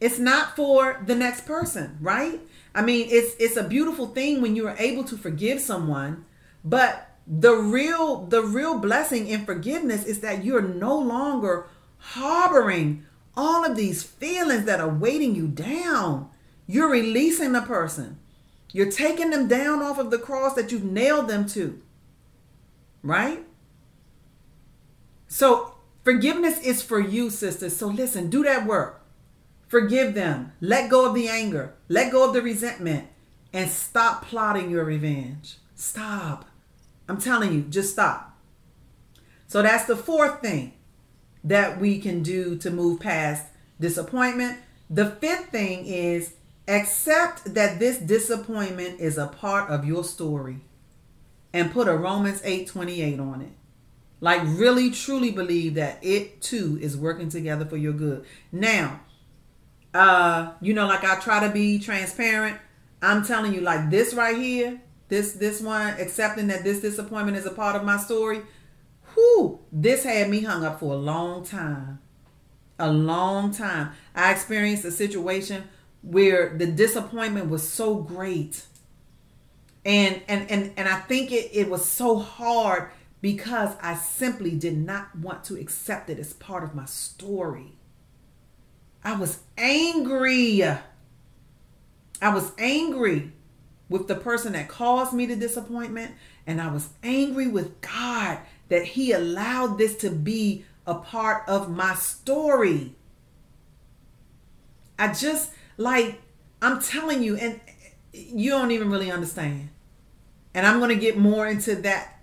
It's 0.01 0.19
not 0.19 0.57
for 0.57 1.01
the 1.05 1.15
next 1.15 1.45
person, 1.45 1.97
right? 2.01 2.41
I 2.75 2.81
mean, 2.81 3.07
it's 3.09 3.37
it's 3.39 3.55
a 3.55 3.63
beautiful 3.63 4.07
thing 4.07 4.41
when 4.41 4.57
you 4.57 4.67
are 4.67 4.75
able 4.77 5.05
to 5.05 5.15
forgive 5.17 5.61
someone, 5.61 6.25
but 6.65 7.09
the 7.25 7.53
real 7.53 8.25
the 8.25 8.41
real 8.41 8.79
blessing 8.79 9.29
in 9.29 9.45
forgiveness 9.45 10.03
is 10.03 10.19
that 10.19 10.43
you're 10.43 10.61
no 10.61 10.99
longer 10.99 11.67
harboring 11.99 13.05
all 13.37 13.63
of 13.63 13.77
these 13.77 14.03
feelings 14.03 14.65
that 14.65 14.81
are 14.81 14.89
weighting 14.89 15.35
you 15.35 15.47
down. 15.47 16.29
You're 16.67 16.91
releasing 16.91 17.53
the 17.53 17.61
person. 17.61 18.19
You're 18.75 18.91
taking 18.91 19.29
them 19.29 19.47
down 19.47 19.81
off 19.81 19.99
of 19.99 20.11
the 20.11 20.17
cross 20.17 20.53
that 20.55 20.69
you've 20.69 20.83
nailed 20.83 21.29
them 21.29 21.47
to. 21.47 21.81
Right? 23.01 23.45
So, 25.29 25.75
forgiveness 26.03 26.59
is 26.59 26.81
for 26.81 26.99
you, 26.99 27.29
sisters. 27.29 27.77
So, 27.77 27.87
listen, 27.87 28.29
do 28.29 28.43
that 28.43 28.67
work. 28.67 29.01
Forgive 29.69 30.13
them. 30.13 30.51
Let 30.59 30.89
go 30.89 31.07
of 31.07 31.15
the 31.15 31.29
anger. 31.29 31.75
Let 31.87 32.11
go 32.11 32.27
of 32.27 32.33
the 32.33 32.41
resentment. 32.41 33.07
And 33.53 33.71
stop 33.71 34.25
plotting 34.25 34.69
your 34.69 34.83
revenge. 34.83 35.59
Stop. 35.75 36.43
I'm 37.07 37.21
telling 37.21 37.53
you, 37.53 37.61
just 37.61 37.93
stop. 37.93 38.37
So, 39.47 39.61
that's 39.61 39.85
the 39.85 39.95
fourth 39.95 40.41
thing 40.41 40.73
that 41.45 41.79
we 41.79 41.97
can 41.97 42.21
do 42.23 42.57
to 42.57 42.69
move 42.71 42.99
past 42.99 43.45
disappointment. 43.79 44.59
The 44.89 45.11
fifth 45.11 45.47
thing 45.47 45.85
is 45.85 46.33
accept 46.67 47.53
that 47.53 47.79
this 47.79 47.97
disappointment 47.97 48.99
is 48.99 49.17
a 49.17 49.27
part 49.27 49.69
of 49.69 49.85
your 49.85 50.03
story 50.03 50.61
and 51.53 51.71
put 51.71 51.87
a 51.87 51.95
Romans 51.95 52.41
8:28 52.43 53.19
on 53.19 53.41
it. 53.41 53.53
Like 54.19 54.41
really 54.43 54.89
truly 54.89 55.31
believe 55.31 55.75
that 55.75 55.99
it 56.03 56.41
too 56.41 56.77
is 56.81 56.97
working 56.97 57.29
together 57.29 57.65
for 57.65 57.77
your 57.77 57.93
good. 57.93 58.25
Now, 58.51 59.01
uh, 59.93 60.53
you 60.61 60.73
know, 60.73 60.87
like 60.87 61.03
I 61.03 61.19
try 61.19 61.45
to 61.45 61.53
be 61.53 61.79
transparent. 61.79 62.57
I'm 63.01 63.23
telling 63.23 63.53
you, 63.53 63.61
like 63.61 63.89
this 63.89 64.13
right 64.13 64.35
here, 64.35 64.81
this 65.09 65.33
this 65.33 65.61
one, 65.61 65.93
accepting 65.99 66.47
that 66.47 66.63
this 66.63 66.81
disappointment 66.81 67.37
is 67.37 67.45
a 67.45 67.51
part 67.51 67.75
of 67.75 67.83
my 67.83 67.97
story. 67.97 68.41
Whoo, 69.15 69.59
this 69.71 70.03
had 70.03 70.29
me 70.29 70.41
hung 70.41 70.65
up 70.65 70.79
for 70.79 70.93
a 70.93 70.97
long 70.97 71.45
time. 71.45 71.99
A 72.79 72.91
long 72.91 73.53
time. 73.53 73.91
I 74.13 74.33
experienced 74.33 74.83
a 74.83 74.91
situation 74.91 75.63
where 76.05 76.55
the 76.55 76.67
disappointment 76.67 77.49
was 77.49 77.67
so 77.67 77.95
great 77.95 78.63
and 79.85 80.21
and 80.27 80.49
and 80.49 80.71
and 80.75 80.89
I 80.89 80.99
think 81.01 81.31
it, 81.31 81.51
it 81.53 81.69
was 81.69 81.85
so 81.85 82.17
hard 82.17 82.89
because 83.21 83.75
I 83.81 83.95
simply 83.95 84.51
did 84.51 84.77
not 84.77 85.15
want 85.15 85.43
to 85.45 85.55
accept 85.55 86.09
it 86.09 86.19
as 86.19 86.33
part 86.33 86.63
of 86.63 86.75
my 86.75 86.85
story. 86.85 87.73
I 89.03 89.15
was 89.15 89.39
angry. 89.57 90.63
I 90.63 92.33
was 92.33 92.51
angry 92.57 93.31
with 93.87 94.07
the 94.07 94.15
person 94.15 94.53
that 94.53 94.67
caused 94.67 95.13
me 95.13 95.27
the 95.27 95.35
disappointment, 95.35 96.13
and 96.47 96.59
I 96.59 96.71
was 96.71 96.89
angry 97.03 97.47
with 97.47 97.79
God 97.81 98.39
that 98.69 98.85
He 98.85 99.11
allowed 99.11 99.77
this 99.77 99.95
to 99.97 100.09
be 100.09 100.65
a 100.87 100.95
part 100.95 101.47
of 101.47 101.69
my 101.69 101.93
story. 101.93 102.95
I 104.97 105.13
just 105.13 105.51
like, 105.77 106.21
I'm 106.61 106.81
telling 106.81 107.23
you, 107.23 107.35
and 107.35 107.59
you 108.13 108.51
don't 108.51 108.71
even 108.71 108.89
really 108.89 109.11
understand. 109.11 109.69
And 110.53 110.65
I'm 110.65 110.79
going 110.79 110.89
to 110.89 110.95
get 110.95 111.17
more 111.17 111.47
into 111.47 111.75
that 111.77 112.19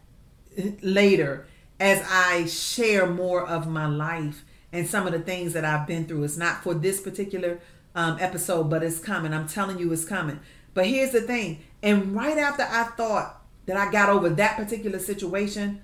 later 0.83 1.47
as 1.79 2.05
I 2.09 2.47
share 2.47 3.07
more 3.07 3.47
of 3.47 3.69
my 3.69 3.87
life 3.87 4.45
and 4.73 4.87
some 4.89 5.07
of 5.07 5.13
the 5.13 5.21
things 5.21 5.53
that 5.53 5.65
I've 5.65 5.87
been 5.87 6.07
through. 6.07 6.25
It's 6.25 6.37
not 6.37 6.63
for 6.63 6.75
this 6.75 7.01
particular 7.01 7.61
um, 7.95 8.17
episode, 8.21 8.71
but 8.71 8.83
it's 8.83 8.99
coming. 8.99 9.35
I'm 9.35 9.49
telling 9.49 9.79
you, 9.79 9.93
it's 9.93 10.05
coming. 10.05 10.41
But 10.75 10.87
here's 10.87 11.11
the 11.11 11.21
thing. 11.21 11.63
And 11.83 12.15
right 12.15 12.39
after 12.39 12.63
I 12.63 12.85
thought 12.85 13.45
that 13.67 13.77
I 13.77 13.91
got 13.91 14.09
over 14.09 14.31
that 14.31 14.57
particular 14.57 14.99
situation, 14.99 15.83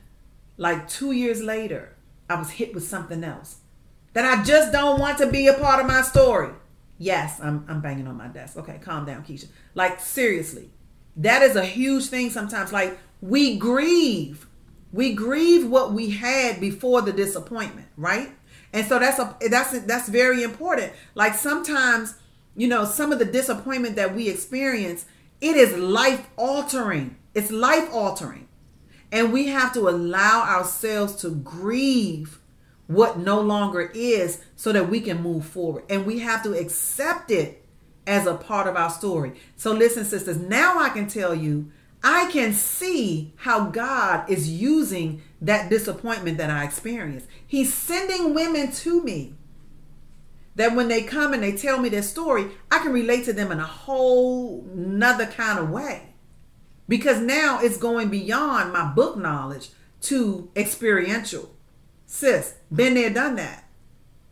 like 0.56 0.88
two 0.88 1.12
years 1.12 1.42
later, 1.42 1.94
I 2.30 2.36
was 2.36 2.50
hit 2.50 2.74
with 2.74 2.86
something 2.86 3.22
else 3.22 3.58
that 4.14 4.24
I 4.24 4.42
just 4.42 4.72
don't 4.72 4.98
want 5.00 5.18
to 5.18 5.26
be 5.26 5.46
a 5.46 5.54
part 5.54 5.80
of 5.80 5.86
my 5.86 6.02
story. 6.02 6.50
Yes, 6.98 7.40
I'm, 7.40 7.64
I'm 7.68 7.80
banging 7.80 8.08
on 8.08 8.16
my 8.16 8.28
desk. 8.28 8.56
Okay, 8.56 8.78
calm 8.82 9.06
down, 9.06 9.24
Kecia. 9.24 9.46
Like, 9.74 10.00
seriously, 10.00 10.70
that 11.18 11.42
is 11.42 11.56
a 11.56 11.64
huge 11.64 12.06
thing 12.06 12.30
sometimes. 12.30 12.72
Like 12.72 12.98
we 13.20 13.56
grieve. 13.58 14.46
We 14.92 15.14
grieve 15.14 15.68
what 15.68 15.92
we 15.92 16.10
had 16.10 16.60
before 16.60 17.02
the 17.02 17.12
disappointment, 17.12 17.88
right? 17.96 18.30
And 18.72 18.86
so 18.86 18.98
that's 18.98 19.18
a 19.18 19.36
that's 19.50 19.78
that's 19.80 20.08
very 20.08 20.42
important. 20.42 20.92
Like 21.14 21.34
sometimes, 21.34 22.14
you 22.56 22.68
know, 22.68 22.84
some 22.84 23.12
of 23.12 23.18
the 23.18 23.24
disappointment 23.24 23.96
that 23.96 24.14
we 24.14 24.28
experience, 24.28 25.04
it 25.40 25.56
is 25.56 25.76
life 25.76 26.26
altering. 26.36 27.16
It's 27.34 27.50
life 27.50 27.88
altering. 27.92 28.48
And 29.10 29.32
we 29.32 29.48
have 29.48 29.72
to 29.74 29.88
allow 29.88 30.42
ourselves 30.42 31.16
to 31.16 31.30
grieve 31.30 32.37
what 32.88 33.18
no 33.18 33.40
longer 33.40 33.92
is 33.94 34.42
so 34.56 34.72
that 34.72 34.88
we 34.88 35.00
can 35.00 35.22
move 35.22 35.46
forward. 35.46 35.84
And 35.88 36.04
we 36.04 36.18
have 36.18 36.42
to 36.42 36.54
accept 36.54 37.30
it 37.30 37.64
as 38.06 38.26
a 38.26 38.34
part 38.34 38.66
of 38.66 38.74
our 38.74 38.90
story. 38.90 39.34
So, 39.56 39.72
listen, 39.72 40.04
sisters, 40.04 40.38
now 40.38 40.78
I 40.78 40.88
can 40.88 41.06
tell 41.06 41.34
you, 41.34 41.70
I 42.02 42.30
can 42.32 42.52
see 42.52 43.34
how 43.36 43.66
God 43.66 44.28
is 44.30 44.48
using 44.48 45.22
that 45.42 45.68
disappointment 45.68 46.38
that 46.38 46.50
I 46.50 46.64
experienced. 46.64 47.26
He's 47.46 47.72
sending 47.72 48.34
women 48.34 48.72
to 48.72 49.02
me 49.02 49.34
that 50.54 50.74
when 50.74 50.88
they 50.88 51.02
come 51.02 51.34
and 51.34 51.42
they 51.42 51.52
tell 51.52 51.78
me 51.78 51.88
their 51.88 52.02
story, 52.02 52.46
I 52.70 52.78
can 52.78 52.92
relate 52.92 53.24
to 53.26 53.32
them 53.32 53.52
in 53.52 53.60
a 53.60 53.66
whole 53.66 54.64
nother 54.74 55.26
kind 55.26 55.58
of 55.58 55.70
way. 55.70 56.14
Because 56.88 57.20
now 57.20 57.60
it's 57.60 57.76
going 57.76 58.08
beyond 58.08 58.72
my 58.72 58.90
book 58.90 59.18
knowledge 59.18 59.70
to 60.02 60.50
experiential. 60.56 61.54
Sis, 62.10 62.54
been 62.74 62.94
there, 62.94 63.10
done 63.10 63.36
that. 63.36 63.64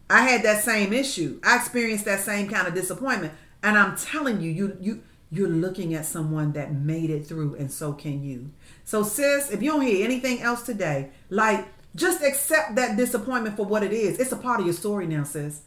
I 0.09 0.23
had 0.23 0.43
that 0.45 0.65
same 0.65 0.95
issue. 0.95 1.39
I 1.45 1.57
experienced 1.57 2.07
that 2.07 2.21
same 2.21 2.49
kind 2.49 2.67
of 2.67 2.73
disappointment. 2.73 3.35
And 3.63 3.77
I'm 3.77 3.97
telling 3.97 4.41
you, 4.41 4.51
you 4.51 4.79
you 4.81 5.03
you're 5.31 5.49
looking 5.49 5.93
at 5.95 6.07
someone 6.07 6.53
that 6.53 6.73
made 6.73 7.11
it 7.11 7.27
through, 7.27 7.57
and 7.57 7.71
so 7.71 7.93
can 7.93 8.25
you. 8.25 8.51
So, 8.85 9.03
sis, 9.03 9.51
if 9.51 9.63
you 9.63 9.73
don't 9.73 9.83
hear 9.83 10.05
anything 10.05 10.41
else 10.41 10.63
today, 10.63 11.11
like 11.29 11.69
just 11.95 12.23
accept 12.23 12.77
that 12.77 12.97
disappointment 12.97 13.57
for 13.57 13.67
what 13.67 13.83
it 13.83 13.93
is. 13.93 14.19
It's 14.19 14.33
a 14.33 14.37
part 14.37 14.61
of 14.61 14.67
your 14.67 14.75
story 14.75 15.07
now, 15.07 15.25
sis. 15.25 15.61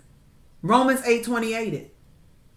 Romans 0.64 1.02
8 1.06 1.24
28 1.24 1.74
it. 1.76 1.96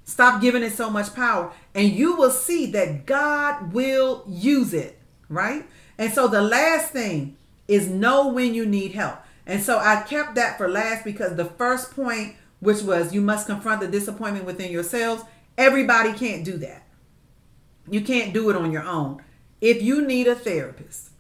Stop 0.05 0.41
giving 0.41 0.63
it 0.63 0.73
so 0.73 0.89
much 0.89 1.15
power, 1.15 1.53
and 1.75 1.91
you 1.91 2.17
will 2.17 2.31
see 2.31 2.71
that 2.73 3.05
God 3.05 3.75
will 3.75 4.25
use 4.27 4.73
it, 4.73 4.99
right? 5.29 5.69
And 5.99 6.11
so 6.11 6.27
the 6.27 6.41
last 6.41 6.91
thing 6.91 7.37
is 7.69 7.89
know 7.89 8.29
when 8.29 8.55
you 8.55 8.65
need 8.65 8.93
help. 8.93 9.19
And 9.47 9.63
so 9.63 9.79
I 9.79 10.03
kept 10.03 10.37
that 10.37 10.57
for 10.57 10.69
last 10.69 11.05
because 11.05 11.37
the 11.37 11.45
first 11.45 11.95
point, 11.95 12.37
which 12.61 12.83
was 12.83 13.13
you 13.13 13.21
must 13.21 13.47
confront 13.47 13.81
the 13.81 13.89
disappointment 13.89 14.47
within 14.47 14.71
yourselves, 14.71 15.25
Everybody 15.59 16.13
can't 16.13 16.45
do 16.45 16.57
that. 16.59 16.87
You 17.89 18.01
can't 18.01 18.33
do 18.33 18.49
it 18.51 18.57
on 18.57 18.73
your 18.73 18.85
own. 18.85 19.23
If 19.61 19.83
you 19.83 20.07
need 20.07 20.27
a 20.27 20.35
therapist, 20.35 21.11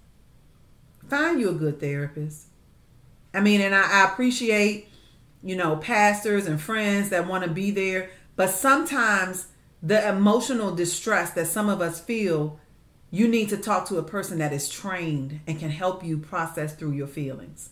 find 1.08 1.40
you 1.40 1.50
a 1.50 1.54
good 1.54 1.80
therapist. 1.80 2.46
I 3.34 3.40
mean, 3.40 3.60
and 3.60 3.74
I, 3.74 4.02
I 4.02 4.12
appreciate, 4.12 4.88
you 5.42 5.56
know, 5.56 5.76
pastors 5.76 6.46
and 6.46 6.60
friends 6.60 7.10
that 7.10 7.26
want 7.26 7.44
to 7.44 7.50
be 7.50 7.70
there, 7.70 8.10
but 8.36 8.50
sometimes 8.50 9.48
the 9.82 10.08
emotional 10.08 10.74
distress 10.74 11.32
that 11.32 11.46
some 11.46 11.68
of 11.68 11.80
us 11.80 12.00
feel, 12.00 12.58
you 13.10 13.28
need 13.28 13.48
to 13.50 13.56
talk 13.56 13.86
to 13.88 13.98
a 13.98 14.02
person 14.02 14.38
that 14.38 14.52
is 14.52 14.68
trained 14.68 15.40
and 15.46 15.58
can 15.58 15.70
help 15.70 16.04
you 16.04 16.18
process 16.18 16.74
through 16.74 16.92
your 16.92 17.06
feelings. 17.06 17.70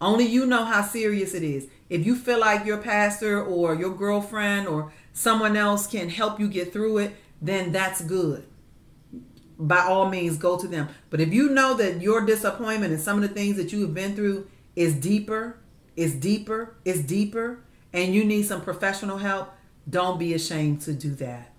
Only 0.00 0.24
you 0.24 0.46
know 0.46 0.64
how 0.64 0.82
serious 0.82 1.34
it 1.34 1.42
is. 1.42 1.68
If 1.88 2.04
you 2.04 2.16
feel 2.16 2.40
like 2.40 2.66
your 2.66 2.78
pastor 2.78 3.42
or 3.42 3.74
your 3.74 3.94
girlfriend 3.94 4.68
or 4.68 4.92
someone 5.12 5.56
else 5.56 5.86
can 5.86 6.08
help 6.08 6.38
you 6.38 6.48
get 6.48 6.72
through 6.72 6.98
it, 6.98 7.16
then 7.40 7.72
that's 7.72 8.02
good. 8.02 8.44
By 9.58 9.78
all 9.78 10.10
means, 10.10 10.36
go 10.36 10.58
to 10.58 10.68
them. 10.68 10.88
But 11.08 11.20
if 11.20 11.32
you 11.32 11.48
know 11.48 11.74
that 11.74 12.02
your 12.02 12.26
disappointment 12.26 12.92
and 12.92 13.00
some 13.00 13.22
of 13.22 13.26
the 13.26 13.34
things 13.34 13.56
that 13.56 13.72
you 13.72 13.82
have 13.82 13.94
been 13.94 14.14
through 14.14 14.48
is 14.74 14.94
deeper, 14.94 15.58
is 15.96 16.14
deeper, 16.14 16.76
is 16.84 17.02
deeper, 17.02 17.60
and 17.92 18.14
you 18.14 18.22
need 18.24 18.42
some 18.42 18.60
professional 18.60 19.16
help, 19.16 19.54
don't 19.88 20.18
be 20.18 20.34
ashamed 20.34 20.82
to 20.82 20.92
do 20.92 21.14
that. 21.14 21.52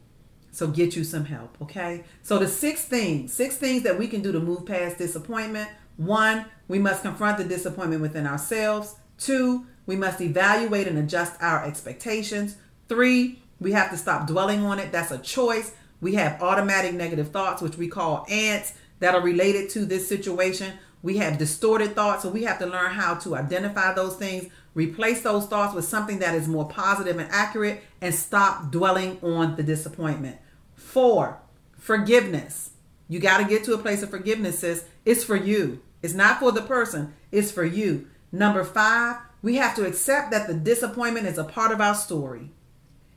So 0.51 0.67
get 0.67 0.95
you 0.95 1.03
some 1.03 1.25
help, 1.25 1.57
okay? 1.61 2.03
So 2.21 2.37
the 2.37 2.47
six 2.47 2.85
things, 2.85 3.33
six 3.33 3.57
things 3.57 3.83
that 3.83 3.97
we 3.97 4.07
can 4.07 4.21
do 4.21 4.31
to 4.31 4.39
move 4.39 4.65
past 4.65 4.97
disappointment. 4.97 5.69
One, 5.97 6.45
we 6.67 6.79
must 6.79 7.01
confront 7.01 7.37
the 7.37 7.43
disappointment 7.43 8.01
within 8.01 8.27
ourselves. 8.27 8.95
Two, 9.17 9.65
we 9.85 9.95
must 9.95 10.21
evaluate 10.21 10.87
and 10.87 10.97
adjust 10.97 11.41
our 11.41 11.65
expectations. 11.65 12.57
Three, 12.89 13.41
we 13.59 13.71
have 13.71 13.89
to 13.91 13.97
stop 13.97 14.27
dwelling 14.27 14.63
on 14.65 14.79
it. 14.79 14.91
That's 14.91 15.11
a 15.11 15.17
choice. 15.17 15.73
We 16.01 16.15
have 16.15 16.41
automatic 16.41 16.93
negative 16.93 17.31
thoughts, 17.31 17.61
which 17.61 17.77
we 17.77 17.87
call 17.87 18.25
ants, 18.29 18.73
that 18.99 19.15
are 19.15 19.21
related 19.21 19.69
to 19.71 19.85
this 19.85 20.07
situation. 20.07 20.73
We 21.01 21.17
have 21.17 21.37
distorted 21.37 21.95
thoughts, 21.95 22.23
so 22.23 22.29
we 22.29 22.43
have 22.43 22.59
to 22.59 22.65
learn 22.65 22.91
how 22.91 23.15
to 23.15 23.35
identify 23.35 23.93
those 23.93 24.15
things, 24.15 24.51
replace 24.73 25.21
those 25.21 25.45
thoughts 25.45 25.73
with 25.73 25.85
something 25.85 26.19
that 26.19 26.35
is 26.35 26.47
more 26.47 26.67
positive 26.67 27.17
and 27.17 27.31
accurate, 27.31 27.81
and 28.01 28.13
stop 28.13 28.71
dwelling 28.71 29.19
on 29.21 29.55
the 29.55 29.63
disappointment. 29.63 30.37
Four, 30.75 31.39
forgiveness. 31.77 32.71
You 33.07 33.19
got 33.19 33.37
to 33.37 33.45
get 33.45 33.63
to 33.65 33.73
a 33.73 33.77
place 33.77 34.03
of 34.03 34.09
forgiveness, 34.09 34.59
sis. 34.59 34.85
It's 35.05 35.23
for 35.23 35.35
you. 35.35 35.81
It's 36.07 36.15
not 36.15 36.39
for 36.39 36.53
the 36.53 36.61
person, 36.61 37.13
it's 37.33 37.51
for 37.51 37.65
you. 37.65 38.07
Number 38.31 38.63
five, 38.63 39.17
we 39.41 39.55
have 39.55 39.75
to 39.75 39.85
accept 39.85 40.31
that 40.31 40.47
the 40.47 40.53
disappointment 40.53 41.27
is 41.27 41.37
a 41.37 41.43
part 41.43 41.73
of 41.73 41.81
our 41.81 41.95
story. 41.95 42.51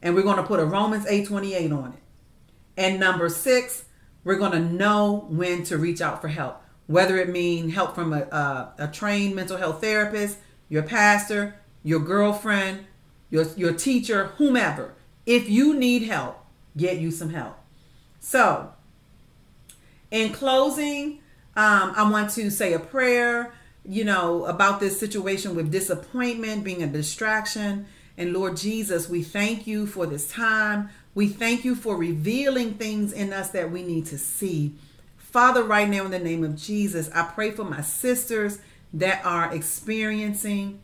And 0.03 0.17
we're 0.17 0.25
going 0.25 0.39
to 0.39 0.43
put 0.43 0.59
a 0.59 0.65
Romans 0.65 1.07
8:28 1.07 1.71
on 1.71 1.93
it. 1.93 2.03
And 2.77 2.99
number 2.99 3.29
six, 3.29 3.85
we're 4.25 4.39
going 4.39 4.51
to 4.51 4.59
know 4.59 5.25
when 5.29 5.63
to 5.67 5.79
reach 5.79 6.01
out 6.01 6.21
for 6.21 6.27
help, 6.27 6.65
whether 6.89 7.17
it 7.17 7.29
mean 7.29 7.71
help 7.71 7.95
from 7.95 8.13
a, 8.13 8.23
a, 8.23 8.75
a 8.79 8.89
trained 8.89 9.37
mental 9.37 9.57
health 9.57 9.81
therapist, 9.81 10.39
your 10.69 10.83
pastor, 10.83 11.61
your 11.85 12.01
girlfriend, 12.01 12.87
your, 13.31 13.45
your 13.57 13.73
teacher, 13.73 14.33
whomever. 14.39 14.95
If 15.27 15.49
you 15.49 15.77
need 15.77 16.03
help, 16.03 16.45
get 16.77 16.99
you 16.99 17.13
some 17.13 17.31
help. 17.31 17.57
So, 18.19 18.73
in 20.11 20.33
closing, 20.33 21.20
um, 21.61 21.93
I 21.95 22.11
want 22.11 22.31
to 22.31 22.51
say 22.51 22.73
a 22.73 22.79
prayer, 22.79 23.53
you 23.85 24.03
know, 24.03 24.47
about 24.47 24.81
this 24.81 24.99
situation 24.99 25.55
with 25.55 25.71
disappointment 25.71 26.65
being 26.65 26.83
a 26.83 26.87
distraction. 26.87 27.87
And 28.17 28.33
Lord 28.33 28.57
Jesus, 28.57 29.11
we 29.11 29.23
thank 29.23 29.67
you 29.67 29.87
for 29.87 30.07
this 30.07 30.33
time. 30.33 30.89
We 31.15 31.29
thank 31.29 31.67
you 31.67 31.75
for 31.75 31.97
revealing 31.97 32.75
things 32.75 33.13
in 33.13 33.35
us 33.35 33.51
that 33.51 33.71
we 33.71 33.83
need 33.83 34.07
to 34.07 34.17
see. 34.17 34.75
Father, 35.19 35.63
right 35.63 35.87
now, 35.87 36.07
in 36.07 36.13
the 36.13 36.19
name 36.19 36.45
of 36.45 36.57
Jesus, 36.57 37.11
I 37.15 37.25
pray 37.25 37.51
for 37.51 37.65
my 37.65 37.83
sisters 37.83 38.61
that 38.95 39.23
are 39.23 39.55
experiencing 39.55 40.81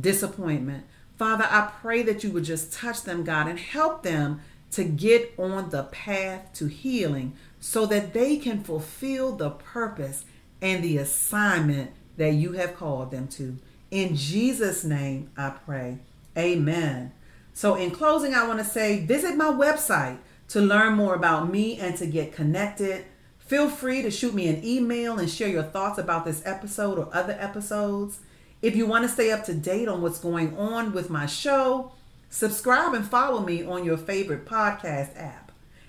disappointment. 0.00 0.86
Father, 1.18 1.46
I 1.50 1.70
pray 1.82 2.02
that 2.02 2.24
you 2.24 2.30
would 2.30 2.44
just 2.44 2.72
touch 2.72 3.02
them, 3.02 3.24
God, 3.24 3.46
and 3.46 3.58
help 3.58 4.02
them 4.02 4.40
to 4.70 4.84
get 4.84 5.34
on 5.38 5.68
the 5.68 5.82
path 5.84 6.50
to 6.54 6.66
healing 6.66 7.36
so 7.64 7.86
that 7.86 8.12
they 8.12 8.36
can 8.36 8.62
fulfill 8.62 9.34
the 9.34 9.48
purpose 9.48 10.26
and 10.60 10.84
the 10.84 10.98
assignment 10.98 11.90
that 12.18 12.34
you 12.34 12.52
have 12.52 12.76
called 12.76 13.10
them 13.10 13.26
to. 13.26 13.56
In 13.90 14.14
Jesus' 14.14 14.84
name, 14.84 15.30
I 15.34 15.48
pray. 15.48 15.96
Amen. 16.36 17.12
So, 17.54 17.74
in 17.74 17.90
closing, 17.90 18.34
I 18.34 18.46
want 18.46 18.58
to 18.58 18.66
say 18.66 19.06
visit 19.06 19.34
my 19.34 19.46
website 19.46 20.18
to 20.48 20.60
learn 20.60 20.92
more 20.92 21.14
about 21.14 21.50
me 21.50 21.78
and 21.78 21.96
to 21.96 22.04
get 22.04 22.34
connected. 22.34 23.06
Feel 23.38 23.70
free 23.70 24.02
to 24.02 24.10
shoot 24.10 24.34
me 24.34 24.46
an 24.48 24.62
email 24.62 25.18
and 25.18 25.30
share 25.30 25.48
your 25.48 25.62
thoughts 25.62 25.98
about 25.98 26.26
this 26.26 26.42
episode 26.44 26.98
or 26.98 27.08
other 27.14 27.36
episodes. 27.40 28.20
If 28.60 28.76
you 28.76 28.84
want 28.84 29.04
to 29.04 29.08
stay 29.08 29.32
up 29.32 29.42
to 29.46 29.54
date 29.54 29.88
on 29.88 30.02
what's 30.02 30.18
going 30.18 30.54
on 30.58 30.92
with 30.92 31.08
my 31.08 31.24
show, 31.24 31.92
subscribe 32.28 32.92
and 32.92 33.06
follow 33.06 33.40
me 33.40 33.64
on 33.64 33.86
your 33.86 33.96
favorite 33.96 34.44
podcast 34.44 35.18
app. 35.18 35.43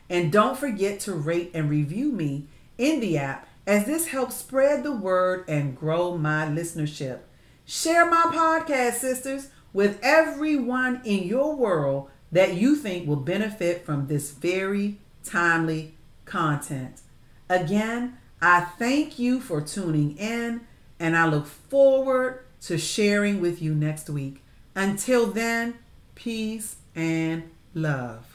And 0.10 0.32
don't 0.32 0.58
forget 0.58 1.00
to 1.02 1.14
rate 1.14 1.52
and 1.54 1.70
review 1.70 2.12
me 2.12 2.48
in 2.78 3.00
the 3.00 3.18
app 3.18 3.48
as 3.66 3.86
this 3.86 4.08
helps 4.08 4.36
spread 4.36 4.84
the 4.84 4.92
word 4.92 5.46
and 5.48 5.78
grow 5.78 6.18
my 6.18 6.46
listenership. 6.46 7.20
Share 7.66 8.10
my 8.10 8.24
podcast, 8.26 8.96
sisters 8.96 9.50
with 9.74 10.00
everyone 10.04 11.02
in 11.04 11.28
your 11.28 11.56
world 11.56 12.10
that 12.32 12.54
you 12.54 12.76
think 12.76 13.08
will 13.08 13.16
benefit 13.16 13.86
from 13.86 14.08
this 14.08 14.32
very 14.32 14.98
timely 15.24 15.96
content. 16.26 17.02
Again, 17.50 18.18
I 18.42 18.62
thank 18.62 19.18
you 19.18 19.40
for 19.40 19.62
tuning 19.62 20.18
in 20.18 20.62
and 21.00 21.18
I 21.18 21.28
look 21.28 21.48
forward 21.48 22.46
to 22.62 22.78
sharing 22.78 23.42
with 23.42 23.62
you 23.62 23.74
next 23.74 24.10
week. 24.10 24.44
Until 24.76 25.28
then, 25.28 25.76
peace 26.16 26.78
and 26.96 27.50
love. 27.74 28.35